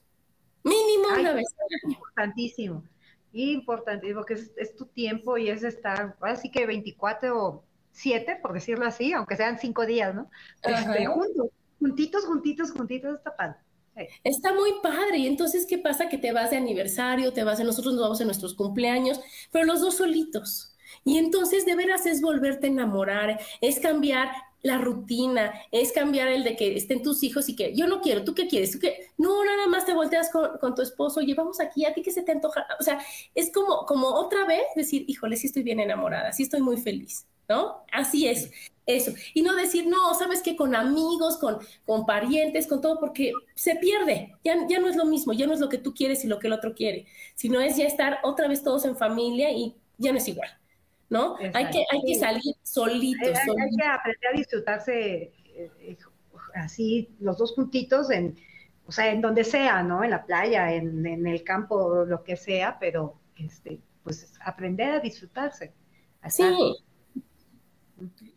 Mínimo 0.64 1.08
una 1.20 1.34
vez. 1.34 1.48
Importantísimo 1.84 2.84
importante, 3.34 4.14
porque 4.14 4.34
es, 4.34 4.52
es, 4.58 4.76
tu 4.76 4.86
tiempo 4.86 5.38
y 5.38 5.50
es 5.50 5.64
estar, 5.64 6.16
así 6.22 6.52
que 6.52 6.66
24 6.66 7.38
o 7.38 7.64
7, 7.92 8.40
por 8.42 8.54
decirlo 8.54 8.86
así, 8.86 9.14
aunque 9.14 9.36
sean 9.36 9.60
5 9.60 9.86
días, 9.86 10.14
¿no? 10.14 10.30
Este, 10.64 11.06
juntos, 11.06 11.48
juntitos, 11.80 12.26
juntitos, 12.26 12.72
juntitos, 12.72 13.16
está 13.16 13.36
padre. 13.36 13.58
Está 14.24 14.54
muy 14.54 14.72
padre. 14.82 15.18
Y 15.18 15.28
entonces, 15.28 15.66
¿qué 15.66 15.78
pasa? 15.78 16.10
Que 16.10 16.18
te 16.18 16.32
vas 16.32 16.52
de 16.52 16.58
aniversario, 16.58 17.34
te 17.34 17.44
vas 17.44 17.58
de 17.58 17.66
nosotros 17.66 17.94
nos 17.94 18.04
vamos 18.04 18.22
en 18.22 18.28
nuestros 18.28 18.54
cumpleaños, 18.56 19.20
pero 19.52 19.66
los 19.66 19.82
dos 19.82 19.98
solitos. 19.98 20.76
Y 21.04 21.18
entonces, 21.18 21.66
de 21.66 21.76
veras 21.76 22.06
es 22.06 22.22
volverte 22.22 22.68
a 22.68 22.70
enamorar, 22.70 23.40
es 23.60 23.80
cambiar 23.80 24.30
la 24.64 24.78
rutina, 24.78 25.54
es 25.72 25.92
cambiar 25.92 26.28
el 26.28 26.44
de 26.44 26.56
que 26.56 26.76
estén 26.76 27.02
tus 27.02 27.24
hijos 27.24 27.50
y 27.50 27.56
que 27.56 27.76
yo 27.76 27.88
no 27.88 28.02
quiero, 28.02 28.24
¿tú 28.24 28.36
qué 28.36 28.48
quieres? 28.48 28.72
¿Tú 28.72 28.80
qué? 28.80 29.08
No, 29.18 29.44
nada 29.44 29.68
más 29.68 29.86
te 29.86 29.94
volteas 29.94 30.30
con, 30.30 30.76
tu 30.76 30.82
esposo, 30.82 31.22
llevamos 31.22 31.60
aquí, 31.60 31.86
a 31.86 31.94
ti 31.94 32.02
que 32.02 32.12
se 32.12 32.22
te 32.22 32.32
antoja. 32.32 32.66
O 32.80 32.84
sea, 32.84 33.00
es 33.36 33.52
como, 33.52 33.86
como 33.86 34.08
otra 34.08 34.46
vez 34.46 34.64
decir, 34.76 35.06
híjole, 35.08 35.36
sí 35.36 35.48
estoy 35.48 35.64
bien 35.64 35.80
enamorada, 35.80 36.32
sí 36.32 36.44
estoy 36.44 36.62
muy 36.62 36.78
feliz, 36.78 37.26
¿no? 37.50 37.84
Así 37.92 38.28
es, 38.28 38.52
eso. 38.86 39.12
Y 39.34 39.42
no 39.42 39.56
decir, 39.56 39.88
no, 39.88 40.14
sabes 40.14 40.42
que 40.42 40.56
con 40.56 40.76
amigos, 40.76 41.38
con, 41.38 41.58
con 41.86 42.06
parientes, 42.06 42.68
con 42.68 42.82
todo, 42.82 43.00
porque 43.00 43.34
se 43.56 43.76
pierde, 43.76 44.36
ya, 44.44 44.56
ya 44.68 44.80
no 44.80 44.88
es 44.88 44.96
lo 44.96 45.06
mismo, 45.06 45.34
ya 45.34 45.48
no 45.48 45.54
es 45.54 45.60
lo 45.60 45.70
que 45.70 45.78
tú 45.78 45.94
quieres 45.94 46.24
y 46.24 46.28
lo 46.28 46.40
que 46.40 46.48
el 46.48 46.54
otro 46.54 46.76
quiere, 46.76 47.08
sino 47.36 47.60
es 47.62 47.78
ya 47.78 47.86
estar 47.86 48.20
otra 48.24 48.48
vez 48.48 48.64
todos 48.64 48.86
en 48.86 48.96
familia 48.96 49.52
y 49.52 49.76
ya 49.98 50.12
no 50.12 50.18
es 50.18 50.28
igual. 50.28 50.61
¿No? 51.12 51.36
Hay 51.54 51.70
que, 51.70 51.86
hay 51.92 52.02
que 52.08 52.16
salir 52.16 52.56
solitos. 52.64 53.28
Hay, 53.28 53.64
hay, 53.64 53.76
que 53.78 53.86
aprender 53.86 54.34
a 54.34 54.38
disfrutarse 54.38 55.34
eh, 55.46 55.72
eh, 55.80 55.98
así, 56.56 57.10
los 57.20 57.38
dos 57.38 57.54
juntitos, 57.54 58.10
en, 58.10 58.38
o 58.86 58.92
sea, 58.94 59.12
en 59.12 59.20
donde 59.20 59.44
sea, 59.44 59.84
¿no? 59.84 60.06
En 60.06 60.12
la 60.12 60.26
playa, 60.26 60.74
en, 60.74 61.06
en 61.06 61.28
el 61.28 61.44
campo, 61.44 62.06
lo 62.06 62.24
que 62.24 62.38
sea, 62.38 62.80
pero 62.80 63.20
este, 63.36 63.82
pues 64.04 64.34
aprender 64.44 64.94
a 64.94 65.00
disfrutarse. 65.02 65.74
Sí. 66.30 66.78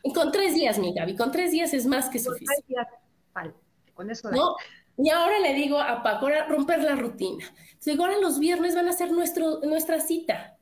Y 0.03 0.13
con 0.13 0.33
tres 0.33 0.55
días, 0.55 0.77
mi 0.79 0.93
Gaby, 0.93 1.15
con 1.17 1.31
tres 1.31 1.53
días 1.53 1.73
es 1.75 1.87
más 1.87 2.11
que 2.11 2.19
suficiente. 2.19 2.65
Días, 2.67 2.89
vale, 3.33 3.55
con 3.95 4.11
eso. 4.11 4.33
¿No? 4.33 4.57
Y 4.97 5.11
ahora 5.11 5.39
le 5.39 5.55
digo 5.55 5.79
a 5.79 6.03
Paco, 6.03 6.27
ahora 6.27 6.47
romper 6.47 6.83
la 6.83 6.97
rutina. 6.97 7.45
Digo, 7.85 8.05
ahora 8.05 8.19
los 8.19 8.41
viernes 8.41 8.75
van 8.75 8.89
a 8.89 8.93
ser 8.93 9.13
nuestro, 9.13 9.61
nuestra 9.61 10.01
cita. 10.01 10.54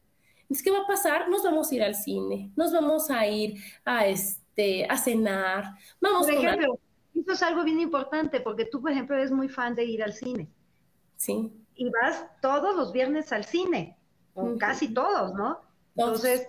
Entonces, 0.53 0.65
¿qué 0.65 0.71
va 0.71 0.85
a 0.85 0.87
pasar? 0.87 1.31
Nos 1.31 1.43
vamos 1.45 1.73
a 1.73 1.75
ir 1.75 1.83
al 1.83 1.95
cine, 1.95 2.53
nos 2.57 2.75
vamos 2.75 3.11
a 3.11 3.27
ir 3.27 3.59
a, 3.87 4.07
este, 4.07 4.85
a 4.85 4.99
cenar, 4.99 5.79
vamos 5.99 6.27
Por 6.27 6.35
ejemplo, 6.35 6.79
eso 7.15 7.33
es 7.33 7.43
algo 7.43 7.65
bien 7.65 7.81
importante, 7.81 8.38
porque 8.43 8.67
tú, 8.67 8.83
por 8.83 8.91
ejemplo, 8.91 9.17
eres 9.17 9.31
muy 9.31 9.49
fan 9.49 9.75
de 9.75 9.87
ir 9.87 10.03
al 10.03 10.12
cine. 10.12 10.51
Sí. 11.17 11.51
Y 11.75 11.88
vas 11.88 12.27
todos 12.43 12.77
los 12.77 12.93
viernes 12.93 13.33
al 13.33 13.47
cine, 13.47 13.97
o 14.35 14.59
casi 14.59 14.93
todos, 14.93 15.33
¿no? 15.33 15.59
Entonces, 15.97 16.47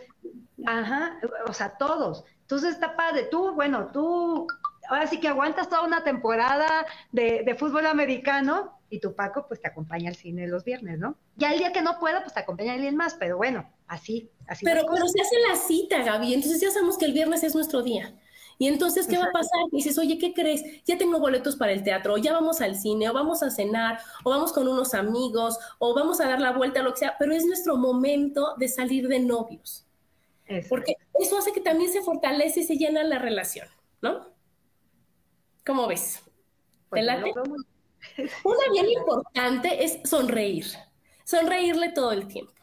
ajá, 0.66 1.18
o 1.48 1.54
sea, 1.54 1.78
todos. 1.78 2.26
Entonces 2.42 2.72
está 2.72 2.98
padre. 2.98 3.30
Tú, 3.32 3.54
bueno, 3.54 3.89
tú 3.94 4.48
ahora 4.89 5.08
sí 5.08 5.22
que 5.22 5.30
aguantas 5.30 5.70
toda 5.70 5.84
una 5.84 6.04
temporada 6.04 6.86
de, 7.13 7.56
fútbol 7.58 7.86
americano 7.86 8.73
y 8.93 8.99
tu 8.99 9.15
Paco 9.15 9.47
pues 9.47 9.60
te 9.60 9.67
acompaña 9.67 10.10
al 10.10 10.15
cine 10.15 10.47
los 10.47 10.63
viernes, 10.63 10.99
¿no? 10.99 11.17
Ya 11.36 11.51
el 11.51 11.58
día 11.58 11.73
que 11.73 11.82
no 11.82 11.97
pueda, 11.99 12.21
pues 12.21 12.36
te 12.36 12.41
acompaña 12.41 12.73
alguien 12.73 12.95
más, 12.95 13.15
pero 13.15 13.38
bueno, 13.38 13.67
así, 13.88 14.29
así. 14.45 14.63
Pero, 14.63 14.84
pero 14.86 15.08
se 15.08 15.19
hace 15.19 15.36
la 15.49 15.56
cita, 15.56 16.03
Gaby, 16.03 16.36
entonces 16.36 16.62
ya 16.62 16.69
sabemos 16.69 16.99
que 16.99 17.06
el 17.06 17.13
viernes 17.13 17.43
es 17.43 17.56
nuestro 17.56 17.82
día. 17.82 18.13
Y 18.60 18.67
entonces, 18.67 19.08
¿qué 19.08 19.17
va 19.17 19.25
a 19.25 19.32
pasar? 19.32 19.62
dices, 19.71 19.97
oye, 19.97 20.19
¿qué 20.19 20.32
crees? 20.32 20.62
Ya 20.86 20.95
tengo 20.95 21.19
boletos 21.19 21.56
para 21.56 21.71
el 21.71 21.84
teatro, 21.84 22.13
o 22.13 22.17
ya 22.19 22.34
vamos 22.34 22.62
al 22.62 22.75
cine, 22.75 23.10
o 23.10 23.13
vamos 23.13 23.41
a 23.41 23.49
cenar, 23.49 23.97
o 24.23 24.29
vamos 24.29 24.53
con 24.53 24.67
unos 24.67 24.93
amigos, 24.93 25.58
o 25.79 25.95
vamos 25.95 26.21
a 26.21 26.27
dar 26.27 26.39
la 26.39 26.51
vuelta, 26.51 26.84
lo 26.84 26.93
que 26.93 26.99
sea, 26.99 27.15
pero 27.17 27.34
es 27.34 27.47
nuestro 27.47 27.77
momento 27.77 28.53
de 28.60 28.67
salir 28.67 29.08
de 29.08 29.19
novios. 29.21 29.88
Porque 30.69 30.97
eso 31.19 31.36
hace 31.36 31.51
que 31.51 31.62
también 31.62 31.91
se 31.91 32.03
fortalece 32.03 32.60
y 32.60 32.63
se 32.63 32.75
llena 32.75 33.03
la 33.03 33.17
relación, 33.17 33.67
¿no? 34.03 34.27
¿Cómo 35.65 35.88
ves? 35.88 36.21
¿Te 36.23 36.29
pues 36.89 37.06
late? 37.06 37.34
Una 38.44 38.72
bien 38.72 38.89
importante 38.89 39.84
es 39.84 40.00
sonreír, 40.04 40.66
sonreírle 41.24 41.89
todo 41.89 42.12
el 42.12 42.28
tiempo. 42.28 42.54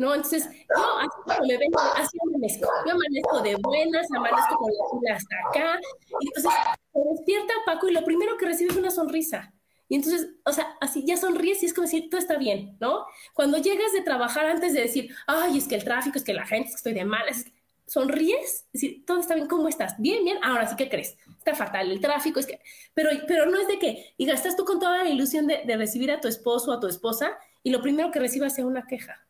¿no? 0.00 0.14
Entonces, 0.14 0.48
yo 0.48 0.98
así 0.98 1.08
como 1.24 1.46
me 1.46 1.58
ven, 1.58 1.70
así 1.94 2.18
amanezco. 2.26 2.66
Yo 2.86 2.92
amanezco 2.92 3.42
de 3.42 3.56
buenas, 3.56 4.06
amanezco 4.16 4.56
con 4.56 4.70
la 4.72 4.98
fila 4.98 5.16
hasta 5.16 5.36
acá. 5.48 5.80
Y 6.20 6.26
entonces 6.28 6.52
se 6.92 7.00
despierta 7.10 7.52
Paco 7.66 7.86
y 7.86 7.92
lo 7.92 8.02
primero 8.02 8.38
que 8.38 8.46
recibe 8.46 8.70
es 8.70 8.78
una 8.78 8.90
sonrisa. 8.90 9.52
Y 9.88 9.96
entonces, 9.96 10.30
o 10.46 10.52
sea, 10.52 10.74
así 10.80 11.04
ya 11.04 11.18
sonríes 11.18 11.62
y 11.62 11.66
es 11.66 11.74
como 11.74 11.84
decir, 11.84 12.08
todo 12.08 12.18
está 12.18 12.38
bien, 12.38 12.78
¿no? 12.80 13.04
Cuando 13.34 13.58
llegas 13.58 13.92
de 13.92 14.00
trabajar 14.00 14.46
antes 14.46 14.72
de 14.72 14.80
decir, 14.80 15.14
ay, 15.26 15.58
es 15.58 15.68
que 15.68 15.74
el 15.74 15.84
tráfico, 15.84 16.16
es 16.16 16.24
que 16.24 16.32
la 16.32 16.46
gente, 16.46 16.68
es 16.68 16.74
que 16.76 16.78
estoy 16.78 16.94
de 16.94 17.04
malas, 17.04 17.44
sonríes, 17.90 18.66
es 18.66 18.72
decir, 18.72 19.04
todo 19.04 19.18
está 19.18 19.34
bien, 19.34 19.48
¿cómo 19.48 19.66
estás? 19.66 19.96
Bien, 19.98 20.22
bien, 20.22 20.38
ahora 20.44 20.68
sí, 20.68 20.76
¿qué 20.76 20.88
crees? 20.88 21.16
Está 21.38 21.56
fatal, 21.56 21.90
el 21.90 22.00
tráfico, 22.00 22.38
es 22.38 22.46
que, 22.46 22.60
pero, 22.94 23.10
pero 23.26 23.46
no 23.46 23.58
es 23.60 23.66
de 23.66 23.80
que, 23.80 24.14
y 24.16 24.26
gastas 24.26 24.54
tú 24.54 24.64
con 24.64 24.78
toda 24.78 25.02
la 25.02 25.10
ilusión 25.10 25.48
de, 25.48 25.62
de 25.66 25.76
recibir 25.76 26.12
a 26.12 26.20
tu 26.20 26.28
esposo 26.28 26.70
o 26.70 26.74
a 26.74 26.78
tu 26.78 26.86
esposa 26.86 27.36
y 27.64 27.70
lo 27.70 27.82
primero 27.82 28.12
que 28.12 28.20
recibas 28.20 28.54
sea 28.54 28.64
una 28.64 28.86
queja 28.86 29.26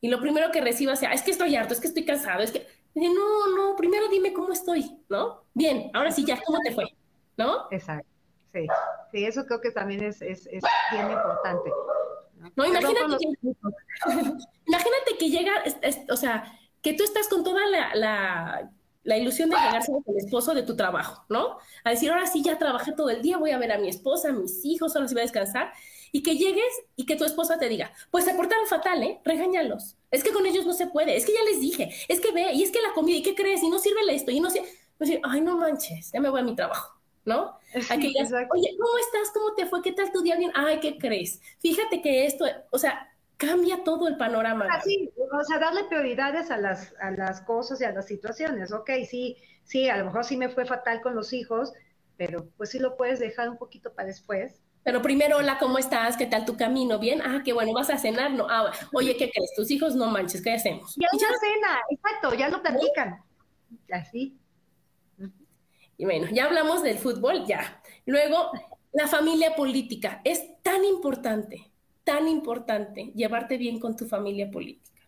y 0.00 0.08
lo 0.08 0.18
primero 0.18 0.50
que 0.50 0.62
reciba 0.62 0.96
sea, 0.96 1.12
es 1.12 1.20
que 1.20 1.30
estoy 1.30 1.56
harto, 1.56 1.74
es 1.74 1.80
que 1.80 1.88
estoy 1.88 2.06
cansado, 2.06 2.42
es 2.42 2.52
que, 2.52 2.66
no, 2.94 3.54
no, 3.54 3.76
primero 3.76 4.08
dime 4.08 4.32
cómo 4.32 4.52
estoy, 4.52 5.02
¿no? 5.10 5.44
Bien, 5.52 5.90
ahora 5.92 6.10
sí 6.10 6.24
ya, 6.24 6.40
¿cómo 6.42 6.60
te 6.64 6.72
fue? 6.72 6.84
¿No? 7.36 7.66
Exacto, 7.70 8.08
sí, 8.54 8.66
sí, 9.12 9.24
eso 9.26 9.44
creo 9.44 9.60
que 9.60 9.72
también 9.72 10.04
es, 10.04 10.22
es, 10.22 10.46
es 10.46 10.62
bien 10.90 11.10
importante. 11.10 11.70
No, 12.56 12.64
imagínate 12.64 13.16
que, 13.18 13.52
imagínate 14.66 15.18
que 15.18 15.28
llega, 15.28 15.52
o 16.08 16.16
sea, 16.16 16.50
que 16.82 16.94
tú 16.94 17.04
estás 17.04 17.28
con 17.28 17.44
toda 17.44 17.66
la, 17.66 17.94
la, 17.94 18.70
la 19.04 19.16
ilusión 19.16 19.50
de 19.50 19.56
llegarse 19.56 19.92
con 19.92 20.02
el 20.08 20.16
esposo 20.18 20.54
de 20.54 20.62
tu 20.62 20.76
trabajo, 20.76 21.24
¿no? 21.28 21.58
A 21.84 21.90
decir, 21.90 22.10
ahora 22.10 22.26
sí 22.26 22.42
ya 22.42 22.58
trabajé 22.58 22.92
todo 22.92 23.10
el 23.10 23.22
día, 23.22 23.38
voy 23.38 23.50
a 23.52 23.58
ver 23.58 23.72
a 23.72 23.78
mi 23.78 23.88
esposa, 23.88 24.30
a 24.30 24.32
mis 24.32 24.64
hijos, 24.64 24.94
ahora 24.94 25.08
sí 25.08 25.14
voy 25.14 25.22
a 25.22 25.24
descansar 25.24 25.72
y 26.12 26.22
que 26.22 26.36
llegues 26.36 26.72
y 26.96 27.06
que 27.06 27.16
tu 27.16 27.24
esposa 27.24 27.58
te 27.58 27.68
diga, 27.68 27.92
pues 28.10 28.24
se 28.24 28.34
portaron 28.34 28.66
fatal, 28.66 29.02
¿eh? 29.02 29.20
Regáñalos. 29.24 29.96
Es 30.10 30.22
que 30.22 30.32
con 30.32 30.46
ellos 30.46 30.66
no 30.66 30.72
se 30.72 30.86
puede, 30.86 31.16
es 31.16 31.26
que 31.26 31.34
ya 31.34 31.42
les 31.44 31.60
dije, 31.60 31.90
es 32.08 32.20
que 32.20 32.32
ve, 32.32 32.52
y 32.52 32.62
es 32.62 32.70
que 32.70 32.80
la 32.80 32.92
comida, 32.94 33.18
¿y 33.18 33.22
qué 33.22 33.34
crees? 33.34 33.62
Y 33.62 33.68
no 33.68 33.78
sirve 33.78 34.00
esto, 34.14 34.30
y 34.30 34.40
no 34.40 34.50
sé, 34.50 34.62
decir, 34.98 35.20
ay, 35.22 35.40
no 35.40 35.56
manches, 35.56 36.10
ya 36.12 36.20
me 36.20 36.30
voy 36.30 36.40
a 36.40 36.44
mi 36.44 36.54
trabajo, 36.54 36.98
¿no? 37.24 37.58
Aquí 37.90 38.14
Oye, 38.50 38.76
¿cómo 38.78 38.98
estás? 38.98 39.30
¿Cómo 39.34 39.54
te 39.54 39.66
fue? 39.66 39.82
¿Qué 39.82 39.92
tal 39.92 40.10
tu 40.12 40.22
día? 40.22 40.36
Bien, 40.36 40.50
ay, 40.54 40.80
¿qué 40.80 40.98
crees? 40.98 41.40
Fíjate 41.60 42.00
que 42.02 42.26
esto, 42.26 42.44
o 42.70 42.78
sea, 42.78 43.07
cambia 43.38 43.82
todo 43.82 44.06
el 44.08 44.18
panorama. 44.18 44.66
Así, 44.70 45.10
o 45.16 45.44
sea, 45.44 45.58
darle 45.58 45.84
prioridades 45.84 46.50
a 46.50 46.58
las, 46.58 46.94
a 47.00 47.10
las 47.12 47.40
cosas 47.40 47.80
y 47.80 47.84
a 47.84 47.92
las 47.92 48.06
situaciones. 48.06 48.72
Ok, 48.72 48.90
sí, 49.08 49.38
sí, 49.64 49.88
a 49.88 49.96
lo 49.96 50.04
mejor 50.04 50.24
sí 50.26 50.36
me 50.36 50.50
fue 50.50 50.66
fatal 50.66 51.00
con 51.00 51.14
los 51.14 51.32
hijos, 51.32 51.72
pero 52.18 52.50
pues 52.58 52.68
sí 52.70 52.78
lo 52.78 52.98
puedes 52.98 53.18
dejar 53.18 53.48
un 53.48 53.56
poquito 53.56 53.94
para 53.94 54.08
después 54.08 54.60
pero 54.88 55.02
primero, 55.02 55.36
hola, 55.36 55.58
¿cómo 55.58 55.76
estás? 55.76 56.16
¿Qué 56.16 56.24
tal 56.24 56.46
tu 56.46 56.56
camino? 56.56 56.98
¿Bien? 56.98 57.20
Ah, 57.20 57.42
qué 57.44 57.52
bueno, 57.52 57.74
¿vas 57.74 57.90
a 57.90 57.98
cenar? 57.98 58.30
No. 58.30 58.46
Ah, 58.48 58.72
oye, 58.94 59.18
¿qué 59.18 59.30
crees? 59.30 59.52
Tus 59.54 59.70
hijos 59.70 59.94
no 59.94 60.06
manches, 60.06 60.42
¿qué 60.42 60.52
hacemos? 60.52 60.94
Ya 60.96 61.08
una 61.12 61.38
cena, 61.38 61.80
exacto, 61.90 62.34
ya 62.34 62.48
lo 62.48 62.62
platican. 62.62 63.22
Así. 63.92 64.38
Y 65.98 66.04
bueno, 66.06 66.28
ya 66.32 66.46
hablamos 66.46 66.82
del 66.82 66.96
fútbol, 66.96 67.44
ya. 67.44 67.82
Luego, 68.06 68.50
la 68.92 69.08
familia 69.08 69.54
política. 69.54 70.22
Es 70.24 70.62
tan 70.62 70.82
importante, 70.86 71.70
tan 72.08 72.26
importante 72.26 73.12
llevarte 73.14 73.58
bien 73.58 73.78
con 73.78 73.94
tu 73.94 74.06
familia 74.06 74.50
política. 74.50 75.02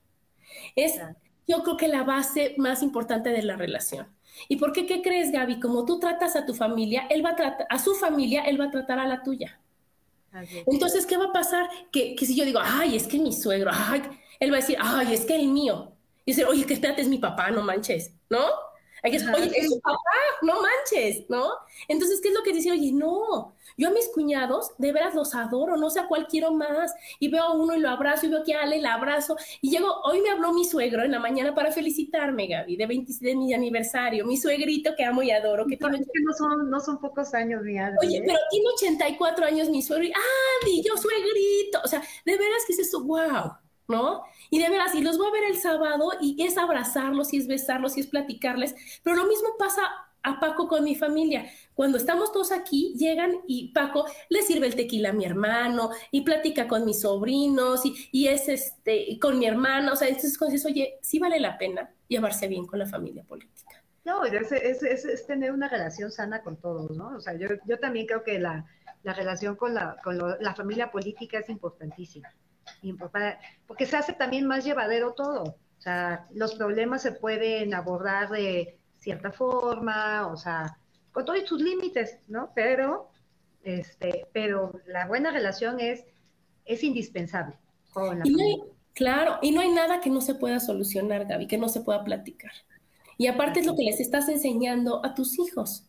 Es, 0.76 1.00
yo 1.48 1.62
creo 1.62 1.78
que 1.78 1.88
la 1.88 2.04
base 2.04 2.54
más 2.58 2.82
importante 2.82 3.30
de 3.30 3.40
la 3.40 3.56
relación. 3.56 4.06
¿Y 4.50 4.56
por 4.56 4.74
qué 4.74 4.84
qué 4.84 5.00
crees, 5.00 5.32
Gaby? 5.32 5.60
Como 5.60 5.86
tú 5.86 5.98
tratas 5.98 6.36
a 6.36 6.44
tu 6.44 6.52
familia, 6.52 7.06
él 7.08 7.24
va 7.24 7.30
a 7.30 7.36
tratar, 7.36 7.66
a 7.70 7.78
su 7.78 7.94
familia, 7.94 8.42
él 8.42 8.60
va 8.60 8.66
a 8.66 8.70
tratar 8.70 8.98
a 8.98 9.06
la 9.06 9.22
tuya. 9.22 9.58
Entonces, 10.66 11.06
¿qué 11.06 11.16
va 11.16 11.24
a 11.24 11.32
pasar? 11.32 11.70
Que, 11.90 12.14
si 12.18 12.36
yo 12.36 12.44
digo, 12.44 12.60
ay, 12.62 12.96
es 12.96 13.06
que 13.06 13.18
mi 13.18 13.32
suegro, 13.32 13.70
ay, 13.72 14.02
él 14.38 14.52
va 14.52 14.58
a 14.58 14.60
decir, 14.60 14.76
ay, 14.78 15.14
es 15.14 15.24
que 15.24 15.36
el 15.36 15.48
mío. 15.48 15.92
Y 16.26 16.32
decir, 16.32 16.44
oye, 16.44 16.66
que 16.66 16.74
espérate, 16.74 17.00
es 17.00 17.08
mi 17.08 17.16
papá, 17.16 17.50
no 17.50 17.62
manches, 17.62 18.12
¿no? 18.28 18.44
Hay 19.02 19.12
que 19.12 19.18
oye, 19.18 19.52
es 19.56 19.68
su 19.68 19.80
papá, 19.80 19.98
no 20.42 20.54
manches, 20.60 21.24
¿no? 21.28 21.50
Entonces, 21.88 22.20
¿qué 22.20 22.28
es 22.28 22.34
lo 22.34 22.42
que 22.42 22.52
dice? 22.52 22.70
Oye, 22.70 22.92
no, 22.92 23.54
yo 23.76 23.88
a 23.88 23.92
mis 23.92 24.08
cuñados 24.08 24.72
de 24.78 24.92
veras 24.92 25.14
los 25.14 25.34
adoro, 25.34 25.76
no 25.76 25.88
sé 25.90 26.00
a 26.00 26.06
cuál 26.06 26.26
quiero 26.26 26.52
más. 26.52 26.92
Y 27.18 27.28
veo 27.28 27.42
a 27.44 27.52
uno 27.52 27.74
y 27.74 27.80
lo 27.80 27.88
abrazo, 27.88 28.26
y 28.26 28.28
veo 28.28 28.44
que 28.44 28.54
a 28.54 28.62
Ale 28.62 28.80
la 28.80 28.94
abrazo. 28.94 29.36
Y 29.60 29.70
llego, 29.70 30.02
hoy 30.04 30.20
me 30.20 30.30
habló 30.30 30.52
mi 30.52 30.64
suegro 30.64 31.02
en 31.02 31.12
la 31.12 31.18
mañana 31.18 31.54
para 31.54 31.72
felicitarme, 31.72 32.46
Gaby, 32.46 32.76
de 32.76 32.86
26 32.86 33.20
de 33.20 33.36
mi 33.36 33.54
aniversario. 33.54 34.26
Mi 34.26 34.36
suegrito 34.36 34.92
que 34.96 35.04
amo 35.04 35.22
y 35.22 35.30
adoro. 35.30 35.66
Que 35.66 35.76
tiene... 35.76 35.98
que 35.98 36.20
no 36.22 36.32
son, 36.34 36.70
no 36.70 36.80
son 36.80 37.00
pocos 37.00 37.32
años, 37.34 37.62
mi 37.62 37.78
Oye, 37.80 38.18
¿eh? 38.18 38.22
pero 38.26 38.38
tiene 38.50 38.66
84 38.76 39.46
años 39.46 39.68
mi 39.70 39.82
suegro. 39.82 40.04
Y, 40.04 40.12
¡ah, 40.12 40.66
yo 40.84 40.96
suegrito! 40.96 41.80
O 41.84 41.88
sea, 41.88 42.02
de 42.24 42.36
veras 42.36 42.62
que 42.66 42.74
es 42.74 42.80
eso, 42.80 43.02
wow. 43.04 43.52
¿No? 43.90 44.22
Y 44.48 44.58
de 44.58 44.70
veras, 44.70 44.94
y 44.94 45.02
los 45.02 45.18
voy 45.18 45.28
a 45.28 45.32
ver 45.32 45.44
el 45.50 45.56
sábado 45.56 46.12
y 46.20 46.42
es 46.42 46.56
abrazarlos 46.56 47.34
y 47.34 47.38
es 47.38 47.46
besarlos 47.46 47.96
y 47.96 48.00
es 48.00 48.06
platicarles, 48.06 48.74
pero 49.02 49.16
lo 49.16 49.26
mismo 49.26 49.48
pasa 49.58 49.82
a 50.22 50.38
Paco 50.38 50.68
con 50.68 50.84
mi 50.84 50.94
familia. 50.94 51.46
Cuando 51.74 51.98
estamos 51.98 52.32
todos 52.32 52.52
aquí, 52.52 52.94
llegan 52.96 53.40
y 53.46 53.72
Paco 53.72 54.06
le 54.28 54.42
sirve 54.42 54.66
el 54.66 54.76
tequila 54.76 55.10
a 55.10 55.12
mi 55.12 55.24
hermano 55.24 55.90
y 56.10 56.22
platica 56.22 56.68
con 56.68 56.84
mis 56.84 57.00
sobrinos 57.00 57.84
y, 57.86 58.08
y 58.12 58.28
es 58.28 58.48
este, 58.48 59.18
con 59.20 59.38
mi 59.38 59.46
hermana. 59.46 59.92
O 59.92 59.96
sea, 59.96 60.08
entonces 60.08 60.38
dices, 60.38 60.66
oye, 60.66 60.98
sí 61.02 61.18
vale 61.18 61.40
la 61.40 61.56
pena 61.58 61.90
llevarse 62.08 62.48
bien 62.48 62.66
con 62.66 62.78
la 62.78 62.86
familia 62.86 63.24
política. 63.24 63.82
No, 64.04 64.24
es, 64.24 64.52
es, 64.52 64.82
es, 64.82 65.26
tener 65.26 65.52
una 65.52 65.68
relación 65.68 66.10
sana 66.10 66.42
con 66.42 66.56
todos, 66.56 66.90
¿no? 66.96 67.16
O 67.16 67.20
sea, 67.20 67.34
yo, 67.34 67.48
yo 67.66 67.78
también 67.78 68.06
creo 68.06 68.24
que 68.24 68.38
la, 68.38 68.66
la 69.02 69.12
relación 69.12 69.56
con, 69.56 69.74
la, 69.74 69.96
con 70.02 70.18
la 70.18 70.54
familia 70.54 70.90
política 70.90 71.38
es 71.38 71.48
importantísima 71.48 72.30
porque 73.66 73.86
se 73.86 73.96
hace 73.96 74.12
también 74.12 74.46
más 74.46 74.64
llevadero 74.64 75.12
todo. 75.12 75.42
O 75.44 75.82
sea, 75.82 76.26
los 76.34 76.54
problemas 76.54 77.02
se 77.02 77.12
pueden 77.12 77.72
abordar 77.74 78.30
de 78.30 78.78
cierta 78.98 79.32
forma, 79.32 80.26
o 80.26 80.36
sea, 80.36 80.76
con 81.12 81.24
todos 81.24 81.48
sus 81.48 81.60
límites, 81.60 82.18
¿no? 82.28 82.52
Pero, 82.54 83.10
este, 83.62 84.26
pero 84.32 84.72
la 84.86 85.06
buena 85.06 85.30
relación 85.30 85.80
es, 85.80 86.04
es 86.66 86.84
indispensable 86.84 87.56
con 87.92 88.18
la 88.18 88.24
claro, 88.92 89.38
y 89.40 89.52
no 89.52 89.62
hay 89.62 89.70
nada 89.70 90.00
que 90.00 90.10
no 90.10 90.20
se 90.20 90.34
pueda 90.34 90.60
solucionar, 90.60 91.24
Gaby, 91.24 91.46
que 91.46 91.56
no 91.56 91.68
se 91.68 91.80
pueda 91.80 92.04
platicar. 92.04 92.52
Y 93.16 93.26
aparte 93.26 93.60
es 93.60 93.66
lo 93.66 93.74
que 93.74 93.84
les 93.84 94.00
estás 94.00 94.28
enseñando 94.28 95.04
a 95.04 95.14
tus 95.14 95.38
hijos. 95.38 95.86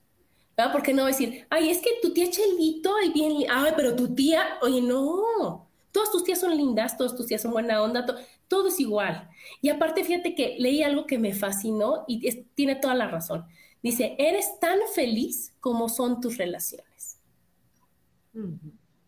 ¿verdad? 0.58 0.72
Porque 0.72 0.94
no 0.94 1.06
decir, 1.06 1.46
ay, 1.50 1.70
es 1.70 1.80
que 1.80 1.90
tu 2.02 2.14
tía 2.14 2.30
Chelito, 2.30 2.94
ay, 3.02 3.12
bien, 3.12 3.46
ay, 3.50 3.74
pero 3.76 3.96
tu 3.96 4.14
tía, 4.14 4.58
oye, 4.62 4.82
no, 4.82 5.68
Todas 5.92 6.12
tus 6.12 6.24
tías 6.24 6.40
son 6.40 6.56
lindas, 6.56 6.98
todas 6.98 7.16
tus 7.16 7.28
tías 7.28 7.42
son 7.42 7.52
buena 7.52 7.82
onda, 7.82 8.06
todo 8.48 8.68
es 8.70 8.80
igual. 8.80 9.30
Y 9.62 9.70
aparte, 9.70 10.04
fíjate 10.04 10.36
que 10.36 10.56
leí 10.60 10.84
algo 10.84 11.06
que 11.06 11.20
me 11.20 11.34
fascinó 11.34 12.06
y 12.08 12.44
tiene 12.56 12.76
toda 12.76 12.96
la 12.96 13.08
razón. 13.08 13.46
Dice, 13.84 14.16
eres 14.20 14.60
tan 14.60 14.80
feliz 14.94 15.54
como 15.60 15.90
son 15.90 16.22
tus 16.22 16.38
relaciones. 16.38 17.20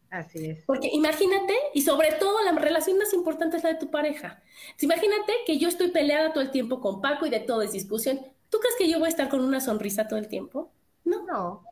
Así 0.09 0.45
es. 0.45 0.63
Porque 0.65 0.89
imagínate, 0.91 1.53
y 1.73 1.81
sobre 1.81 2.11
todo 2.13 2.43
la 2.43 2.51
relación 2.51 2.97
más 2.97 3.13
importante 3.13 3.57
es 3.57 3.63
la 3.63 3.73
de 3.73 3.79
tu 3.79 3.89
pareja. 3.89 4.41
Imagínate 4.79 5.33
que 5.45 5.57
yo 5.57 5.69
estoy 5.69 5.89
peleada 5.89 6.33
todo 6.33 6.43
el 6.43 6.51
tiempo 6.51 6.81
con 6.81 7.01
Paco 7.01 7.25
y 7.25 7.29
de 7.29 7.39
todo 7.39 7.61
es 7.61 7.71
discusión. 7.71 8.19
¿Tú 8.49 8.59
crees 8.59 8.75
que 8.77 8.89
yo 8.89 8.99
voy 8.99 9.07
a 9.07 9.09
estar 9.09 9.29
con 9.29 9.41
una 9.41 9.59
sonrisa 9.59 10.07
todo 10.07 10.19
el 10.19 10.27
tiempo? 10.27 10.71
No. 11.03 11.25
No. 11.25 11.63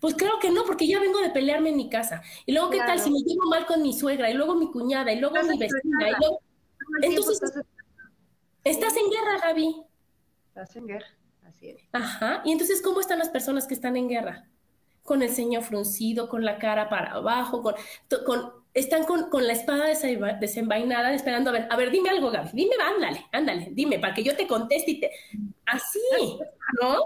Pues 0.00 0.14
claro 0.14 0.38
que 0.40 0.50
no, 0.50 0.64
porque 0.64 0.86
ya 0.86 0.98
vengo 0.98 1.20
de 1.20 1.30
pelearme 1.30 1.70
en 1.70 1.76
mi 1.76 1.90
casa. 1.90 2.22
Y 2.46 2.52
luego, 2.52 2.70
¿qué 2.70 2.78
tal 2.78 2.98
si 2.98 3.10
me 3.10 3.20
llevo 3.20 3.46
mal 3.46 3.66
con 3.66 3.82
mi 3.82 3.92
suegra? 3.92 4.30
Y 4.30 4.34
luego 4.34 4.54
mi 4.54 4.70
cuñada, 4.70 5.12
y 5.12 5.20
luego 5.20 5.36
mi 5.42 5.58
vecina, 5.58 6.08
y 6.08 6.12
luego... 6.18 6.40
Entonces, 7.02 7.40
estás 8.64 8.96
en 8.96 9.10
guerra, 9.10 9.38
Gaby. 9.42 9.82
Estás 10.48 10.76
en 10.76 10.86
guerra, 10.86 11.06
así 11.46 11.70
es. 11.70 11.82
Ajá. 11.92 12.42
Y 12.44 12.52
entonces, 12.52 12.80
¿cómo 12.80 13.00
están 13.00 13.18
las 13.18 13.28
personas 13.28 13.66
que 13.66 13.74
están 13.74 13.96
en 13.96 14.08
guerra? 14.08 14.48
Con 15.02 15.22
el 15.22 15.30
ceño 15.30 15.60
fruncido, 15.60 16.28
con 16.28 16.44
la 16.44 16.58
cara 16.58 16.88
para 16.88 17.12
abajo, 17.12 17.62
con, 17.62 17.74
con 18.24 18.52
están 18.78 19.04
con, 19.04 19.30
con, 19.30 19.46
la 19.46 19.52
espada 19.52 19.86
desenvainada 20.40 21.12
esperando 21.12 21.50
a 21.50 21.52
ver, 21.52 21.66
a 21.70 21.76
ver, 21.76 21.90
dime 21.90 22.10
algo, 22.10 22.30
Gaby, 22.30 22.50
dime, 22.52 22.74
ándale, 22.80 23.26
ándale, 23.32 23.68
dime, 23.72 23.98
para 23.98 24.14
que 24.14 24.22
yo 24.22 24.36
te 24.36 24.46
conteste 24.46 24.90
y 24.92 25.00
te... 25.00 25.10
Así, 25.66 26.00
¿no? 26.80 26.96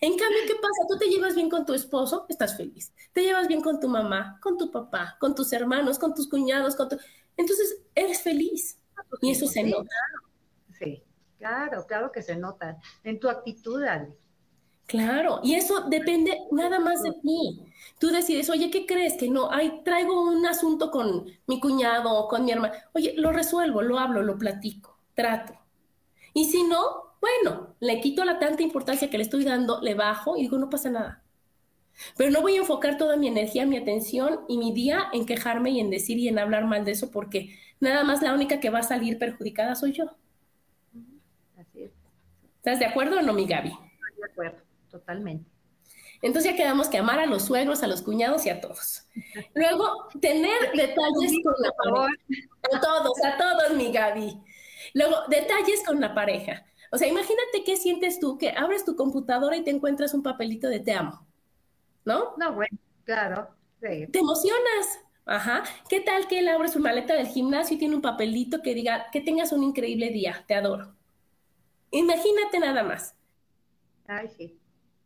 En 0.00 0.16
cambio, 0.16 0.40
¿qué 0.46 0.54
pasa? 0.54 0.86
Tú 0.88 0.98
te 0.98 1.08
llevas 1.08 1.34
bien 1.34 1.48
con 1.48 1.64
tu 1.64 1.72
esposo, 1.72 2.26
estás 2.28 2.56
feliz. 2.56 2.92
Te 3.12 3.22
llevas 3.22 3.48
bien 3.48 3.60
con 3.60 3.80
tu 3.80 3.88
mamá, 3.88 4.38
con 4.42 4.58
tu 4.58 4.70
papá, 4.70 5.16
con 5.20 5.34
tus 5.34 5.52
hermanos, 5.52 5.98
con 5.98 6.14
tus 6.14 6.28
cuñados, 6.28 6.76
con 6.76 6.88
tu... 6.88 6.98
Entonces, 7.36 7.80
eres 7.94 8.22
feliz. 8.22 8.78
Y 9.20 9.30
eso 9.30 9.46
se 9.46 9.62
nota. 9.62 9.94
Sí, 10.78 11.02
claro, 11.38 11.86
claro 11.86 12.12
que 12.12 12.22
se 12.22 12.36
nota. 12.36 12.78
En 13.04 13.18
tu 13.18 13.28
actitud, 13.28 13.82
Gaby. 13.82 14.08
Claro, 14.88 15.40
y 15.42 15.54
eso 15.54 15.82
depende 15.82 16.46
nada 16.50 16.80
más 16.80 17.02
de 17.02 17.12
ti. 17.12 17.60
Tú 17.98 18.08
decides, 18.08 18.48
oye, 18.48 18.70
¿qué 18.70 18.86
crees? 18.86 19.18
Que 19.18 19.28
no, 19.28 19.50
ay, 19.52 19.82
traigo 19.84 20.22
un 20.30 20.46
asunto 20.46 20.90
con 20.90 21.26
mi 21.46 21.60
cuñado 21.60 22.10
o 22.14 22.26
con 22.26 22.46
mi 22.46 22.52
hermana. 22.52 22.72
Oye, 22.94 23.12
lo 23.14 23.30
resuelvo, 23.30 23.82
lo 23.82 23.98
hablo, 23.98 24.22
lo 24.22 24.38
platico, 24.38 24.96
trato. 25.14 25.52
Y 26.32 26.46
si 26.46 26.62
no, 26.62 27.12
bueno, 27.20 27.74
le 27.80 28.00
quito 28.00 28.24
la 28.24 28.38
tanta 28.38 28.62
importancia 28.62 29.10
que 29.10 29.18
le 29.18 29.24
estoy 29.24 29.44
dando, 29.44 29.78
le 29.82 29.92
bajo 29.92 30.38
y 30.38 30.42
digo, 30.42 30.56
no 30.56 30.70
pasa 30.70 30.88
nada. 30.88 31.22
Pero 32.16 32.30
no 32.30 32.40
voy 32.40 32.54
a 32.54 32.60
enfocar 32.60 32.96
toda 32.96 33.18
mi 33.18 33.28
energía, 33.28 33.66
mi 33.66 33.76
atención 33.76 34.40
y 34.48 34.56
mi 34.56 34.72
día 34.72 35.08
en 35.12 35.26
quejarme 35.26 35.68
y 35.68 35.80
en 35.80 35.90
decir 35.90 36.16
y 36.16 36.28
en 36.28 36.38
hablar 36.38 36.64
mal 36.64 36.86
de 36.86 36.92
eso, 36.92 37.10
porque 37.10 37.54
nada 37.78 38.04
más 38.04 38.22
la 38.22 38.32
única 38.32 38.58
que 38.58 38.70
va 38.70 38.78
a 38.78 38.84
salir 38.84 39.18
perjudicada 39.18 39.74
soy 39.74 39.92
yo. 39.92 40.04
Así 41.58 41.82
es. 41.82 41.90
¿Estás 42.56 42.78
de 42.78 42.86
acuerdo 42.86 43.18
o 43.18 43.22
no, 43.22 43.34
mi 43.34 43.44
Gaby? 43.44 43.68
de 43.68 44.24
acuerdo 44.24 44.67
totalmente. 44.98 45.50
Entonces 46.20 46.50
ya 46.50 46.56
quedamos 46.56 46.88
que 46.88 46.98
amar 46.98 47.20
a 47.20 47.26
los 47.26 47.44
suegros, 47.44 47.82
a 47.82 47.86
los 47.86 48.02
cuñados 48.02 48.44
y 48.46 48.50
a 48.50 48.60
todos. 48.60 49.06
Luego, 49.54 50.08
tener 50.20 50.72
detalles 50.74 51.32
con 51.44 51.54
la 51.60 51.70
pareja. 51.72 52.12
A 52.72 52.80
todos, 52.80 53.12
a 53.24 53.36
todos, 53.36 53.76
mi 53.76 53.92
Gaby. 53.92 54.36
Luego, 54.94 55.16
detalles 55.28 55.82
con 55.86 56.00
la 56.00 56.14
pareja. 56.14 56.64
O 56.90 56.98
sea, 56.98 57.06
imagínate 57.06 57.62
qué 57.64 57.76
sientes 57.76 58.18
tú 58.18 58.38
que 58.38 58.50
abres 58.50 58.84
tu 58.84 58.96
computadora 58.96 59.56
y 59.56 59.62
te 59.62 59.70
encuentras 59.70 60.14
un 60.14 60.22
papelito 60.22 60.68
de 60.68 60.80
te 60.80 60.92
amo. 60.92 61.24
¿No? 62.04 62.34
No, 62.36 62.52
bueno, 62.52 62.76
claro. 63.04 63.48
Te 63.80 64.18
emocionas. 64.18 65.00
Ajá. 65.24 65.62
¿Qué 65.88 66.00
tal 66.00 66.26
que 66.26 66.38
él 66.38 66.48
abre 66.48 66.68
su 66.68 66.80
maleta 66.80 67.14
del 67.14 67.28
gimnasio 67.28 67.76
y 67.76 67.78
tiene 67.78 67.94
un 67.94 68.02
papelito 68.02 68.62
que 68.62 68.74
diga 68.74 69.10
que 69.12 69.20
tengas 69.20 69.52
un 69.52 69.62
increíble 69.62 70.08
día, 70.08 70.42
te 70.48 70.54
adoro? 70.54 70.94
Imagínate 71.90 72.58
nada 72.58 72.82
más. 72.82 73.14
Ay, 74.06 74.28
sí. 74.28 74.57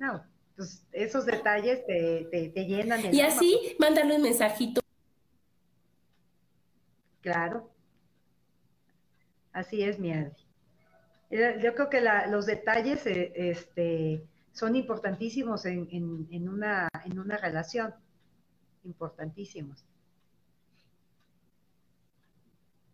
No, 0.02 0.20
pues 0.56 0.84
esos 0.90 1.24
detalles 1.26 1.86
te, 1.86 2.26
te, 2.52 2.66
llenan. 2.66 3.14
y 3.14 3.20
así, 3.20 3.76
mándale 3.78 4.16
un 4.16 4.22
mensajito. 4.22 4.80
Claro. 7.20 7.70
Así 9.52 9.84
es, 9.84 10.00
mi 10.00 10.12
Adri. 10.12 10.32
Eh, 11.30 11.60
yo 11.62 11.76
creo 11.76 11.88
que 11.88 12.00
los 12.28 12.46
detalles 12.46 13.06
eh, 13.06 13.32
este, 13.36 14.26
son 14.50 14.74
importantísimos 14.74 15.66
en, 15.66 15.86
en, 15.92 16.48
una, 16.48 16.88
en 17.04 17.20
una 17.20 17.36
relación. 17.36 17.94
Importantísimos. 18.82 19.84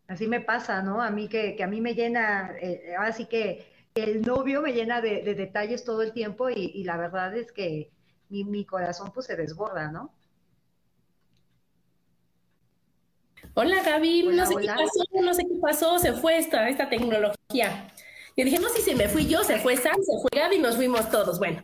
Así 0.08 0.26
me 0.26 0.42
pasa, 0.42 0.82
¿no? 0.82 1.00
A 1.00 1.10
mí 1.10 1.26
que, 1.26 1.56
que 1.56 1.64
a 1.64 1.68
mí 1.68 1.80
me 1.80 1.94
llena, 1.94 2.54
eh, 2.60 2.94
ahora 2.98 3.12
sí 3.12 3.24
que 3.24 3.77
el 3.94 4.22
novio 4.22 4.62
me 4.62 4.72
llena 4.72 5.00
de, 5.00 5.22
detalles 5.34 5.84
todo 5.84 6.02
el 6.02 6.12
tiempo 6.12 6.50
y, 6.50 6.84
la 6.84 6.96
verdad 6.96 7.36
es 7.36 7.52
que 7.52 7.90
mi, 8.28 8.64
corazón 8.64 9.10
pues 9.12 9.26
se 9.26 9.36
desborda, 9.36 9.90
¿no? 9.90 10.14
Hola 13.54 13.82
Gaby, 13.82 14.28
no 14.28 14.46
sé 14.46 14.54
qué 14.60 14.66
pasó, 14.66 15.04
no 15.22 15.34
sé 15.34 15.42
qué 15.42 15.58
pasó, 15.60 15.98
se 15.98 16.12
fue 16.12 16.38
esta, 16.38 16.68
esta 16.68 16.88
tecnología. 16.88 17.92
Yo 18.36 18.44
dije, 18.44 18.58
no, 18.58 18.68
si 18.68 18.82
se 18.82 18.94
me 18.94 19.08
fui 19.08 19.26
yo, 19.26 19.42
se 19.42 19.58
fue 19.58 19.76
Sam, 19.76 19.96
se 20.00 20.20
fue 20.20 20.30
Gaby, 20.32 20.58
nos 20.58 20.76
fuimos 20.76 21.10
todos. 21.10 21.38
Bueno, 21.38 21.62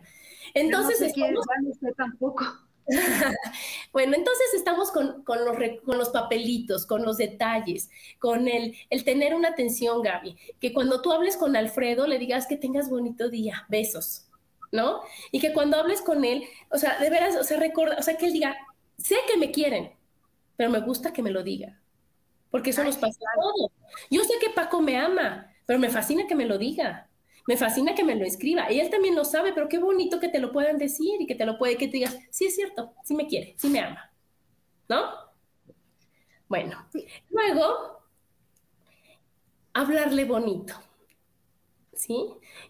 entonces... 0.53 0.99
No 0.99 1.73
sé 1.79 1.93
tampoco. 1.95 2.64
bueno, 3.91 4.15
entonces 4.15 4.53
estamos 4.55 4.91
con, 4.91 5.23
los, 5.25 5.57
con, 5.83 5.97
los, 5.97 6.09
papelitos, 6.09 6.85
con 6.85 7.03
los 7.03 7.17
detalles, 7.17 7.89
con 8.19 8.47
el, 8.47 8.75
el, 8.89 9.03
tener 9.03 9.33
una 9.33 9.49
atención, 9.49 10.01
Gaby, 10.01 10.37
que 10.59 10.73
cuando 10.73 11.01
tú 11.01 11.11
hables 11.11 11.37
con 11.37 11.55
Alfredo 11.55 12.07
le 12.07 12.19
digas 12.19 12.47
que 12.47 12.57
tengas 12.57 12.89
bonito 12.89 13.29
día, 13.29 13.65
besos, 13.69 14.27
¿no? 14.71 15.01
Y 15.31 15.39
que 15.39 15.53
cuando 15.53 15.77
hables 15.77 16.01
con 16.01 16.25
él, 16.25 16.43
o 16.69 16.77
sea, 16.77 16.99
de 16.99 17.09
veras, 17.09 17.35
o 17.35 17.43
sea, 17.43 17.57
recuerda, 17.57 17.97
o 17.97 18.03
sea, 18.03 18.17
que 18.17 18.27
él 18.27 18.33
diga, 18.33 18.55
sé 18.97 19.15
que 19.27 19.37
me 19.37 19.51
quieren, 19.51 19.91
pero 20.55 20.69
me 20.69 20.81
gusta 20.81 21.11
que 21.11 21.23
me 21.23 21.31
lo 21.31 21.43
diga, 21.43 21.79
porque 22.51 22.69
eso 22.69 22.83
nos 22.83 22.97
pasa 22.97 23.19
a 23.19 23.41
todos. 23.41 23.71
Yo 24.09 24.23
sé 24.23 24.33
que 24.39 24.49
Paco 24.49 24.81
me 24.81 24.97
ama, 24.97 25.51
pero 25.65 25.79
me 25.79 25.89
fascina 25.89 26.27
que 26.27 26.35
me 26.35 26.45
lo 26.45 26.57
diga. 26.57 27.09
Me 27.47 27.57
fascina 27.57 27.93
que 27.93 28.03
me 28.03 28.15
lo 28.15 28.25
escriba. 28.25 28.71
Y 28.71 28.79
él 28.79 28.89
también 28.89 29.15
lo 29.15 29.23
sabe, 29.23 29.53
pero 29.53 29.69
qué 29.69 29.77
bonito 29.77 30.19
que 30.19 30.29
te 30.29 30.39
lo 30.39 30.51
puedan 30.51 30.77
decir 30.77 31.21
y 31.21 31.27
que 31.27 31.35
te 31.35 31.45
lo 31.45 31.57
puede, 31.57 31.77
que 31.77 31.87
te 31.87 31.97
digas, 31.97 32.17
sí 32.31 32.45
es 32.45 32.55
cierto, 32.55 32.93
sí 33.03 33.15
me 33.15 33.27
quiere, 33.27 33.55
sí 33.57 33.69
me 33.69 33.79
ama. 33.79 34.11
¿No? 34.89 35.25
Bueno, 36.47 36.87
luego, 37.29 38.03
hablarle 39.73 40.25
bonito. 40.25 40.73
¿Sí? 41.93 42.15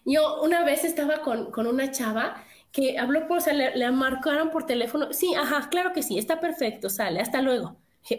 Yo 0.04 0.42
una 0.42 0.64
vez 0.64 0.84
estaba 0.84 1.20
con, 1.22 1.50
una 1.66 1.90
chava 1.90 2.44
que 2.72 2.98
habló 2.98 3.26
por, 3.26 3.38
o 3.38 3.40
sea, 3.40 3.52
le, 3.52 3.90
marcaron 3.90 4.50
por 4.50 4.66
teléfono. 4.66 5.12
Sí, 5.12 5.34
ajá, 5.34 5.68
claro 5.68 5.92
que 5.92 6.02
sí, 6.02 6.18
está 6.18 6.40
perfecto, 6.40 6.88
sale, 6.88 7.20
hasta 7.20 7.42
luego. 7.42 7.76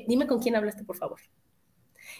Dime 0.08 0.28
con 0.28 0.40
quién 0.40 0.56
hablaste, 0.56 0.84
por 0.84 0.98
favor. 0.98 1.20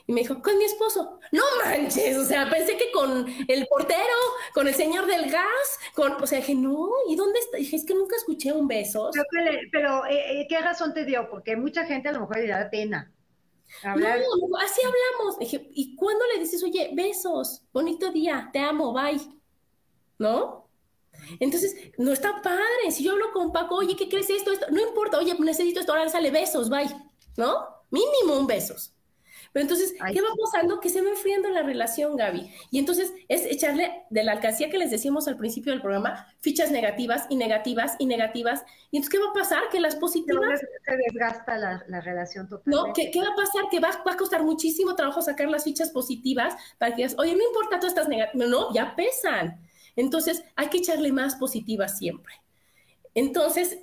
Y 0.06 0.14
me 0.14 0.22
dijo, 0.22 0.42
con 0.42 0.58
mi 0.58 0.66
esposo. 0.66 1.20
No 1.32 1.44
manches, 1.64 2.18
o 2.18 2.26
sea, 2.26 2.50
pensé 2.50 2.78
que 2.78 2.92
con 2.92 3.26
el 3.48 3.68
portero, 3.68 4.00
con 4.54 4.68
el 4.68 4.74
señor 4.74 5.06
del 5.06 5.30
gas, 5.32 5.80
con, 5.96 6.14
o 6.22 6.28
sea, 6.28 6.40
dije, 6.40 6.56
no, 6.56 6.90
¿y 7.10 7.16
dónde 7.16 7.40
está? 7.40 7.58
Dije, 7.58 7.76
es 7.76 7.86
que 7.86 7.94
nunca 7.94 8.16
escuché 8.16 8.54
un 8.54 8.68
beso. 8.68 9.12
pero, 9.72 10.06
eh, 10.06 10.42
eh, 10.42 10.48
¿qué 10.48 10.60
razón 10.60 10.94
te 10.94 11.06
dio? 11.06 11.30
Porque 11.30 11.56
mucha 11.56 11.86
gente 11.86 12.10
a 12.10 12.12
lo 12.12 12.22
mejor 12.22 12.38
le 12.38 12.48
da 12.48 12.70
pena. 12.70 13.12
No, 13.84 14.58
así 14.64 14.82
hablamos. 14.82 15.40
Dije, 15.40 15.70
¿y 15.74 15.96
cuándo 15.96 16.24
le 16.34 16.40
dices, 16.40 16.64
oye, 16.64 16.92
besos, 16.94 17.64
bonito 17.74 18.12
día, 18.12 18.50
te 18.54 18.60
amo, 18.60 18.94
bye? 18.94 19.20
¿No? 20.20 20.70
Entonces, 21.40 21.76
no 21.98 22.12
está 22.14 22.42
padre. 22.42 22.92
Si 22.92 23.04
yo 23.04 23.12
hablo 23.14 23.32
con 23.34 23.52
Paco, 23.52 23.76
oye, 23.76 23.96
¿qué 23.96 24.08
crees 24.08 24.30
esto? 24.30 24.52
esto? 24.52 24.68
No 24.72 24.82
importa, 24.82 25.18
oye, 25.18 25.36
necesito 25.40 25.80
esto, 25.80 25.92
ahora 25.92 26.10
sale 26.10 26.32
besos, 26.32 26.70
bye. 26.70 26.90
¿No? 27.36 27.68
Mínimo 27.90 28.40
un 28.40 28.48
besos. 28.48 28.94
Pero 29.54 29.64
entonces, 29.64 29.94
¿qué 29.94 30.22
va 30.22 30.28
pasando? 30.44 30.80
Que 30.80 30.90
se 30.90 31.02
va 31.02 31.10
enfriando 31.10 31.50
la 31.50 31.64
relación, 31.64 32.16
Gaby. 32.16 32.52
Y 32.72 32.80
entonces 32.80 33.14
es 33.28 33.46
echarle 33.46 34.04
de 34.10 34.24
la 34.24 34.34
alcancía 34.34 34.70
que 34.70 34.78
les 34.78 34.92
decíamos 34.92 35.28
al 35.28 35.38
principio 35.38 35.72
del 35.72 35.82
programa, 35.82 36.28
fichas 36.40 36.72
negativas 36.72 37.26
y 37.30 37.36
negativas 37.36 37.96
y 38.00 38.06
negativas. 38.06 38.64
Y 38.92 38.98
entonces, 38.98 39.10
¿qué 39.10 39.26
va 39.26 39.32
a 39.32 39.34
pasar? 39.34 39.64
Que 39.72 39.80
las 39.80 39.96
positivas... 39.96 40.60
Se 40.60 40.98
desgasta 40.98 41.58
la, 41.58 42.02
relación 42.02 42.48
totalmente. 42.48 42.88
No, 42.88 42.94
¿qué, 42.94 43.12
¿qué, 43.12 43.20
va 43.20 43.30
a 43.30 43.36
pasar? 43.36 43.70
Que 43.70 43.80
va, 43.80 43.90
va, 44.08 44.14
a 44.14 44.18
costar 44.18 44.44
muchísimo 44.44 44.96
trabajo 44.96 45.22
sacar 45.22 45.50
las 45.50 45.64
fichas 45.64 45.90
positivas 45.90 46.56
para 46.78 46.92
que 46.92 46.98
digas, 46.98 47.16
oye, 47.18 47.36
no 47.36 47.44
importa 47.44 47.80
todas 47.80 47.94
estas 47.94 48.10
negativas. 48.10 48.50
No, 48.50 48.74
ya 48.74 48.96
pesan. 48.96 49.62
Entonces, 49.96 50.44
hay 50.56 50.68
que 50.68 50.78
echarle 50.78 51.12
más 51.12 51.36
positivas 51.36 51.98
siempre. 51.98 52.34
Entonces, 53.16 53.80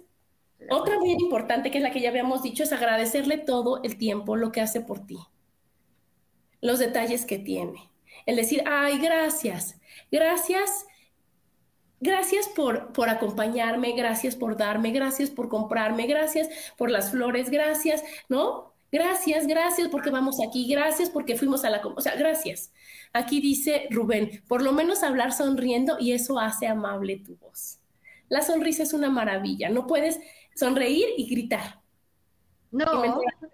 otra 0.70 0.98
muy 0.98 1.12
importante, 1.12 1.70
que 1.70 1.78
es 1.78 1.82
la 1.82 1.90
que 1.90 2.00
ya 2.00 2.10
habíamos 2.10 2.42
dicho, 2.42 2.62
es 2.62 2.72
agradecerle 2.72 3.38
todo 3.38 3.82
el 3.82 3.98
tiempo 3.98 4.36
lo 4.36 4.52
que 4.52 4.60
hace 4.60 4.80
por 4.80 5.04
ti 5.04 5.18
los 6.64 6.78
detalles 6.78 7.26
que 7.26 7.38
tiene. 7.38 7.90
El 8.24 8.36
decir, 8.36 8.64
ay, 8.66 8.98
gracias, 8.98 9.78
gracias, 10.10 10.86
gracias 12.00 12.48
por, 12.48 12.90
por 12.94 13.10
acompañarme, 13.10 13.92
gracias 13.92 14.34
por 14.34 14.56
darme, 14.56 14.90
gracias 14.90 15.28
por 15.28 15.50
comprarme, 15.50 16.06
gracias 16.06 16.48
por 16.78 16.90
las 16.90 17.10
flores, 17.10 17.50
gracias, 17.50 18.02
¿no? 18.30 18.72
Gracias, 18.90 19.46
gracias 19.46 19.88
porque 19.88 20.08
vamos 20.08 20.38
aquí, 20.40 20.66
gracias 20.66 21.10
porque 21.10 21.36
fuimos 21.36 21.66
a 21.66 21.70
la... 21.70 21.82
O 21.84 22.00
sea, 22.00 22.14
gracias. 22.14 22.72
Aquí 23.12 23.42
dice 23.42 23.86
Rubén, 23.90 24.42
por 24.48 24.62
lo 24.62 24.72
menos 24.72 25.02
hablar 25.02 25.34
sonriendo 25.34 25.98
y 26.00 26.12
eso 26.12 26.38
hace 26.38 26.66
amable 26.66 27.18
tu 27.18 27.36
voz. 27.36 27.78
La 28.30 28.40
sonrisa 28.40 28.84
es 28.84 28.94
una 28.94 29.10
maravilla, 29.10 29.68
no 29.68 29.86
puedes 29.86 30.18
sonreír 30.54 31.08
y 31.18 31.28
gritar. 31.28 31.83
No, 32.74 32.84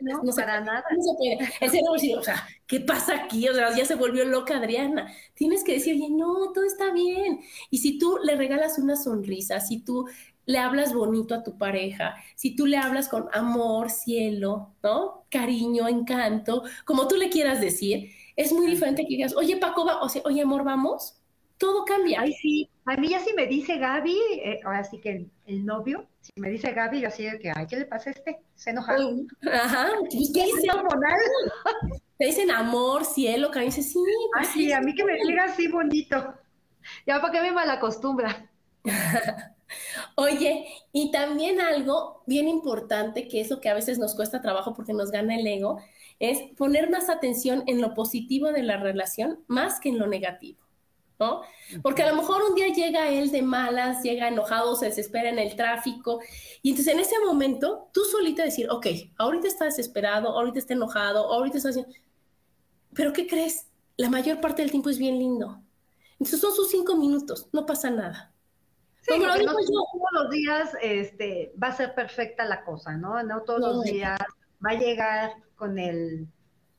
no, 0.01 0.33
para 0.35 0.61
nada. 0.61 0.83
No 0.97 1.03
se 1.03 1.15
puede. 1.19 1.39
El 1.61 1.71
cerebro 1.71 1.93
dice, 1.95 2.17
o 2.17 2.23
sea, 2.23 2.49
¿qué 2.67 2.81
pasa 2.81 3.15
aquí? 3.15 3.47
O 3.49 3.55
sea, 3.55 3.77
ya 3.77 3.85
se 3.85 3.95
volvió 3.95 4.25
loca 4.25 4.57
Adriana. 4.57 5.13
Tienes 5.35 5.63
que 5.63 5.75
decir, 5.75 5.95
oye, 5.97 6.09
no, 6.11 6.53
todo 6.53 6.65
está 6.65 6.91
bien. 6.93 7.41
Y 7.71 7.79
si 7.79 7.99
tú 7.99 8.19
le 8.23 8.35
regalas 8.37 8.79
una 8.79 8.97
sonrisa, 8.97 9.61
si 9.61 9.81
tú 9.85 10.07
le 10.47 10.59
hablas 10.59 10.95
bonito 10.95 11.35
a 11.35 11.43
tu 11.43 11.59
pareja, 11.59 12.17
si 12.35 12.57
tú 12.57 12.67
le 12.67 12.79
hablas 12.79 13.09
con 13.09 13.29
amor, 13.33 13.91
cielo, 13.91 14.75
¿no? 14.83 15.27
Cariño, 15.31 15.87
encanto, 15.87 16.63
como 16.87 17.07
tú 17.07 17.17
le 17.17 17.29
quieras 17.29 17.61
decir, 17.61 18.11
es 18.37 18.53
muy 18.53 18.67
diferente 18.69 19.03
que 19.03 19.09
digas, 19.17 19.37
oye, 19.37 19.59
Paco, 19.59 19.85
va, 19.85 20.01
o 20.01 20.09
sea, 20.09 20.23
oye, 20.25 20.41
amor, 20.43 20.65
vamos. 20.65 21.21
Todo 21.59 21.85
cambia. 21.85 22.23
Ay, 22.23 22.33
sí. 22.33 22.70
A 22.87 22.97
mí 22.97 23.09
ya 23.09 23.21
si 23.21 23.33
me 23.35 23.47
dice 23.47 23.77
Gaby, 23.77 24.19
eh, 24.43 24.61
ahora 24.65 24.83
sí 24.85 25.01
que 25.01 25.31
el, 25.47 25.67
novio, 25.67 26.09
si 26.21 26.33
me 26.37 26.51
dice 26.51 26.73
Gaby, 26.73 27.01
yo 27.01 27.09
así 27.09 27.25
de 27.25 27.39
que, 27.39 27.53
ay, 27.55 27.67
¿qué 27.67 27.77
le 27.77 27.85
pasa 27.85 28.11
a 28.11 28.13
este? 28.13 28.41
Se 28.55 28.71
enoja. 28.71 28.97
Ajá. 29.53 29.91
¿Qué, 30.11 30.19
¿Qué? 30.33 30.47
Te 32.19 32.27
dicen 32.27 32.51
amor, 32.51 33.05
cielo, 33.05 33.51
cariño. 33.51 33.75
Dice, 33.75 33.83
sí. 33.83 33.99
Pues 34.35 34.49
sí, 34.49 34.73
a 34.73 34.81
mí 34.81 34.95
que 34.95 35.05
me 35.05 35.15
diga 35.27 35.45
así 35.45 35.69
bonito. 35.69 36.35
Ya, 37.07 37.21
¿para 37.21 37.33
qué 37.33 37.41
me 37.41 37.53
malacostumbra? 37.53 38.51
Oye, 40.17 40.67
y 40.93 41.11
también 41.11 41.61
algo 41.61 42.23
bien 42.27 42.49
importante, 42.49 43.29
que 43.29 43.41
es 43.41 43.51
lo 43.51 43.61
que 43.61 43.69
a 43.69 43.75
veces 43.75 43.99
nos 43.99 44.15
cuesta 44.15 44.43
trabajo 44.43 44.75
porque 44.75 44.93
nos 44.93 45.11
gana 45.11 45.37
el 45.37 45.47
ego, 45.47 45.81
es 46.19 46.41
poner 46.57 46.91
más 46.91 47.09
atención 47.09 47.63
en 47.67 47.81
lo 47.81 47.95
positivo 47.95 48.53
de 48.53 48.63
la 48.63 48.77
relación 48.77 49.45
más 49.47 49.81
que 49.81 49.91
en 49.91 49.99
lo 49.99 50.07
negativo. 50.07 50.59
¿No? 51.21 51.43
Porque 51.83 52.03
a 52.03 52.09
lo 52.11 52.17
mejor 52.17 52.43
un 52.43 52.55
día 52.55 52.69
llega 52.69 53.11
él 53.11 53.31
de 53.31 53.43
malas, 53.43 54.03
llega 54.03 54.27
enojado, 54.27 54.75
se 54.75 54.87
desespera 54.87 55.29
en 55.29 55.39
el 55.39 55.55
tráfico, 55.55 56.21
y 56.63 56.71
entonces 56.71 56.95
en 56.95 57.01
ese 57.01 57.17
momento 57.25 57.91
tú 57.93 58.01
solita 58.05 58.43
decir, 58.43 58.69
ok, 58.71 58.87
ahorita 59.19 59.47
está 59.47 59.67
desesperado, 59.67 60.31
ahorita 60.31 60.59
está 60.59 60.73
enojado, 60.73 61.33
ahorita 61.33 61.59
está 61.59 61.69
haciendo... 61.69 61.93
Pero 62.95 63.13
¿qué 63.13 63.27
crees? 63.27 63.69
La 63.97 64.09
mayor 64.09 64.41
parte 64.41 64.63
del 64.63 64.71
tiempo 64.71 64.89
es 64.89 64.99
bien 64.99 65.19
lindo. 65.19 65.63
Entonces 66.13 66.41
son 66.41 66.55
sus 66.55 66.71
cinco 66.71 66.97
minutos, 66.97 67.49
no 67.53 67.67
pasa 67.67 67.91
nada. 67.91 68.33
Sí, 69.03 69.19
no 69.19 69.33
todos 69.35 70.13
los 70.13 70.31
días 70.31 70.77
este, 70.83 71.53
va 71.63 71.69
a 71.69 71.77
ser 71.77 71.95
perfecta 71.95 72.45
la 72.45 72.65
cosa, 72.65 72.97
¿no? 72.97 73.23
No 73.23 73.43
todos 73.43 73.61
los 73.61 73.85
días 73.85 74.19
va 74.65 74.71
a 74.71 74.79
llegar 74.79 75.33
con 75.55 75.79
el, 75.79 76.29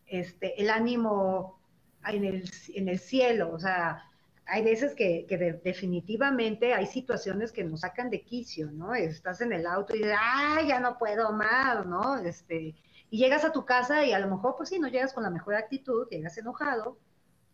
este, 0.05 0.59
el 0.61 0.69
ánimo 0.69 1.59
en 2.05 2.25
el, 2.25 2.51
en 2.75 2.89
el 2.89 2.99
cielo, 2.99 3.51
o 3.53 3.59
sea, 3.59 4.10
hay 4.45 4.63
veces 4.63 4.95
que, 4.95 5.25
definitivamente 5.63 6.73
hay 6.73 6.87
situaciones 6.87 7.51
que 7.51 7.63
nos 7.63 7.81
sacan 7.81 8.09
de 8.09 8.23
quicio, 8.23 8.71
¿no? 8.71 8.93
Estás 8.93 9.41
en 9.41 9.53
el 9.53 9.65
auto 9.65 9.95
y 9.95 9.99
dices, 9.99 10.15
¡ay, 10.19 10.67
ya 10.67 10.79
no 10.79 10.97
puedo 10.97 11.31
más! 11.31 11.85
¿no? 11.85 12.17
Este, 12.17 12.75
y 13.09 13.17
llegas 13.17 13.45
a 13.45 13.51
tu 13.51 13.65
casa 13.65 14.05
y 14.05 14.13
a 14.13 14.19
lo 14.19 14.27
mejor, 14.27 14.55
pues 14.57 14.69
sí, 14.69 14.79
no 14.79 14.87
llegas 14.87 15.13
con 15.13 15.23
la 15.23 15.29
mejor 15.29 15.55
actitud, 15.55 16.07
llegas 16.09 16.37
enojado 16.37 16.97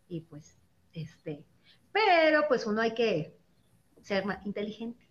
y 0.08 0.22
pues, 0.22 0.56
este, 0.92 1.44
pero 1.92 2.46
pues 2.48 2.66
uno 2.66 2.80
hay 2.80 2.94
que 2.94 3.36
ser 4.02 4.24
más 4.24 4.44
inteligente. 4.46 5.08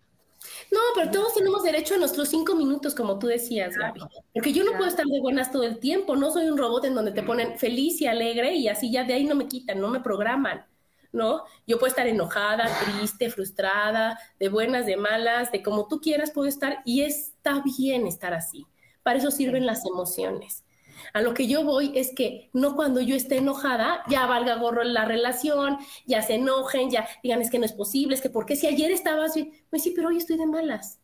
No, 0.70 0.78
pero 0.94 1.10
todos 1.10 1.34
tenemos 1.34 1.62
derecho 1.62 1.94
a 1.94 1.98
nuestros 1.98 2.28
cinco 2.28 2.54
minutos, 2.54 2.94
como 2.94 3.18
tú 3.18 3.26
decías, 3.26 3.76
Gaby. 3.76 4.00
Porque 4.32 4.52
yo 4.52 4.62
no 4.62 4.72
puedo 4.72 4.86
estar 4.86 5.04
de 5.04 5.20
buenas 5.20 5.50
todo 5.50 5.64
el 5.64 5.80
tiempo. 5.80 6.14
No 6.16 6.30
soy 6.30 6.48
un 6.48 6.56
robot 6.56 6.84
en 6.84 6.94
donde 6.94 7.10
te 7.10 7.22
ponen 7.24 7.58
feliz 7.58 8.00
y 8.00 8.06
alegre 8.06 8.54
y 8.54 8.68
así 8.68 8.92
ya 8.92 9.04
de 9.04 9.14
ahí 9.14 9.24
no 9.24 9.34
me 9.34 9.48
quitan, 9.48 9.80
no 9.80 9.88
me 9.88 10.00
programan, 10.00 10.64
¿no? 11.12 11.44
Yo 11.66 11.78
puedo 11.78 11.88
estar 11.88 12.06
enojada, 12.06 12.68
triste, 12.84 13.30
frustrada, 13.30 14.18
de 14.38 14.48
buenas, 14.48 14.86
de 14.86 14.96
malas, 14.96 15.50
de 15.52 15.62
como 15.62 15.88
tú 15.88 16.00
quieras 16.00 16.30
puedo 16.30 16.48
estar 16.48 16.82
y 16.84 17.02
está 17.02 17.62
bien 17.62 18.06
estar 18.06 18.34
así. 18.34 18.66
Para 19.02 19.18
eso 19.18 19.30
sirven 19.30 19.66
las 19.66 19.86
emociones. 19.86 20.64
A 21.12 21.22
lo 21.22 21.34
que 21.34 21.46
yo 21.46 21.64
voy 21.64 21.92
es 21.94 22.12
que 22.14 22.50
no 22.52 22.74
cuando 22.76 23.00
yo 23.00 23.14
esté 23.14 23.38
enojada, 23.38 24.02
ya 24.08 24.26
valga 24.26 24.56
gorro 24.56 24.82
la 24.84 25.04
relación, 25.04 25.78
ya 26.06 26.22
se 26.22 26.34
enojen, 26.34 26.90
ya 26.90 27.08
digan 27.22 27.40
es 27.40 27.50
que 27.50 27.58
no 27.58 27.64
es 27.64 27.72
posible, 27.72 28.14
es 28.14 28.20
que 28.20 28.30
porque 28.30 28.56
si 28.56 28.66
ayer 28.66 28.90
estabas 28.90 29.34
bien, 29.34 29.52
pues 29.70 29.82
sí, 29.82 29.92
pero 29.94 30.08
hoy 30.08 30.18
estoy 30.18 30.36
de 30.36 30.46
malas. 30.46 31.00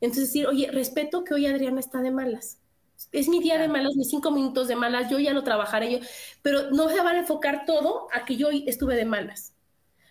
Entonces 0.00 0.28
decir, 0.28 0.46
oye, 0.46 0.70
respeto 0.70 1.24
que 1.24 1.34
hoy 1.34 1.46
Adriana 1.46 1.80
está 1.80 2.00
de 2.00 2.10
malas. 2.10 2.58
Es 3.12 3.28
mi 3.28 3.40
día 3.40 3.58
de 3.58 3.68
malas, 3.68 3.96
mis 3.96 4.10
cinco 4.10 4.30
minutos 4.30 4.68
de 4.68 4.76
malas, 4.76 5.10
yo 5.10 5.18
ya 5.18 5.32
lo 5.32 5.44
trabajaré 5.44 5.92
yo, 5.92 5.98
pero 6.42 6.70
no 6.70 6.88
se 6.88 7.00
va 7.00 7.10
a 7.10 7.18
enfocar 7.18 7.64
todo 7.64 8.08
a 8.12 8.24
que 8.24 8.36
yo 8.36 8.48
hoy 8.48 8.64
estuve 8.66 8.96
de 8.96 9.04
malas. 9.04 9.54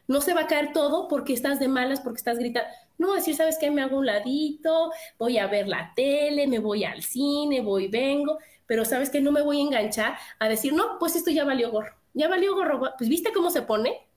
No 0.07 0.21
se 0.21 0.33
va 0.33 0.41
a 0.41 0.47
caer 0.47 0.73
todo 0.73 1.07
porque 1.07 1.33
estás 1.33 1.59
de 1.59 1.67
malas, 1.67 2.01
porque 2.01 2.17
estás 2.17 2.39
gritando. 2.39 2.69
No, 2.97 3.13
decir, 3.13 3.35
¿sabes 3.35 3.57
qué? 3.59 3.71
Me 3.71 3.81
hago 3.81 3.97
un 3.99 4.05
ladito, 4.05 4.91
voy 5.19 5.37
a 5.37 5.47
ver 5.47 5.67
la 5.67 5.93
tele, 5.95 6.47
me 6.47 6.59
voy 6.59 6.85
al 6.85 7.03
cine, 7.03 7.61
voy, 7.61 7.87
vengo, 7.89 8.39
pero 8.65 8.85
sabes 8.85 9.09
que 9.09 9.21
no 9.21 9.31
me 9.31 9.41
voy 9.41 9.59
a 9.59 9.63
enganchar 9.63 10.17
a 10.39 10.49
decir, 10.49 10.73
no, 10.73 10.97
pues 10.99 11.15
esto 11.15 11.29
ya 11.31 11.45
valió 11.45 11.71
gorro, 11.71 11.93
ya 12.13 12.27
valió 12.29 12.55
gorro, 12.55 12.81
pues 12.97 13.09
viste 13.09 13.33
cómo 13.33 13.51
se 13.51 13.63
pone. 13.63 14.07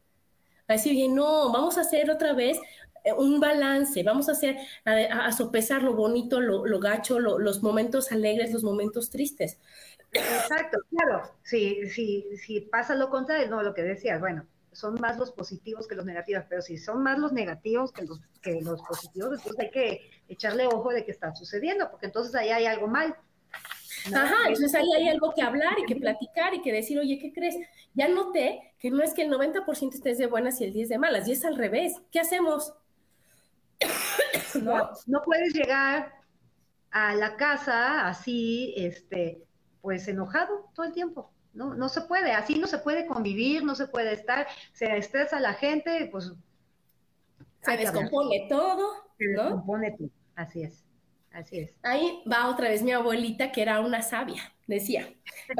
A 0.69 0.75
decir, 0.75 0.93
bien, 0.93 1.15
no, 1.17 1.51
vamos 1.53 1.77
a 1.79 1.81
hacer 1.83 2.11
otra 2.11 2.33
vez 2.33 2.59
un 3.17 3.41
balance, 3.41 4.03
vamos 4.03 4.29
a 4.29 4.33
hacer, 4.33 4.57
a, 4.85 5.31
sopesar 5.33 5.83
lo 5.83 5.95
bonito, 5.95 6.41
lo, 6.41 6.81
gacho, 6.81 7.19
los 7.19 7.63
momentos 7.63 8.13
alegres, 8.13 8.53
los 8.53 8.65
momentos 8.65 9.11
tristes. 9.11 9.59
Exacto, 10.13 10.79
claro, 10.91 11.23
si, 11.43 11.89
si, 11.89 12.37
si 12.37 12.61
pasa 12.63 12.95
lo 12.95 13.11
contrario, 13.11 13.49
no, 13.49 13.63
lo 13.63 13.75
que 13.75 13.83
decías, 13.83 14.19
bueno, 14.19 14.45
son 14.73 14.95
más 15.01 15.19
los 15.19 15.33
positivos 15.33 15.87
que 15.87 15.95
los 15.95 16.05
negativos, 16.05 16.45
pero 16.49 16.63
si 16.63 16.79
son 16.79 17.03
más 17.03 17.19
los 17.19 17.33
negativos 17.33 17.93
que 17.93 18.03
los, 18.05 18.21
que 18.43 18.61
los 18.61 18.81
positivos, 18.83 19.39
entonces 19.39 19.59
hay 19.59 19.71
que 19.71 20.11
echarle 20.29 20.67
ojo 20.67 20.91
de 20.91 21.05
qué 21.05 21.11
está 21.11 21.35
sucediendo, 21.35 21.91
porque 21.91 22.07
entonces 22.07 22.35
ahí 22.35 22.51
hay 22.51 22.67
algo 22.67 22.87
mal. 22.87 23.17
Ajá, 24.15 24.49
entonces 24.49 24.75
ahí 24.75 24.87
hay 24.97 25.09
algo 25.09 25.33
que 25.35 25.43
hablar 25.43 25.79
y 25.79 25.85
que 25.85 25.97
platicar 25.97 26.55
y 26.55 26.63
que 26.63 26.73
decir, 26.73 26.99
oye, 26.99 27.19
¿qué 27.19 27.33
crees? 27.33 27.57
Ya 27.95 28.09
noté 28.09 28.75
que 28.79 28.91
no 28.91 29.03
es 29.03 29.13
que 29.13 29.23
el 29.23 29.31
90% 29.31 29.95
estés 29.95 30.19
de 30.19 30.27
buenas 30.27 30.61
y 30.61 30.65
el 30.65 30.73
10 30.73 30.89
de 30.89 30.99
malas, 30.99 31.29
y 31.29 31.33
es 31.33 31.45
al 31.45 31.57
revés. 31.57 31.97
¿Qué 32.11 32.21
hacemos? 32.21 32.73
No, 34.63 34.91
no 35.07 35.23
puedes 35.23 35.55
llegar 35.55 36.13
a 36.91 37.15
la 37.15 37.37
casa 37.37 38.09
así, 38.09 38.75
este, 38.77 39.43
pues 39.81 40.09
enojado 40.09 40.71
todo 40.75 40.87
el 40.87 40.93
tiempo. 40.93 41.33
No, 41.53 41.75
no 41.75 41.89
se 41.89 42.03
puede, 42.03 42.33
así 42.33 42.59
no 42.59 42.67
se 42.67 42.79
puede 42.79 43.07
convivir, 43.07 43.65
no 43.65 43.75
se 43.75 43.87
puede 43.87 44.13
estar, 44.13 44.47
se 44.73 44.97
estresa 44.97 45.41
la 45.41 45.55
gente, 45.55 46.09
pues... 46.11 46.33
Se 47.63 47.77
descompone 47.77 48.47
todo, 48.49 48.93
Se 49.19 49.27
descompone 49.27 49.93
todo, 49.93 50.11
así 50.35 50.63
es. 50.63 50.85
Así 51.33 51.61
es. 51.61 51.79
Ahí 51.83 52.23
va 52.31 52.49
otra 52.49 52.69
vez 52.69 52.83
mi 52.83 52.93
abuelita, 52.93 53.53
que 53.53 53.63
era 53.63 53.81
una 53.81 54.03
sabia, 54.03 54.53
decía. 54.67 55.13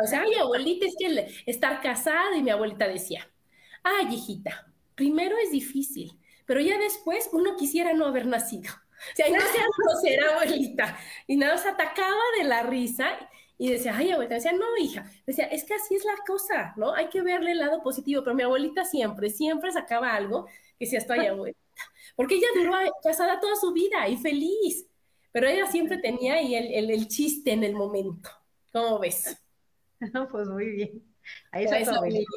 O 0.03 0.07
sea, 0.07 0.23
ay, 0.23 0.35
abuelita, 0.35 0.87
es 0.87 0.97
que 0.99 1.29
estar 1.47 1.81
casada, 1.81 2.37
y 2.37 2.43
mi 2.43 2.51
abuelita 2.51 2.89
decía, 2.89 3.29
ay, 3.83 4.15
hijita, 4.15 4.73
primero 4.95 5.37
es 5.39 5.53
difícil, 5.53 6.20
pero 6.51 6.63
ya 6.63 6.77
después 6.79 7.31
uno 7.33 7.55
quisiera 7.55 7.93
no 7.93 8.07
haber 8.07 8.27
nacido. 8.27 8.73
O 8.73 9.15
sea, 9.15 9.29
y 9.29 9.33
no 9.33 9.39
sea 9.39 9.65
grosera, 9.79 10.33
abuelita. 10.33 10.99
Y 11.29 11.37
nada, 11.37 11.57
se 11.57 11.69
atacaba 11.69 12.21
de 12.39 12.43
la 12.43 12.65
risa 12.65 13.09
y 13.57 13.71
decía, 13.71 13.95
ay, 13.97 14.11
abuelita, 14.11 14.35
decía, 14.35 14.55
no, 14.55 14.67
hija, 14.77 15.09
decía, 15.25 15.45
es 15.45 15.63
que 15.63 15.75
así 15.75 15.95
es 15.95 16.05
la 16.05 16.17
cosa, 16.27 16.75
¿no? 16.77 16.93
Hay 16.93 17.09
que 17.09 17.23
verle 17.23 17.53
el 17.53 17.61
lado 17.61 17.85
positivo, 17.85 18.25
pero 18.25 18.35
mi 18.35 18.43
abuelita 18.43 18.85
siempre, 18.85 19.31
siempre 19.31 19.71
sacaba 19.71 20.13
algo 20.13 20.47
que 20.77 20.87
decía, 20.87 20.99
estoy 20.99 21.19
abuelita, 21.27 21.61
porque 22.17 22.35
ella 22.35 22.49
duró 22.57 22.73
casada 23.01 23.39
toda 23.39 23.55
su 23.55 23.73
vida 23.73 24.09
y 24.09 24.17
feliz, 24.17 24.89
pero 25.31 25.47
ella 25.47 25.71
siempre 25.71 25.99
tenía 25.99 26.35
ahí 26.35 26.57
el, 26.57 26.91
el, 26.91 27.07
chiste 27.07 27.53
en 27.53 27.63
el 27.63 27.75
momento. 27.77 28.29
¿Cómo 28.73 28.99
ves? 28.99 29.41
No, 30.13 30.27
pues 30.29 30.49
muy 30.49 30.69
bien. 30.69 31.05
Ahí 31.53 31.67
esa, 31.67 31.95
abuelita, 31.95 32.33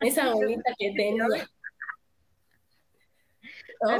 esa 0.00 0.24
abuelita 0.32 0.74
que 0.76 0.94
tenía. 0.96 1.28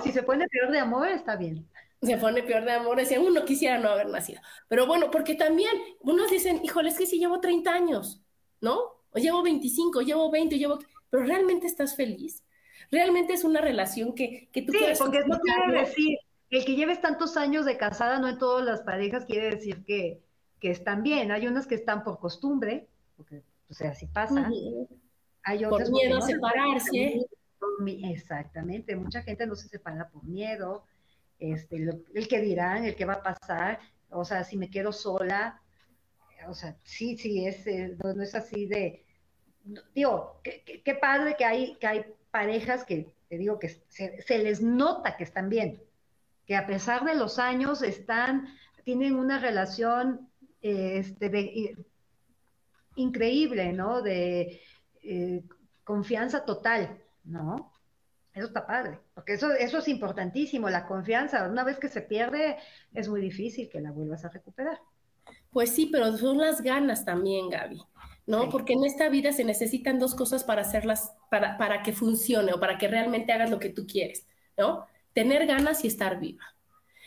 Si 0.03 0.13
se 0.13 0.23
pone 0.23 0.47
peor 0.49 0.71
de 0.71 0.79
amor, 0.79 1.09
está 1.09 1.37
bien. 1.37 1.69
Se 2.01 2.17
pone 2.17 2.43
peor 2.43 2.65
de 2.65 2.73
amor, 2.73 2.97
decía, 2.97 3.21
uno 3.21 3.45
quisiera 3.45 3.79
no 3.79 3.91
haber 3.91 4.09
nacido. 4.09 4.41
Pero 4.69 4.87
bueno, 4.87 5.11
porque 5.11 5.35
también 5.35 5.71
unos 6.01 6.31
dicen, 6.31 6.61
híjole, 6.65 6.89
es 6.89 6.99
que 6.99 7.07
si 7.07 7.19
llevo 7.19 7.41
30 7.41 7.73
años, 7.73 8.23
¿no? 8.61 8.79
O 9.13 9.19
llevo 9.19 9.43
25, 9.43 10.01
llevo 10.03 10.31
20, 10.31 10.59
llevo... 10.59 10.79
Pero 11.11 11.25
realmente 11.25 11.67
estás 11.67 11.95
feliz. 11.95 12.43
Realmente 12.91 13.35
es 13.35 13.45
una 13.45 13.61
relación 13.61 14.15
que, 14.15 14.49
que 14.53 14.63
tú 14.63 14.73
sí, 14.73 14.79
porque 14.99 15.21
no 15.27 15.39
quiere 15.39 15.81
decir 15.81 16.19
el 16.53 16.67
que 16.67 16.77
lleves 16.77 17.01
tantos 17.01 17.39
años 17.39 17.65
de 17.65 17.79
casada, 17.79 18.19
no 18.19 18.29
en 18.29 18.39
todas 18.39 18.65
las 18.65 18.83
parejas 18.83 19.25
quiere 19.25 19.51
decir 19.51 19.85
que, 19.85 20.21
están 20.61 21.03
bien. 21.03 21.33
Hay 21.33 21.49
unas 21.49 21.67
que 21.67 21.75
están 21.75 22.05
por 22.05 22.21
costumbre, 22.21 22.87
porque 23.17 23.43
o 23.69 23.75
sea, 23.75 23.91
así 23.91 24.07
pasa. 24.07 24.49
Hay 25.43 25.65
otras 25.65 25.91
por 25.91 25.99
miedo 25.99 26.19
a 26.19 26.21
separarse. 26.21 27.27
Exactamente, 28.05 28.97
mucha 28.97 29.23
gente 29.23 29.47
no 29.47 29.55
se 29.55 29.69
separa 29.69 30.09
por 30.09 30.25
miedo, 30.25 30.85
este, 31.39 31.77
el 32.15 32.29
que 32.29 32.41
dirán, 32.41 32.85
el 32.85 32.95
que 32.95 33.05
va 33.05 33.15
a 33.15 33.23
pasar, 33.23 33.81
o 34.11 34.25
sea, 34.25 34.45
si 34.45 34.57
me 34.57 34.71
quedo 34.71 34.93
sola, 34.93 35.61
o 36.47 36.55
sea, 36.55 36.77
sí, 36.83 37.17
sí, 37.17 37.47
es, 37.47 37.67
eh, 37.67 37.97
no, 38.03 38.23
es 38.23 38.35
así 38.35 38.67
de, 38.67 39.05
digo, 39.95 40.41
qué, 40.43 40.99
padre 41.01 41.37
que 41.37 41.45
hay, 41.45 41.77
que 41.77 41.87
hay 41.87 42.05
parejas 42.31 42.85
que, 42.85 43.13
te 43.29 43.39
digo, 43.39 43.59
que 43.59 43.69
se, 43.69 44.21
se 44.23 44.39
les 44.39 44.61
nota 44.61 45.17
que 45.17 45.25
están 45.25 45.49
bien, 45.49 45.83
que 46.47 46.57
a 46.57 46.67
pesar 46.67 47.05
de 47.05 47.15
los 47.15 47.39
años 47.39 47.83
están, 47.83 48.49
tienen 48.85 49.15
una 49.15 49.39
relación 49.39 50.29
este, 50.61 51.29
de, 51.29 51.77
increíble, 52.97 53.73
¿no? 53.73 54.03
De 54.03 54.61
eh, 55.03 55.43
confianza 55.85 56.45
total, 56.45 57.03
¿no? 57.25 57.73
Eso 58.35 58.47
está 58.47 58.67
padre, 58.67 58.99
porque 59.15 59.35
eso, 59.35 59.53
eso 59.53 59.79
es 59.79 59.89
importantísimo, 59.89 60.71
la 60.71 60.87
confianza. 60.87 61.47
Una 61.49 61.65
vez 61.65 61.79
que 61.79 61.89
se 61.89 62.01
pierde, 62.01 62.57
es 62.95 63.09
muy 63.09 63.21
difícil 63.21 63.69
que 63.69 63.81
la 63.81 63.91
vuelvas 63.91 64.25
a 64.25 64.31
recuperar. 64.31 64.81
Pues 65.51 65.71
sí, 65.71 65.87
pero 65.93 66.17
son 66.17 66.39
las 66.39 66.63
ganas 66.63 67.05
también, 67.05 67.51
Gaby, 67.51 67.83
¿no? 68.27 68.49
Porque 68.49 68.73
en 68.73 68.85
esta 68.85 69.11
vida 69.11 69.33
se 69.33 69.45
necesitan 69.45 69.99
dos 69.99 70.15
cosas 70.15 70.45
para 70.45 70.63
hacerlas, 70.63 71.13
para, 71.31 71.59
para 71.59 71.83
que 71.83 71.93
funcione 71.93 72.55
o 72.55 72.61
para 72.61 72.79
que 72.79 72.89
realmente 72.89 73.33
hagas 73.33 73.51
lo 73.51 73.59
que 73.59 73.69
tú 73.69 73.87
quieres, 73.87 74.27
¿no? 74.57 74.87
Tener 75.13 75.47
ganas 75.47 75.85
y 75.85 75.89
estar 75.89 76.19
viva. 76.19 76.45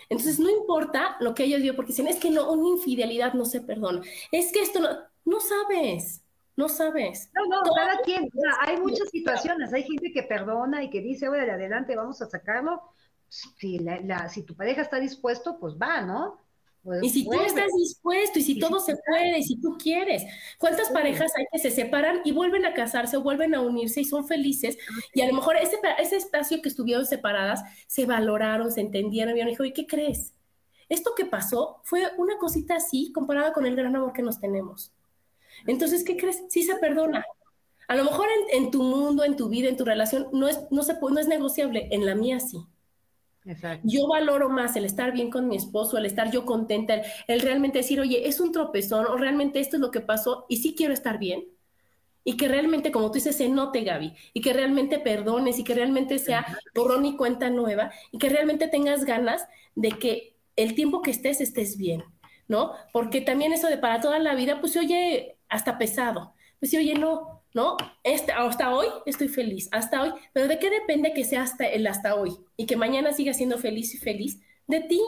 Entonces, 0.10 0.40
no 0.40 0.50
importa 0.50 1.18
lo 1.20 1.34
que 1.34 1.46
ellos 1.46 1.62
digan, 1.62 1.76
porque 1.76 1.92
dicen, 1.92 2.08
es 2.08 2.18
que 2.18 2.30
no, 2.30 2.52
una 2.52 2.78
infidelidad 2.78 3.34
no 3.34 3.46
se 3.46 3.62
perdona. 3.62 4.02
Es 4.32 4.52
que 4.52 4.62
esto 4.62 4.80
no, 4.80 4.90
no 5.26 5.40
sabes, 5.40 6.24
no 6.56 6.70
sabes. 6.70 7.30
No, 7.34 7.46
no, 7.48 7.74
cada 7.76 8.00
quien, 8.02 8.30
hay 8.62 8.78
muchas 8.78 9.10
situaciones, 9.10 9.74
hay 9.74 9.84
gente 9.84 10.12
que 10.12 10.24
perdona 10.24 10.84
y 10.84 10.90
que 10.90 11.02
dice, 11.02 11.28
oye, 11.28 11.50
adelante, 11.50 11.96
vamos 11.96 12.22
a 12.22 12.30
sacarlo. 12.30 12.82
Si, 13.28 13.80
la, 13.80 14.30
si 14.30 14.44
tu 14.44 14.56
pareja 14.56 14.82
está 14.82 15.00
dispuesto, 15.00 15.58
pues 15.60 15.76
va, 15.76 16.02
¿no? 16.02 16.40
Pues 16.86 17.02
y 17.02 17.10
si 17.10 17.26
tú 17.26 17.34
estás 17.42 17.72
dispuesto, 17.76 18.38
y 18.38 18.44
si 18.44 18.60
todo 18.60 18.80
se 18.80 18.96
puede, 18.96 19.40
y 19.40 19.44
si 19.44 19.60
tú 19.60 19.76
quieres. 19.76 20.24
¿Cuántas 20.60 20.90
parejas 20.90 21.32
hay 21.36 21.46
que 21.52 21.58
se 21.58 21.72
separan 21.72 22.22
y 22.24 22.32
vuelven 22.32 22.64
a 22.64 22.76
casarse 22.76 23.18
o 23.18 23.24
vuelven 23.24 23.56
a 23.56 23.62
unirse 23.62 24.02
y 24.02 24.06
son 24.06 24.28
felices? 24.28 24.78
Y 25.14 25.22
a 25.22 25.28
lo 25.28 25.34
mejor 25.34 25.58
ese, 25.58 25.78
ese 25.98 26.18
espacio 26.18 26.62
que 26.62 26.70
estuvieron 26.70 27.08
separadas, 27.08 27.64
se 27.88 28.06
valoraron, 28.06 28.72
se 28.72 28.82
entendieron, 28.82 29.36
y 29.36 29.44
dijo, 29.44 29.66
¿y 29.66 29.74
qué 29.74 29.88
crees? 29.88 30.36
Esto 30.88 31.14
que 31.18 31.26
pasó 31.26 31.82
fue 31.84 32.04
una 32.18 32.38
cosita 32.38 32.76
así 32.76 33.12
comparada 33.12 33.52
con 33.52 33.66
el 33.66 33.76
gran 33.76 33.96
amor 33.96 34.14
que 34.14 34.22
nos 34.22 34.40
tenemos. 34.40 34.95
Entonces, 35.68 36.04
¿qué 36.04 36.18
crees? 36.18 36.44
Sí 36.50 36.64
se 36.64 36.76
perdona. 36.76 37.26
A 37.88 37.96
lo 37.96 38.04
mejor 38.04 38.28
en, 38.52 38.72
tu 38.72 38.82
mundo, 38.82 39.24
en 39.24 39.36
tu 39.36 39.50
vida, 39.50 39.70
en 39.70 39.78
tu 39.78 39.86
relación, 39.86 40.28
no 40.32 40.48
es, 40.48 40.60
no, 40.72 40.82
se, 40.84 40.94
no 41.00 41.20
es 41.20 41.28
negociable, 41.28 41.88
en 41.92 42.06
la 42.06 42.16
mía 42.16 42.40
sí. 42.40 42.66
Yo 43.84 44.08
valoro 44.08 44.50
más 44.50 44.76
el 44.76 44.86
estar 44.86 45.12
bien 45.12 45.30
con 45.30 45.48
mi 45.48 45.56
esposo, 45.56 46.00
el 46.00 46.08
estar 46.08 46.32
yo 46.32 46.46
contenta, 46.46 47.02
el, 47.28 47.42
realmente 47.42 47.78
decir, 47.78 48.00
oye, 48.00 48.28
es 48.28 48.40
un 48.40 48.52
tropezón 48.52 49.06
o 49.06 49.18
realmente 49.18 49.60
esto 49.60 49.76
es 49.76 49.82
lo 49.82 49.92
que 49.92 50.02
pasó 50.02 50.46
y 50.50 50.58
sí 50.58 50.74
quiero 50.76 50.94
estar 50.94 51.20
bien. 51.20 51.46
Y 52.24 52.38
que 52.38 52.48
realmente, 52.48 52.92
como 52.92 53.10
tú 53.10 53.16
dices, 53.16 53.36
se 53.36 53.48
note, 53.50 53.84
Gaby, 53.84 54.16
y 54.34 54.42
que 54.42 54.52
realmente 54.52 54.98
perdones 54.98 55.60
y 55.60 55.64
que 55.64 55.76
realmente 55.76 56.18
sea 56.18 56.58
borrón 56.74 57.06
y 57.06 57.16
cuenta 57.16 57.52
nueva 57.52 57.92
y 58.12 58.18
que 58.18 58.30
realmente 58.30 58.68
tengas 58.68 59.06
ganas 59.06 59.46
de 59.76 59.92
que 59.92 60.36
el 60.56 60.74
tiempo 60.74 61.04
que 61.04 61.12
estés 61.12 61.40
estés 61.40 61.78
bien, 61.78 62.04
¿no? 62.48 62.72
Porque 62.92 63.22
también 63.22 63.54
eso 63.54 63.68
de 63.68 63.78
para 63.78 64.02
toda 64.02 64.18
la 64.18 64.34
vida, 64.34 64.60
pues 64.60 64.76
oye, 64.76 65.35
hasta 65.50 65.78
pesado. 65.78 66.34
Pues 66.60 66.72
sí, 66.72 66.78
oye, 66.78 66.96
no, 66.96 67.44
¿no? 67.54 67.78
Este, 68.04 68.32
hasta 68.32 68.76
hoy 68.76 68.88
estoy 69.06 69.28
feliz, 69.28 69.70
hasta 69.72 70.02
hoy, 70.02 70.12
pero 70.34 70.48
¿de 70.48 70.60
qué 70.60 70.70
depende 70.70 71.14
que 71.14 71.24
sea 71.24 71.44
hasta 71.44 71.66
el 71.66 71.88
hasta 71.88 72.16
hoy 72.16 72.36
y 72.58 72.66
que 72.66 72.76
mañana 72.76 73.14
siga 73.14 73.34
siendo 73.34 73.58
feliz 73.58 73.94
y 73.94 73.98
feliz? 73.98 74.42
De 74.68 74.82
ti. 74.82 75.02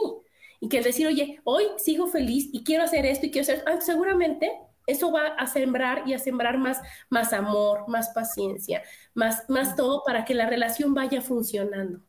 Y 0.60 0.68
que 0.68 0.78
el 0.78 0.84
decir, 0.84 1.06
oye, 1.06 1.40
hoy 1.44 1.64
sigo 1.76 2.08
feliz 2.08 2.48
y 2.52 2.64
quiero 2.64 2.82
hacer 2.82 3.06
esto 3.06 3.26
y 3.26 3.30
quiero 3.30 3.42
hacer, 3.42 3.62
ah, 3.66 3.80
seguramente 3.80 4.50
eso 4.88 5.12
va 5.12 5.26
a 5.26 5.46
sembrar 5.46 6.02
y 6.06 6.14
a 6.14 6.18
sembrar 6.18 6.58
más, 6.58 6.80
más 7.10 7.32
amor, 7.32 7.84
más 7.88 8.08
paciencia, 8.08 8.82
más, 9.14 9.44
más 9.48 9.76
todo 9.76 10.02
para 10.02 10.24
que 10.24 10.34
la 10.34 10.46
relación 10.48 10.94
vaya 10.94 11.20
funcionando. 11.20 12.00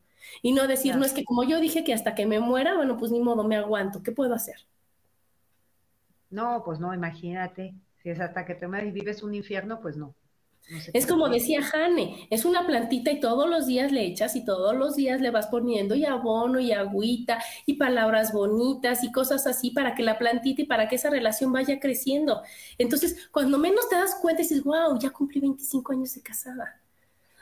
Y 0.42 0.54
no 0.54 0.68
decir, 0.68 0.96
no 0.96 1.06
es 1.06 1.12
que 1.12 1.26
como 1.26 1.44
yo 1.44 1.60
dije 1.60 1.84
que 1.84 1.94
hasta 1.94 2.16
que 2.16 2.26
me 2.26 2.40
muera, 2.40 2.76
bueno, 2.76 2.98
pues 2.98 3.12
ni 3.12 3.20
modo, 3.20 3.44
me 3.44 3.58
aguanto, 3.58 4.02
¿qué 4.02 4.14
puedo 4.14 4.34
hacer? 4.34 4.56
No, 6.30 6.64
pues 6.64 6.80
no, 6.80 6.94
imagínate, 6.94 7.76
si 8.02 8.10
es 8.10 8.20
hasta 8.20 8.46
que 8.46 8.56
te 8.56 8.68
mueras 8.68 8.88
y 8.88 8.92
vives 8.92 9.24
un 9.24 9.36
infierno, 9.36 9.80
pues 9.82 9.98
no 9.98 10.16
es 10.94 11.08
como 11.08 11.30
decía 11.30 11.64
Jane, 11.64 12.28
es 12.30 12.46
una 12.46 12.68
plantita 12.68 13.12
y 13.12 13.20
todos 13.20 13.50
los 13.50 13.66
días 13.66 13.92
le 13.92 14.06
echas 14.06 14.36
y 14.36 14.46
todos 14.46 14.76
los 14.76 14.96
días 14.96 15.20
le 15.20 15.32
vas 15.32 15.48
poniendo 15.48 15.96
y 15.96 16.06
abono 16.06 16.60
y 16.60 16.72
agüita 16.72 17.40
y 17.66 17.74
palabras 17.76 18.32
bonitas 18.32 19.04
y 19.04 19.12
cosas 19.12 19.48
así 19.48 19.72
para 19.72 19.96
que 19.96 20.04
la 20.04 20.20
plantita 20.20 20.62
y 20.62 20.66
para 20.66 20.88
que 20.88 20.96
esa 20.96 21.10
relación 21.10 21.52
vaya 21.52 21.80
creciendo. 21.80 22.44
Entonces, 22.78 23.30
cuando 23.32 23.58
menos 23.58 23.90
te 23.90 23.96
das 23.96 24.16
cuenta, 24.22 24.44
dices, 24.44 24.64
wow, 24.64 25.00
ya 25.00 25.10
cumplí 25.10 25.42
25 25.42 25.92
años 25.94 26.14
de 26.14 26.22
casada. 26.22 26.80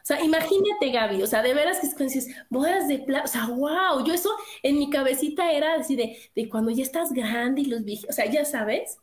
O 0.02 0.06
sea, 0.08 0.24
imagínate, 0.24 0.90
Gaby, 0.90 1.22
o 1.22 1.28
sea, 1.28 1.42
de 1.42 1.54
veras 1.54 1.80
que 1.80 2.04
dices, 2.06 2.30
bodas 2.50 2.88
de 2.88 3.00
plata, 3.00 3.26
o 3.26 3.28
sea, 3.28 3.48
wow, 3.48 4.06
yo 4.06 4.14
eso 4.14 4.30
en 4.64 4.80
mi 4.80 4.90
cabecita 4.90 5.52
era 5.52 5.76
así 5.76 5.98
de, 5.98 6.18
de 6.34 6.48
cuando 6.48 6.72
ya 6.72 6.84
estás 6.84 7.12
grande 7.12 7.62
y 7.62 7.66
los 7.66 7.84
viejos, 7.84 8.10
o 8.10 8.14
sea, 8.14 8.26
ya 8.32 8.46
sabes. 8.46 9.00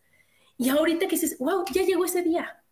Y 0.57 0.69
ahorita 0.69 1.07
que 1.07 1.17
dices, 1.17 1.37
wow, 1.39 1.65
ya 1.73 1.83
llegó 1.83 2.05
ese 2.05 2.23
día 2.23 2.63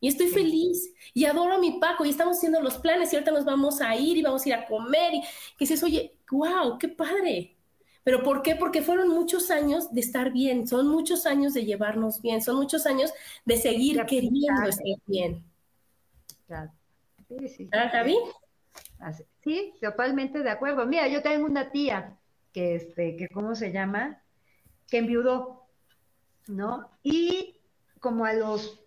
y 0.00 0.08
estoy 0.08 0.28
feliz 0.28 0.92
y 1.14 1.24
adoro 1.24 1.54
a 1.54 1.58
mi 1.58 1.78
Paco 1.78 2.04
y 2.04 2.10
estamos 2.10 2.36
haciendo 2.36 2.60
los 2.60 2.76
planes 2.78 3.12
y 3.12 3.16
ahorita 3.16 3.30
nos 3.30 3.44
vamos 3.44 3.80
a 3.80 3.94
ir 3.96 4.16
y 4.16 4.22
vamos 4.22 4.44
a 4.44 4.48
ir 4.48 4.54
a 4.54 4.66
comer 4.66 5.14
y 5.14 5.20
que 5.20 5.28
dices, 5.60 5.82
oye, 5.82 6.16
wow, 6.30 6.78
qué 6.78 6.88
padre. 6.88 7.56
¿Pero 8.04 8.22
por 8.22 8.40
qué? 8.42 8.54
Porque 8.54 8.82
fueron 8.82 9.08
muchos 9.08 9.50
años 9.50 9.92
de 9.92 10.00
estar 10.00 10.32
bien, 10.32 10.68
son 10.68 10.86
muchos 10.86 11.26
años 11.26 11.54
de 11.54 11.64
llevarnos 11.64 12.22
bien, 12.22 12.40
son 12.40 12.56
muchos 12.56 12.86
años 12.86 13.12
de 13.44 13.56
seguir 13.56 14.04
queriendo 14.06 14.62
estar 14.68 14.84
bien. 15.06 15.42
Claro. 16.46 16.70
Sí, 17.28 17.48
sí. 17.48 17.68
¿Ah, 17.72 17.88
Javi? 17.90 18.16
Sí, 19.42 19.74
totalmente 19.80 20.38
de 20.40 20.50
acuerdo. 20.50 20.86
Mira, 20.86 21.08
yo 21.08 21.22
tengo 21.22 21.46
una 21.46 21.72
tía 21.72 22.16
que, 22.52 22.76
este, 22.76 23.16
que 23.16 23.28
¿cómo 23.28 23.56
se 23.56 23.72
llama? 23.72 24.22
Que 24.88 24.98
enviudó, 24.98 25.65
¿no? 26.48 26.90
Y 27.02 27.60
como 28.00 28.24
a 28.24 28.32
los 28.32 28.80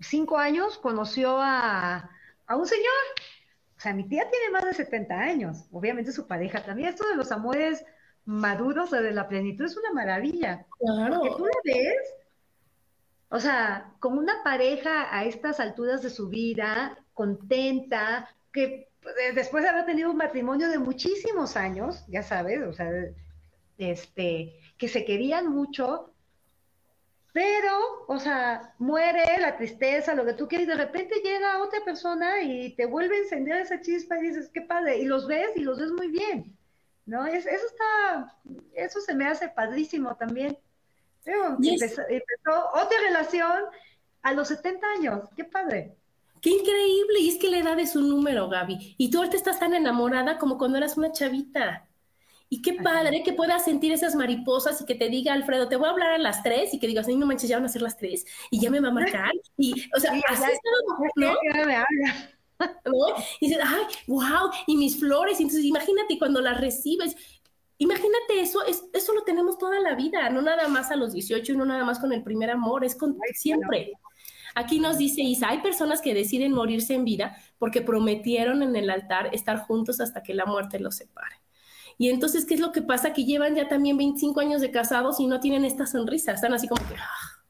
cinco 0.00 0.38
años 0.38 0.78
conoció 0.78 1.38
a, 1.40 2.10
un 2.48 2.66
señor. 2.66 2.84
O 3.76 3.80
sea, 3.80 3.92
mi 3.92 4.08
tía 4.08 4.28
tiene 4.30 4.50
más 4.50 4.64
de 4.64 4.72
70 4.72 5.14
años, 5.14 5.66
obviamente 5.70 6.12
su 6.12 6.26
pareja 6.26 6.64
también. 6.64 6.88
Esto 6.88 7.06
de 7.08 7.16
los 7.16 7.30
amores 7.32 7.84
maduros 8.24 8.92
o 8.92 8.96
de 8.96 9.12
la 9.12 9.28
plenitud 9.28 9.64
es 9.64 9.76
una 9.76 9.92
maravilla. 9.92 10.66
Claro. 10.78 11.20
Porque 11.20 11.36
tú 11.36 11.44
la 11.44 11.60
ves, 11.64 12.14
o 13.28 13.40
sea, 13.40 13.92
como 14.00 14.18
una 14.18 14.42
pareja 14.42 15.14
a 15.16 15.24
estas 15.24 15.60
alturas 15.60 16.02
de 16.02 16.10
su 16.10 16.28
vida, 16.28 16.98
contenta, 17.12 18.28
que 18.52 18.88
eh, 19.02 19.32
después 19.34 19.62
de 19.62 19.70
haber 19.70 19.86
tenido 19.86 20.10
un 20.10 20.16
matrimonio 20.16 20.68
de 20.68 20.78
muchísimos 20.78 21.56
años, 21.56 22.04
ya 22.08 22.22
sabes, 22.22 22.62
o 22.62 22.72
sea, 22.72 22.90
este, 23.78 24.60
que 24.78 24.88
se 24.88 25.04
querían 25.04 25.48
mucho, 25.48 26.12
pero, 27.36 28.06
o 28.06 28.18
sea, 28.18 28.72
muere 28.78 29.22
la 29.38 29.58
tristeza, 29.58 30.14
lo 30.14 30.24
que 30.24 30.32
tú 30.32 30.48
quieres, 30.48 30.66
y 30.66 30.70
de 30.70 30.76
repente 30.76 31.20
llega 31.22 31.62
otra 31.62 31.84
persona 31.84 32.40
y 32.40 32.74
te 32.76 32.86
vuelve 32.86 33.14
a 33.14 33.18
encender 33.18 33.60
esa 33.60 33.78
chispa 33.82 34.16
y 34.16 34.28
dices, 34.28 34.48
qué 34.54 34.62
padre, 34.62 34.96
y 34.96 35.04
los 35.04 35.26
ves 35.26 35.50
y 35.54 35.60
los 35.60 35.78
ves 35.78 35.90
muy 35.90 36.08
bien, 36.08 36.56
¿no? 37.04 37.26
Es, 37.26 37.44
eso 37.44 37.66
está, 37.66 38.34
eso 38.74 39.02
se 39.02 39.14
me 39.14 39.26
hace 39.26 39.50
padrísimo 39.50 40.16
también. 40.16 40.56
Pero 41.24 41.58
empezó, 41.60 42.00
otra 42.72 42.98
relación 43.06 43.64
a 44.22 44.32
los 44.32 44.48
70 44.48 44.86
años, 44.98 45.28
qué 45.36 45.44
padre. 45.44 45.94
Qué 46.40 46.48
increíble, 46.48 47.20
y 47.20 47.28
es 47.28 47.38
que 47.38 47.50
la 47.50 47.58
edad 47.58 47.78
es 47.78 47.96
un 47.96 48.08
número, 48.08 48.48
Gaby, 48.48 48.94
y 48.96 49.10
tú 49.10 49.18
ahorita 49.18 49.36
estás 49.36 49.58
tan 49.58 49.74
enamorada 49.74 50.38
como 50.38 50.56
cuando 50.56 50.78
eras 50.78 50.96
una 50.96 51.12
chavita. 51.12 51.85
Y 52.48 52.62
qué 52.62 52.74
padre 52.74 53.22
que 53.24 53.32
puedas 53.32 53.64
sentir 53.64 53.92
esas 53.92 54.14
mariposas 54.14 54.80
y 54.80 54.84
que 54.84 54.94
te 54.94 55.08
diga, 55.08 55.32
Alfredo, 55.32 55.68
te 55.68 55.76
voy 55.76 55.88
a 55.88 55.90
hablar 55.90 56.12
a 56.12 56.18
las 56.18 56.42
tres 56.42 56.72
y 56.72 56.78
que 56.78 56.86
digas, 56.86 57.08
no 57.08 57.26
manches, 57.26 57.48
ya 57.48 57.56
van 57.56 57.66
a 57.66 57.68
ser 57.68 57.82
las 57.82 57.96
tres 57.96 58.24
y 58.50 58.60
ya 58.60 58.70
me 58.70 58.80
va 58.80 58.88
a 58.88 58.92
marcar. 58.92 59.32
Y, 59.56 59.72
o 59.96 60.00
sea, 60.00 60.12
así 60.28 60.44
es 60.52 60.58
¿no? 61.16 61.34
¿no? 62.84 63.06
Y 63.40 63.48
dices, 63.48 63.62
ay, 63.66 63.84
wow, 64.06 64.50
y 64.66 64.76
mis 64.76 64.98
flores. 64.98 65.40
Y 65.40 65.44
entonces, 65.44 65.64
imagínate 65.64 66.18
cuando 66.18 66.40
las 66.40 66.60
recibes. 66.60 67.16
Imagínate 67.78 68.40
eso, 68.40 68.64
es, 68.64 68.84
eso 68.94 69.12
lo 69.12 69.22
tenemos 69.24 69.58
toda 69.58 69.78
la 69.80 69.94
vida, 69.94 70.30
no 70.30 70.40
nada 70.40 70.66
más 70.66 70.90
a 70.90 70.96
los 70.96 71.12
18, 71.12 71.52
no 71.54 71.66
nada 71.66 71.84
más 71.84 71.98
con 71.98 72.10
el 72.10 72.22
primer 72.22 72.50
amor, 72.50 72.84
es 72.84 72.94
con 72.94 73.18
siempre. 73.34 73.92
Aquí 74.54 74.80
nos 74.80 74.96
dice 74.96 75.20
Isa, 75.20 75.50
hay 75.50 75.58
personas 75.58 76.00
que 76.00 76.14
deciden 76.14 76.52
morirse 76.52 76.94
en 76.94 77.04
vida 77.04 77.36
porque 77.58 77.82
prometieron 77.82 78.62
en 78.62 78.74
el 78.76 78.88
altar 78.88 79.28
estar 79.34 79.58
juntos 79.66 80.00
hasta 80.00 80.22
que 80.22 80.32
la 80.32 80.46
muerte 80.46 80.80
los 80.80 80.96
separe. 80.96 81.36
Y 81.98 82.10
entonces, 82.10 82.44
¿qué 82.44 82.54
es 82.54 82.60
lo 82.60 82.72
que 82.72 82.82
pasa? 82.82 83.12
Que 83.12 83.24
llevan 83.24 83.54
ya 83.54 83.68
también 83.68 83.96
25 83.96 84.40
años 84.40 84.60
de 84.60 84.70
casados 84.70 85.18
y 85.20 85.26
no 85.26 85.40
tienen 85.40 85.64
esta 85.64 85.86
sonrisa, 85.86 86.32
están 86.32 86.52
así 86.52 86.68
como 86.68 86.86
que, 86.86 86.94
ah, 86.94 87.42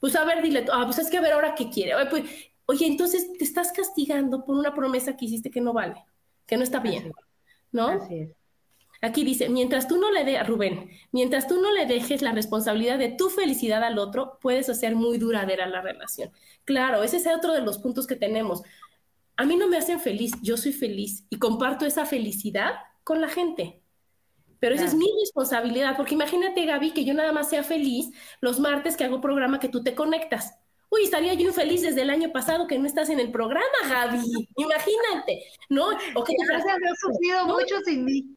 pues 0.00 0.14
a 0.16 0.24
ver, 0.24 0.42
dile, 0.42 0.66
ah, 0.72 0.84
pues 0.84 0.98
es 0.98 1.10
que 1.10 1.16
a 1.16 1.20
ver 1.20 1.32
ahora 1.32 1.54
qué 1.54 1.70
quiere. 1.70 1.94
Oye, 1.94 2.06
pues, 2.06 2.24
oye, 2.66 2.86
entonces 2.86 3.32
te 3.38 3.44
estás 3.44 3.72
castigando 3.72 4.44
por 4.44 4.56
una 4.56 4.74
promesa 4.74 5.16
que 5.16 5.24
hiciste 5.24 5.50
que 5.50 5.60
no 5.60 5.72
vale, 5.72 6.04
que 6.46 6.56
no 6.56 6.62
está 6.62 6.80
bien, 6.80 7.12
¿no? 7.72 7.88
Así 7.88 8.18
es. 8.18 8.30
Aquí 9.04 9.22
dice, 9.22 9.50
mientras 9.50 9.86
tú 9.86 9.98
no 9.98 10.10
le 10.10 10.24
dejes, 10.24 10.46
Rubén, 10.46 10.88
mientras 11.12 11.46
tú 11.46 11.60
no 11.60 11.70
le 11.72 11.84
dejes 11.84 12.22
la 12.22 12.32
responsabilidad 12.32 12.98
de 12.98 13.10
tu 13.10 13.28
felicidad 13.28 13.84
al 13.84 13.98
otro, 13.98 14.38
puedes 14.40 14.70
hacer 14.70 14.94
muy 14.94 15.18
duradera 15.18 15.66
la 15.66 15.82
relación. 15.82 16.30
Claro, 16.64 17.02
ese 17.02 17.18
es 17.18 17.26
otro 17.26 17.52
de 17.52 17.60
los 17.60 17.76
puntos 17.76 18.06
que 18.06 18.16
tenemos. 18.16 18.62
A 19.36 19.44
mí 19.44 19.56
no 19.56 19.68
me 19.68 19.76
hacen 19.76 20.00
feliz, 20.00 20.32
yo 20.42 20.56
soy 20.56 20.72
feliz 20.72 21.26
y 21.28 21.38
comparto 21.38 21.84
esa 21.84 22.06
felicidad 22.06 22.76
con 23.04 23.20
la 23.20 23.28
gente. 23.28 23.82
Pero 24.58 24.74
esa 24.74 24.86
es 24.86 24.94
mi 24.94 25.06
responsabilidad, 25.20 25.96
porque 25.96 26.14
imagínate, 26.14 26.64
Gaby, 26.64 26.92
que 26.92 27.04
yo 27.04 27.12
nada 27.12 27.32
más 27.32 27.50
sea 27.50 27.62
feliz 27.62 28.10
los 28.40 28.58
martes 28.58 28.96
que 28.96 29.04
hago 29.04 29.20
programa 29.20 29.60
que 29.60 29.68
tú 29.68 29.82
te 29.82 29.94
conectas. 29.94 30.58
Uy, 30.90 31.04
estaría 31.04 31.34
yo 31.34 31.48
infeliz 31.48 31.82
desde 31.82 32.02
el 32.02 32.10
año 32.10 32.32
pasado 32.32 32.66
que 32.66 32.78
no 32.78 32.86
estás 32.86 33.10
en 33.10 33.20
el 33.20 33.30
programa, 33.30 33.66
Gaby. 33.86 34.48
Imagínate, 34.56 35.44
¿no? 35.68 35.88
O 36.14 36.24
que 36.24 36.34
te 36.34 36.54
haber 36.54 36.96
sufrido 36.96 37.46
mucho 37.46 37.78
sin 37.84 38.04
mí. 38.04 38.36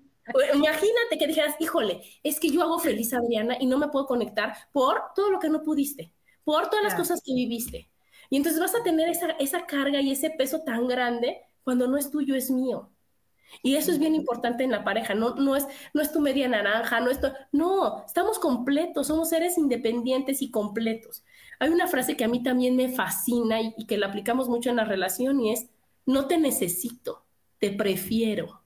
Imagínate 0.53 1.17
que 1.17 1.27
dijeras, 1.27 1.55
híjole, 1.59 2.01
es 2.23 2.39
que 2.39 2.49
yo 2.49 2.61
hago 2.61 2.79
feliz 2.79 3.13
a 3.13 3.19
Adriana 3.19 3.55
y 3.59 3.65
no 3.65 3.77
me 3.77 3.87
puedo 3.87 4.05
conectar 4.05 4.53
por 4.73 5.01
todo 5.15 5.31
lo 5.31 5.39
que 5.39 5.49
no 5.49 5.63
pudiste, 5.63 6.11
por 6.43 6.69
todas 6.69 6.83
las 6.83 6.95
cosas 6.95 7.21
que 7.23 7.33
viviste. 7.33 7.89
Y 8.29 8.35
entonces 8.35 8.59
vas 8.59 8.75
a 8.75 8.83
tener 8.83 9.07
esa, 9.07 9.31
esa 9.39 9.65
carga 9.65 10.01
y 10.01 10.11
ese 10.11 10.29
peso 10.31 10.63
tan 10.63 10.87
grande 10.87 11.41
cuando 11.63 11.87
no 11.87 11.95
es 11.95 12.11
tuyo, 12.11 12.35
es 12.35 12.49
mío. 12.49 12.91
Y 13.61 13.75
eso 13.75 13.91
es 13.91 13.99
bien 13.99 14.15
importante 14.15 14.63
en 14.63 14.71
la 14.71 14.83
pareja, 14.83 15.13
no, 15.13 15.35
no, 15.35 15.55
es, 15.55 15.67
no 15.93 16.01
es 16.01 16.11
tu 16.11 16.19
media 16.19 16.47
naranja, 16.47 16.99
no 16.99 17.09
es 17.09 17.19
no, 17.51 18.05
estamos 18.05 18.39
completos, 18.39 19.07
somos 19.07 19.29
seres 19.29 19.57
independientes 19.57 20.41
y 20.41 20.51
completos. 20.51 21.23
Hay 21.59 21.69
una 21.69 21.87
frase 21.87 22.15
que 22.15 22.23
a 22.23 22.27
mí 22.27 22.43
también 22.43 22.75
me 22.75 22.89
fascina 22.89 23.61
y, 23.61 23.85
que 23.87 23.97
la 23.97 24.07
aplicamos 24.07 24.47
mucho 24.47 24.69
en 24.69 24.75
la 24.75 24.85
relación 24.85 25.39
y 25.41 25.53
es, 25.53 25.69
no 26.05 26.27
te 26.27 26.37
necesito, 26.37 27.25
te 27.59 27.71
prefiero. 27.71 28.61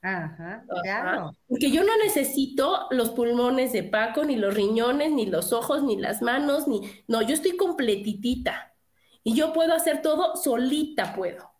Ajá, 0.00 0.64
claro. 0.82 1.36
Porque 1.48 1.70
yo 1.70 1.84
no 1.84 1.96
necesito 1.98 2.86
los 2.90 3.10
pulmones 3.10 3.72
de 3.72 3.84
Paco, 3.84 4.24
ni 4.24 4.36
los 4.36 4.54
riñones, 4.54 5.12
ni 5.12 5.26
los 5.26 5.52
ojos, 5.52 5.82
ni 5.84 5.96
las 5.96 6.22
manos, 6.22 6.66
ni... 6.66 6.80
No, 7.06 7.22
yo 7.22 7.34
estoy 7.34 7.56
completitita. 7.56 8.74
Y 9.22 9.34
yo 9.34 9.52
puedo 9.52 9.74
hacer 9.74 10.02
todo 10.02 10.34
solita, 10.34 11.14
puedo 11.14 11.51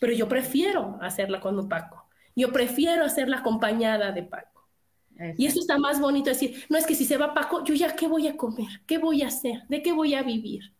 pero 0.00 0.12
yo 0.12 0.28
prefiero 0.28 0.98
hacerla 1.00 1.40
con 1.40 1.68
Paco. 1.68 2.08
Yo 2.34 2.52
prefiero 2.52 3.04
hacerla 3.04 3.38
acompañada 3.38 4.12
de 4.12 4.22
Paco. 4.22 4.68
Y 5.36 5.46
eso 5.46 5.60
está 5.60 5.78
más 5.78 6.00
bonito 6.00 6.30
decir, 6.30 6.64
no 6.68 6.76
es 6.78 6.86
que 6.86 6.94
si 6.94 7.04
se 7.04 7.16
va 7.16 7.34
Paco, 7.34 7.62
yo 7.64 7.74
ya 7.74 7.94
qué 7.94 8.08
voy 8.08 8.26
a 8.26 8.36
comer, 8.36 8.82
qué 8.86 8.98
voy 8.98 9.22
a 9.22 9.28
hacer, 9.28 9.62
de 9.68 9.82
qué 9.82 9.92
voy 9.92 10.14
a 10.14 10.22
vivir. 10.22 10.74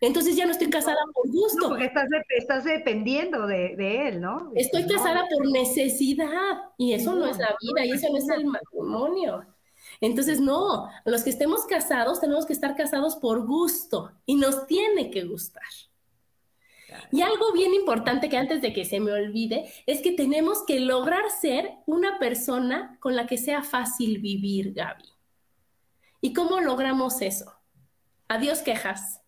Entonces 0.00 0.36
ya 0.36 0.44
no 0.44 0.52
estoy 0.52 0.68
casada 0.68 0.98
por 1.12 1.30
gusto. 1.30 1.60
No, 1.62 1.68
porque 1.70 1.90
estás, 2.36 2.64
dependiendo 2.64 3.46
de, 3.46 4.08
él, 4.08 4.20
¿no? 4.20 4.52
Estoy 4.54 4.86
casada 4.86 5.24
por 5.28 5.50
necesidad 5.50 6.58
y 6.76 6.92
eso 6.92 7.14
no, 7.14 7.26
es 7.26 7.38
la 7.38 7.56
vida 7.60 7.86
y 7.86 7.92
eso 7.92 8.08
no 8.10 8.18
es 8.18 8.28
el 8.28 8.44
matrimonio. 8.44 9.46
Entonces, 10.00 10.40
no, 10.40 10.88
los 11.04 11.22
que 11.22 11.30
estemos 11.30 11.64
casados 11.64 12.20
tenemos 12.20 12.44
que 12.44 12.52
estar 12.52 12.76
casados 12.76 13.16
por 13.16 13.46
gusto 13.46 14.12
y 14.26 14.36
nos 14.36 14.66
tiene 14.66 15.10
que 15.10 15.24
gustar. 15.24 15.64
Y 17.10 17.22
algo 17.22 17.52
bien 17.52 17.74
importante 17.74 18.28
que 18.28 18.36
antes 18.36 18.62
de 18.62 18.72
que 18.72 18.84
se 18.84 19.00
me 19.00 19.12
olvide 19.12 19.72
es 19.86 20.00
que 20.00 20.12
tenemos 20.12 20.64
que 20.66 20.80
lograr 20.80 21.30
ser 21.30 21.70
una 21.86 22.18
persona 22.18 22.96
con 23.00 23.16
la 23.16 23.26
que 23.26 23.38
sea 23.38 23.62
fácil 23.62 24.18
vivir, 24.18 24.72
Gaby. 24.72 25.04
¿Y 26.20 26.32
cómo 26.32 26.60
logramos 26.60 27.22
eso? 27.22 27.52
Adiós 28.28 28.60
quejas, 28.60 29.20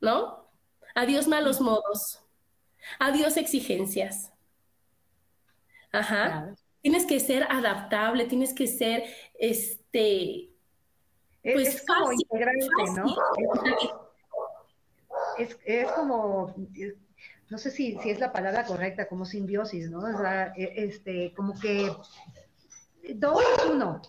¿no? 0.00 0.50
Adiós 0.94 1.28
malos 1.28 1.60
modos. 1.60 2.20
Adiós 2.98 3.36
exigencias. 3.36 4.32
Ajá. 5.92 6.54
Tienes 6.80 7.06
que 7.06 7.18
ser 7.20 7.44
adaptable, 7.50 8.26
tienes 8.26 8.52
que 8.52 8.66
ser, 8.66 9.04
este, 9.38 10.50
pues 11.42 11.68
es 11.68 11.86
fácil, 11.86 12.26
¿no? 12.96 14.03
Es, 15.38 15.58
es, 15.64 15.90
como, 15.92 16.54
no 17.50 17.58
sé 17.58 17.70
si, 17.70 17.98
si 18.02 18.10
es 18.10 18.20
la 18.20 18.32
palabra 18.32 18.64
correcta, 18.64 19.08
como 19.08 19.24
simbiosis, 19.24 19.90
¿no? 19.90 20.00
O 20.00 20.18
sea, 20.18 20.52
e, 20.56 20.84
este, 20.84 21.32
como 21.34 21.58
que 21.58 21.90
dos 23.14 23.42
uno. 23.70 24.00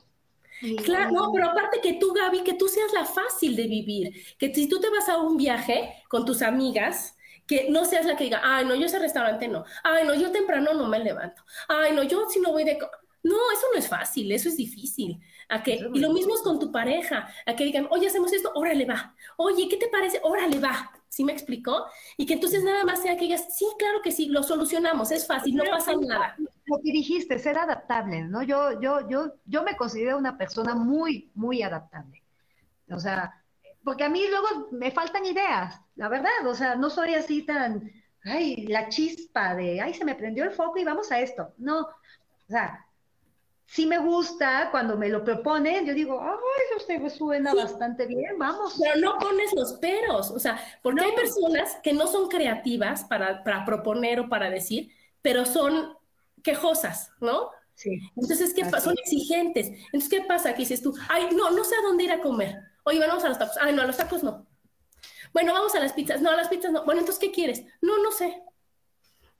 Claro, 0.84 1.12
no, 1.12 1.32
pero 1.34 1.50
aparte 1.50 1.82
que 1.82 1.94
tú, 1.94 2.14
Gaby, 2.14 2.44
que 2.44 2.54
tú 2.54 2.68
seas 2.68 2.94
la 2.94 3.06
fácil 3.06 3.56
de 3.56 3.68
vivir, 3.68 4.14
que 4.38 4.54
si 4.54 4.70
tú 4.70 4.80
te 4.80 4.90
vas 4.90 5.10
a 5.10 5.18
un 5.18 5.36
viaje 5.36 5.94
con 6.08 6.26
tus 6.26 6.42
amigas, 6.42 7.16
que 7.46 7.70
no 7.70 7.86
seas 7.86 8.06
la 8.06 8.16
que 8.16 8.24
diga, 8.24 8.42
ay, 8.44 8.66
no, 8.66 8.74
yo 8.76 8.86
ese 8.86 9.00
restaurante 9.00 9.48
no, 9.48 9.66
ay, 9.84 10.06
no, 10.06 10.16
yo 10.16 10.32
temprano 10.32 10.74
no 10.74 10.88
me 10.88 11.00
levanto, 11.00 11.44
ay, 11.68 11.94
no, 11.94 12.04
yo 12.04 12.28
si 12.30 12.40
no 12.40 12.52
voy 12.52 12.64
de... 12.64 12.78
No, 13.24 13.36
eso 13.54 13.68
no 13.74 13.80
es 13.80 13.88
fácil, 13.88 14.32
eso 14.32 14.50
es 14.50 14.56
difícil. 14.56 15.20
A 15.50 15.64
que, 15.64 15.80
y 15.94 16.00
lo 16.00 16.14
mismo 16.14 16.36
es 16.36 16.42
con 16.42 16.60
tu 16.60 16.72
pareja, 16.72 17.28
a 17.48 17.56
que 17.56 17.66
digan, 17.66 17.88
oye, 17.90 18.08
hacemos 18.08 18.32
esto, 18.32 18.52
órale, 18.54 18.86
va. 18.86 19.16
Oye, 19.38 19.68
¿qué 19.68 19.78
te 19.78 19.88
parece? 19.88 20.20
Órale, 20.24 20.60
va. 20.60 20.92
¿Sí 21.16 21.24
me 21.24 21.32
explicó? 21.32 21.86
Y 22.18 22.26
que 22.26 22.34
entonces 22.34 22.62
nada 22.62 22.84
más 22.84 23.02
sea 23.02 23.16
que 23.16 23.24
digas, 23.24 23.48
sí, 23.58 23.66
claro 23.80 24.02
que 24.04 24.12
sí, 24.12 24.26
lo 24.26 24.44
solucionamos, 24.44 25.12
es 25.12 25.26
fácil, 25.26 25.56
no 25.56 25.64
pasa 25.64 25.94
nada. 25.94 26.36
Lo 26.38 26.78
que 26.84 26.92
dijiste, 26.92 27.40
ser 27.40 27.58
adaptable, 27.58 28.24
¿no? 28.24 28.44
Yo, 28.44 28.82
yo, 28.82 29.08
yo, 29.08 29.32
yo 29.46 29.64
me 29.64 29.78
considero 29.78 30.18
una 30.18 30.38
persona 30.38 30.76
muy, 30.76 31.32
muy 31.34 31.62
adaptable. 31.62 32.22
O 32.90 33.00
sea, 33.00 33.42
porque 33.82 34.04
a 34.04 34.10
mí 34.10 34.28
luego 34.30 34.68
me 34.74 34.92
faltan 34.92 35.26
ideas, 35.26 35.80
la 35.96 36.10
verdad, 36.10 36.46
o 36.48 36.54
sea, 36.54 36.76
no 36.76 36.90
soy 36.90 37.14
así 37.16 37.44
tan, 37.44 37.90
ay, 38.26 38.68
la 38.68 38.90
chispa 38.90 39.56
de, 39.56 39.80
ay, 39.80 39.94
se 39.94 40.04
me 40.04 40.16
prendió 40.16 40.44
el 40.44 40.52
foco 40.52 40.80
y 40.80 40.84
vamos 40.84 41.14
a 41.14 41.22
esto. 41.22 41.54
No, 41.60 41.80
o 41.80 42.50
sea, 42.50 42.85
sí 43.66 43.86
me 43.86 43.98
gusta 43.98 44.70
cuando 44.72 44.98
me 44.98 45.10
lo 45.10 45.24
proponen, 45.24 45.86
yo 45.86 45.94
digo, 45.94 46.22
ay, 46.22 46.78
usted 46.78 47.10
suena 47.10 47.54
bastante 47.54 48.06
bien, 48.06 48.38
vamos. 48.38 48.78
Pero 48.80 49.00
no 49.00 49.18
pones 49.18 49.54
los 49.54 49.74
peros, 49.74 50.32
o 50.32 50.40
sea, 50.40 50.60
porque 50.82 51.06
hay 51.06 51.12
personas 51.14 51.78
que 51.84 51.94
no 51.94 52.08
son 52.08 52.30
creativas 52.30 53.04
para, 53.06 53.44
para, 53.44 53.66
proponer 53.66 54.20
o 54.20 54.30
para 54.30 54.50
decir, 54.50 54.92
pero 55.22 55.46
son 55.46 55.98
quejosas, 56.44 57.12
¿no? 57.20 57.50
Sí. 57.74 58.00
Entonces, 58.16 58.54
¿qué 58.54 58.64
pasa? 58.64 58.82
Son 58.82 58.96
exigentes. 58.98 59.68
Entonces, 59.68 60.10
¿qué 60.10 60.22
pasa? 60.22 60.54
Que 60.54 60.60
dices 60.60 60.82
tú, 60.82 60.94
ay, 61.10 61.28
no, 61.36 61.52
no 61.52 61.64
sé 61.64 61.76
a 61.76 61.82
dónde 61.82 62.06
ir 62.06 62.12
a 62.12 62.22
comer. 62.22 62.56
Oye, 62.84 63.00
vamos 63.00 63.24
a 63.24 63.30
los 63.30 63.38
tacos. 63.38 63.58
Ay, 63.60 63.74
no, 63.74 63.82
a 63.82 63.88
los 63.88 63.98
tacos 63.98 64.24
no. 64.24 64.48
Bueno, 65.34 65.54
vamos 65.54 65.76
a 65.76 65.80
las 65.80 65.92
pizzas. 65.92 66.22
No, 66.22 66.30
a 66.30 66.36
las 66.38 66.48
pizzas 66.48 66.72
no. 66.72 66.86
Bueno, 66.86 67.02
entonces, 67.02 67.20
¿qué 67.20 67.32
quieres? 67.34 67.66
No, 67.82 68.02
no 68.02 68.12
sé. 68.12 68.42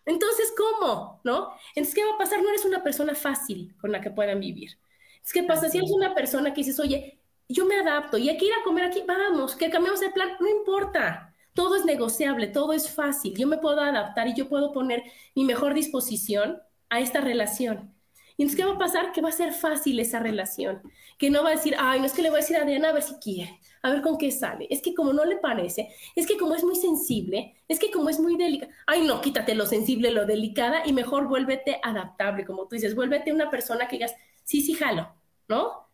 Entonces, 0.06 0.54
¿cómo? 0.58 1.22
¿No? 1.24 1.52
Entonces, 1.76 1.96
¿qué 1.96 2.06
va 2.06 2.16
a 2.16 2.18
pasar? 2.18 2.42
No 2.42 2.50
eres 2.50 2.66
una 2.66 2.84
persona 2.84 3.16
fácil 3.16 3.76
con 3.80 3.92
la 3.92 4.02
que 4.02 4.12
puedan 4.12 4.40
vivir. 4.40 4.78
Es 5.24 5.34
¿qué 5.34 5.44
pasa? 5.44 5.70
Si 5.70 5.78
eres 5.78 5.92
una 5.92 6.14
persona 6.14 6.54
que 6.54 6.62
dices, 6.62 6.80
oye, 6.80 7.20
yo 7.50 7.66
me 7.66 7.76
adapto 7.80 8.18
y 8.18 8.30
hay 8.30 8.38
que 8.38 8.46
ir 8.46 8.54
a 8.54 8.64
comer 8.64 8.86
aquí, 8.86 9.04
vamos, 9.08 9.56
que 9.56 9.70
cambiamos 9.70 10.02
el 10.02 10.14
plan, 10.14 10.30
no 10.40 10.48
importa. 10.50 11.34
Todo 11.54 11.76
es 11.76 11.86
negociable, 11.86 12.48
todo 12.48 12.74
es 12.74 12.92
fácil. 12.94 13.36
Yo 13.36 13.48
me 13.48 13.58
puedo 13.58 13.82
adaptar 13.82 14.28
y 14.28 14.36
yo 14.36 14.50
puedo 14.50 14.72
poner 14.74 15.04
mi 15.36 15.46
mejor 15.46 15.74
disposición 15.74 16.62
a 16.90 17.00
esta 17.00 17.22
relación. 17.22 17.95
Y 18.38 18.44
entonces, 18.44 18.58
¿qué 18.58 18.70
va 18.70 18.76
a 18.76 18.78
pasar? 18.78 19.12
Que 19.12 19.22
va 19.22 19.30
a 19.30 19.32
ser 19.32 19.54
fácil 19.54 20.00
esa 20.00 20.20
relación. 20.20 20.82
Que 21.18 21.30
no 21.30 21.44
va 21.44 21.50
a 21.50 21.56
decir, 21.56 21.76
ay, 21.78 22.00
no 22.00 22.06
es 22.06 22.14
que 22.14 22.22
le 22.22 22.30
voy 22.30 22.40
a 22.40 22.42
decir 22.42 22.58
a 22.58 22.62
Adriana 22.62 22.90
a 22.90 22.94
ver 22.94 23.04
si 23.04 23.16
quiere, 23.16 23.60
a 23.82 23.92
ver 23.92 24.02
con 24.02 24.18
qué 24.18 24.32
sale. 24.32 24.68
Es 24.70 24.82
que 24.82 24.94
como 24.94 25.14
no 25.14 25.26
le 25.26 25.38
parece, 25.38 25.90
es 26.16 26.28
que 26.28 26.38
como 26.38 26.56
es 26.56 26.64
muy 26.64 26.76
sensible, 26.76 27.56
es 27.68 27.80
que 27.80 27.92
como 27.92 28.10
es 28.10 28.20
muy 28.20 28.38
delicada, 28.38 28.74
ay, 28.88 29.06
no, 29.08 29.22
quítate 29.22 29.56
lo 29.56 29.66
sensible, 29.66 30.12
lo 30.12 30.26
delicada 30.26 30.84
y 30.86 30.94
mejor 30.94 31.28
vuélvete 31.28 31.80
adaptable, 31.84 32.46
como 32.46 32.68
tú 32.68 32.76
dices, 32.76 32.96
vuélvete 32.96 33.32
una 33.32 33.50
persona 33.50 33.88
que 33.88 33.98
digas, 33.98 34.16
sí, 34.44 34.62
sí, 34.62 34.74
jalo, 34.74 35.14
¿no? 35.48 35.86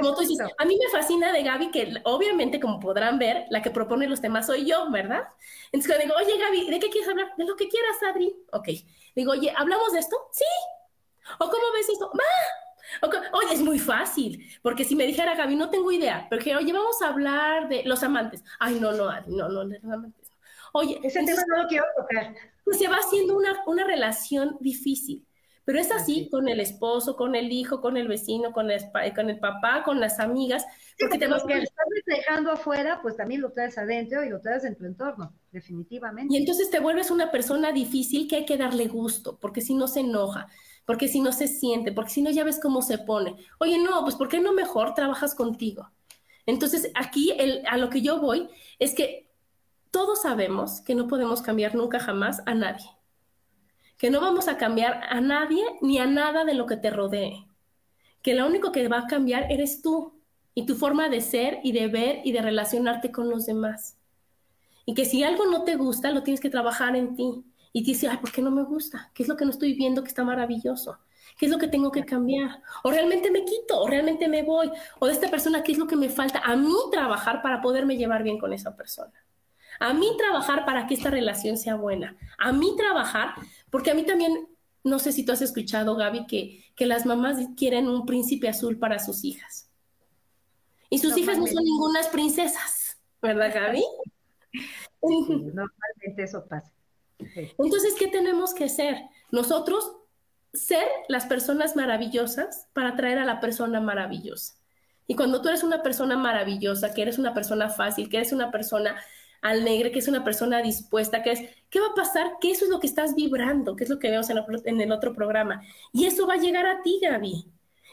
como 0.00 0.14
tú 0.14 0.20
dices, 0.22 0.38
a 0.56 0.64
mí 0.64 0.78
me 0.78 0.90
fascina 0.90 1.32
de 1.32 1.42
Gaby 1.42 1.70
que 1.70 2.00
obviamente, 2.04 2.60
como 2.60 2.80
podrán 2.80 3.18
ver, 3.18 3.44
la 3.50 3.60
que 3.60 3.70
propone 3.70 4.08
los 4.08 4.20
temas 4.20 4.46
soy 4.46 4.64
yo, 4.64 4.90
¿verdad? 4.90 5.24
Entonces 5.66 5.86
cuando 5.92 6.04
digo, 6.04 6.14
oye 6.16 6.38
Gaby, 6.42 6.70
¿de 6.70 6.80
qué 6.80 6.88
quieres 6.88 7.10
hablar? 7.10 7.32
De 7.36 7.44
lo 7.44 7.56
que 7.56 7.68
quieras, 7.68 8.02
Adri. 8.02 8.34
Ok. 8.52 8.68
Digo, 9.14 9.32
oye, 9.32 9.52
¿hablamos 9.54 9.92
de 9.92 9.98
esto? 9.98 10.16
Sí, 10.32 10.44
¿O 11.38 11.50
cómo 11.50 11.72
ves 11.74 11.88
esto? 11.88 12.10
¡Va! 12.12 12.64
Oye, 13.32 13.54
es 13.54 13.60
muy 13.60 13.78
fácil, 13.78 14.46
porque 14.62 14.84
si 14.84 14.94
me 14.94 15.06
dijera 15.06 15.34
Gaby, 15.34 15.56
no 15.56 15.70
tengo 15.70 15.90
idea, 15.90 16.26
pero 16.30 16.42
que, 16.42 16.54
oye, 16.54 16.72
vamos 16.72 17.00
a 17.02 17.08
hablar 17.08 17.68
de 17.68 17.82
los 17.84 18.02
amantes. 18.02 18.44
Ay, 18.58 18.78
no, 18.80 18.92
no, 18.92 19.10
no, 19.26 19.48
no, 19.48 19.64
los 19.64 19.84
amantes. 19.84 20.30
Oye, 20.72 21.00
ese 21.02 21.24
tema 21.24 21.42
no 21.48 21.62
lo 21.62 21.68
quiero 21.68 21.84
tocar. 21.96 22.34
Pues 22.64 22.78
se 22.78 22.88
va 22.88 22.96
haciendo 22.96 23.36
una, 23.36 23.62
una 23.66 23.84
relación 23.84 24.56
difícil, 24.60 25.24
pero 25.64 25.78
es 25.78 25.90
así, 25.90 26.28
con 26.30 26.48
el 26.48 26.60
esposo, 26.60 27.16
con 27.16 27.34
el 27.34 27.50
hijo, 27.52 27.80
con 27.80 27.96
el 27.96 28.08
vecino, 28.08 28.52
con 28.52 28.70
el, 28.70 28.82
con 29.14 29.30
el 29.30 29.38
papá, 29.38 29.82
con 29.82 29.98
las 30.00 30.20
amigas. 30.20 30.64
porque, 30.98 31.18
te 31.18 31.28
lo 31.28 31.44
que 31.46 31.54
estás 31.54 31.86
dejando 32.06 32.52
afuera, 32.52 33.00
pues 33.02 33.16
también 33.16 33.40
lo 33.40 33.50
traes 33.50 33.78
adentro 33.78 34.24
y 34.24 34.28
lo 34.28 34.40
traes 34.40 34.64
en 34.64 34.76
tu 34.76 34.84
entorno, 34.84 35.32
definitivamente. 35.52 36.34
Y 36.34 36.38
entonces 36.38 36.70
te 36.70 36.80
vuelves 36.80 37.10
una 37.10 37.30
persona 37.30 37.72
difícil 37.72 38.28
que 38.28 38.36
hay 38.36 38.44
que 38.44 38.58
darle 38.58 38.88
gusto, 38.88 39.38
porque 39.38 39.60
si 39.60 39.74
no 39.74 39.88
se 39.88 40.00
enoja 40.00 40.48
porque 40.84 41.08
si 41.08 41.20
no 41.20 41.32
se 41.32 41.48
siente, 41.48 41.92
porque 41.92 42.10
si 42.10 42.22
no 42.22 42.30
ya 42.30 42.44
ves 42.44 42.60
cómo 42.60 42.82
se 42.82 42.98
pone. 42.98 43.36
Oye, 43.58 43.78
no, 43.78 44.02
pues 44.02 44.16
¿por 44.16 44.28
qué 44.28 44.40
no 44.40 44.52
mejor 44.52 44.94
trabajas 44.94 45.34
contigo? 45.34 45.90
Entonces, 46.46 46.90
aquí 46.94 47.32
a 47.66 47.76
lo 47.76 47.88
que 47.88 48.02
yo 48.02 48.20
voy 48.20 48.48
es 48.78 48.94
que 48.94 49.30
todos 49.90 50.22
sabemos 50.22 50.80
que 50.80 50.94
no 50.94 51.06
podemos 51.06 51.40
cambiar 51.40 51.74
nunca 51.74 52.00
jamás 52.00 52.42
a 52.46 52.54
nadie, 52.54 52.86
que 53.96 54.10
no 54.10 54.20
vamos 54.20 54.48
a 54.48 54.58
cambiar 54.58 55.00
a 55.08 55.20
nadie 55.20 55.64
ni 55.80 55.98
a 55.98 56.06
nada 56.06 56.44
de 56.44 56.54
lo 56.54 56.66
que 56.66 56.76
te 56.76 56.90
rodee, 56.90 57.46
que 58.20 58.34
lo 58.34 58.46
único 58.46 58.72
que 58.72 58.88
va 58.88 58.98
a 58.98 59.06
cambiar 59.06 59.50
eres 59.50 59.80
tú 59.80 60.20
y 60.54 60.66
tu 60.66 60.74
forma 60.74 61.08
de 61.08 61.20
ser 61.20 61.60
y 61.62 61.72
de 61.72 61.88
ver 61.88 62.20
y 62.24 62.32
de 62.32 62.42
relacionarte 62.42 63.10
con 63.10 63.30
los 63.30 63.46
demás. 63.46 63.96
Y 64.84 64.94
que 64.94 65.06
si 65.06 65.24
algo 65.24 65.46
no 65.46 65.64
te 65.64 65.76
gusta, 65.76 66.10
lo 66.10 66.22
tienes 66.22 66.40
que 66.40 66.50
trabajar 66.50 66.94
en 66.94 67.14
ti 67.14 67.44
y 67.76 67.82
dice, 67.82 68.06
ay, 68.06 68.18
¿por 68.18 68.30
qué 68.30 68.40
no 68.40 68.52
me 68.52 68.62
gusta? 68.62 69.10
¿Qué 69.12 69.24
es 69.24 69.28
lo 69.28 69.36
que 69.36 69.44
no 69.44 69.50
estoy 69.50 69.74
viendo 69.74 70.00
que 70.04 70.08
está 70.08 70.22
maravilloso? 70.22 70.96
¿Qué 71.36 71.46
es 71.46 71.52
lo 71.52 71.58
que 71.58 71.66
tengo 71.66 71.90
que 71.90 72.04
cambiar? 72.04 72.62
O 72.84 72.90
realmente 72.92 73.32
me 73.32 73.44
quito, 73.44 73.80
o 73.80 73.88
realmente 73.88 74.28
me 74.28 74.44
voy, 74.44 74.70
o 75.00 75.06
de 75.08 75.12
esta 75.12 75.28
persona, 75.28 75.64
¿qué 75.64 75.72
es 75.72 75.78
lo 75.78 75.88
que 75.88 75.96
me 75.96 76.08
falta 76.08 76.38
a 76.38 76.54
mí 76.54 76.72
trabajar 76.92 77.42
para 77.42 77.60
poderme 77.60 77.96
llevar 77.96 78.22
bien 78.22 78.38
con 78.38 78.52
esa 78.52 78.76
persona? 78.76 79.12
A 79.80 79.92
mí 79.92 80.06
trabajar 80.16 80.64
para 80.64 80.86
que 80.86 80.94
esta 80.94 81.10
relación 81.10 81.56
sea 81.56 81.74
buena. 81.74 82.16
A 82.38 82.52
mí 82.52 82.76
trabajar, 82.76 83.34
porque 83.70 83.90
a 83.90 83.94
mí 83.94 84.06
también, 84.06 84.46
no 84.84 85.00
sé 85.00 85.10
si 85.10 85.24
tú 85.24 85.32
has 85.32 85.42
escuchado, 85.42 85.96
Gaby, 85.96 86.26
que, 86.28 86.64
que 86.76 86.86
las 86.86 87.04
mamás 87.04 87.38
quieren 87.56 87.88
un 87.88 88.06
príncipe 88.06 88.48
azul 88.48 88.78
para 88.78 89.00
sus 89.00 89.24
hijas. 89.24 89.68
Y 90.90 90.98
sus 90.98 91.16
hijas 91.16 91.38
no 91.38 91.46
son 91.48 91.64
ningunas 91.64 92.06
princesas, 92.06 93.00
¿verdad, 93.20 93.52
Gaby? 93.52 93.82
normalmente 95.02 96.22
eso 96.22 96.46
pasa. 96.46 96.72
Entonces, 97.18 97.94
¿qué 97.98 98.08
tenemos 98.08 98.54
que 98.54 98.64
hacer? 98.64 98.96
Nosotros 99.30 99.92
ser 100.52 100.86
las 101.08 101.26
personas 101.26 101.76
maravillosas 101.76 102.68
para 102.72 102.90
atraer 102.90 103.18
a 103.18 103.24
la 103.24 103.40
persona 103.40 103.80
maravillosa. 103.80 104.54
Y 105.06 105.16
cuando 105.16 105.42
tú 105.42 105.48
eres 105.48 105.62
una 105.62 105.82
persona 105.82 106.16
maravillosa, 106.16 106.94
que 106.94 107.02
eres 107.02 107.18
una 107.18 107.34
persona 107.34 107.68
fácil, 107.68 108.08
que 108.08 108.18
eres 108.18 108.32
una 108.32 108.50
persona 108.50 108.96
alegre, 109.42 109.92
que 109.92 109.98
es 109.98 110.08
una 110.08 110.24
persona 110.24 110.62
dispuesta, 110.62 111.22
que 111.22 111.32
es, 111.32 111.40
¿qué 111.68 111.80
va 111.80 111.88
a 111.88 111.94
pasar? 111.94 112.38
Que 112.40 112.50
eso 112.50 112.64
es 112.64 112.70
lo 112.70 112.80
que 112.80 112.86
estás 112.86 113.14
vibrando, 113.14 113.76
que 113.76 113.84
es 113.84 113.90
lo 113.90 113.98
que 113.98 114.10
vemos 114.10 114.30
en, 114.30 114.80
el 114.80 114.92
otro 114.92 115.12
programa. 115.12 115.62
Y 115.92 116.06
eso 116.06 116.26
va 116.26 116.34
a 116.34 116.38
llegar 116.38 116.66
a 116.66 116.80
ti, 116.82 116.98
Gaby. 117.02 117.44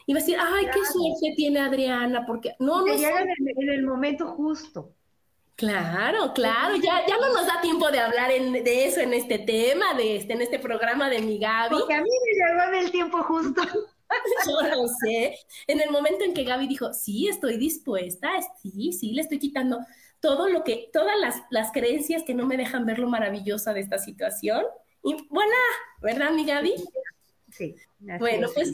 Y 0.05 0.13
va 0.13 0.19
a 0.19 0.21
decir, 0.21 0.37
ay, 0.39 0.65
qué 0.73 0.79
suerte 0.85 1.33
tiene 1.35 1.59
Adriana, 1.59 2.25
porque 2.25 2.55
no, 2.59 2.85
no. 2.85 2.95
llega 2.95 3.21
en 3.21 3.69
el 3.69 3.83
momento 3.83 4.27
justo. 4.27 4.93
Claro, 5.55 6.33
claro, 6.33 6.75
ya, 6.75 7.05
ya 7.07 7.17
no 7.17 7.33
nos 7.33 7.45
da 7.45 7.61
tiempo 7.61 7.91
de 7.91 7.99
hablar 7.99 8.31
de 8.31 8.85
eso 8.85 8.99
en 8.99 9.13
este 9.13 9.39
tema, 9.39 9.93
de 9.93 10.17
este, 10.17 10.33
en 10.33 10.41
este 10.41 10.59
programa 10.59 11.09
de 11.09 11.21
mi 11.21 11.37
Gaby. 11.37 11.75
Porque 11.77 11.93
a 11.93 12.01
mí 12.01 12.09
me 12.09 12.33
llegó 12.33 12.79
el 12.79 12.91
tiempo 12.91 13.23
justo. 13.23 13.61
Yo 14.47 14.67
lo 14.67 14.87
sé. 14.87 15.37
En 15.67 15.79
el 15.79 15.91
momento 15.91 16.23
en 16.23 16.33
que 16.33 16.43
Gaby 16.43 16.67
dijo, 16.67 16.93
sí, 16.93 17.27
estoy 17.27 17.57
dispuesta, 17.57 18.29
sí, 18.61 18.91
sí, 18.91 19.13
le 19.13 19.21
estoy 19.21 19.39
quitando 19.39 19.79
todo 20.19 20.49
lo 20.49 20.63
que, 20.63 20.89
todas 20.91 21.19
las, 21.19 21.35
las 21.49 21.71
creencias 21.71 22.23
que 22.23 22.33
no 22.33 22.45
me 22.45 22.57
dejan 22.57 22.85
ver 22.85 22.99
lo 22.99 23.07
maravillosa 23.07 23.73
de 23.73 23.81
esta 23.81 23.97
situación. 23.97 24.63
Y 25.03 25.15
bueno, 25.29 25.53
¿verdad, 26.01 26.31
mi 26.31 26.45
Gaby? 26.45 26.75
Sí. 27.49 27.75
Bueno, 28.19 28.49
pues 28.53 28.71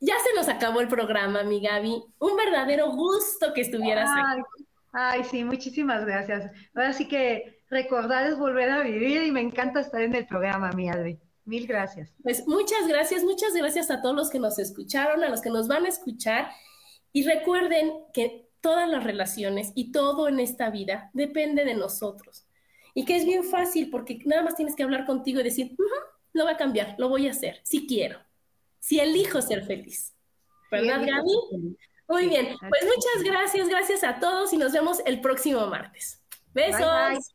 ya 0.00 0.14
se 0.18 0.34
nos 0.34 0.48
acabó 0.48 0.80
el 0.80 0.88
programa, 0.88 1.42
mi 1.44 1.60
Gaby. 1.60 2.02
Un 2.18 2.36
verdadero 2.36 2.90
gusto 2.90 3.52
que 3.54 3.62
estuvieras 3.62 4.10
aquí. 4.10 4.63
Ay, 4.96 5.24
sí, 5.24 5.42
muchísimas 5.42 6.06
gracias. 6.06 6.52
Ahora 6.72 6.92
sí 6.92 7.08
que 7.08 7.60
recordar 7.68 8.28
es 8.28 8.38
volver 8.38 8.70
a 8.70 8.80
vivir 8.82 9.24
y 9.24 9.32
me 9.32 9.40
encanta 9.40 9.80
estar 9.80 10.00
en 10.00 10.14
el 10.14 10.24
programa, 10.24 10.70
mi 10.70 10.88
Adri. 10.88 11.18
Mil 11.44 11.66
gracias. 11.66 12.14
Pues 12.22 12.46
muchas 12.46 12.86
gracias, 12.86 13.24
muchas 13.24 13.52
gracias 13.54 13.90
a 13.90 14.00
todos 14.00 14.14
los 14.14 14.30
que 14.30 14.38
nos 14.38 14.58
escucharon, 14.60 15.24
a 15.24 15.28
los 15.28 15.40
que 15.40 15.50
nos 15.50 15.66
van 15.66 15.84
a 15.84 15.88
escuchar. 15.88 16.48
Y 17.12 17.24
recuerden 17.24 17.92
que 18.12 18.48
todas 18.60 18.88
las 18.88 19.02
relaciones 19.02 19.72
y 19.74 19.90
todo 19.90 20.28
en 20.28 20.38
esta 20.38 20.70
vida 20.70 21.10
depende 21.12 21.64
de 21.64 21.74
nosotros. 21.74 22.46
Y 22.94 23.04
que 23.04 23.16
es 23.16 23.26
bien 23.26 23.42
fácil 23.42 23.90
porque 23.90 24.20
nada 24.24 24.42
más 24.42 24.54
tienes 24.54 24.76
que 24.76 24.84
hablar 24.84 25.06
contigo 25.06 25.40
y 25.40 25.42
decir, 25.42 25.76
lo 26.32 26.44
voy 26.44 26.54
a 26.54 26.56
cambiar, 26.56 26.94
lo 26.98 27.08
voy 27.08 27.26
a 27.26 27.32
hacer, 27.32 27.60
si 27.64 27.88
quiero, 27.88 28.20
si 28.78 29.00
elijo 29.00 29.42
ser 29.42 29.64
feliz. 29.64 30.14
¿Verdad, 30.70 31.00
Gaby? 31.04 31.76
Muy 32.08 32.28
bien, 32.28 32.56
pues 32.60 32.84
muchas 32.84 33.22
gracias, 33.24 33.68
gracias 33.68 34.04
a 34.04 34.18
todos 34.20 34.52
y 34.52 34.58
nos 34.58 34.72
vemos 34.72 35.00
el 35.06 35.20
próximo 35.20 35.66
martes. 35.66 36.22
Besos. 36.52 37.34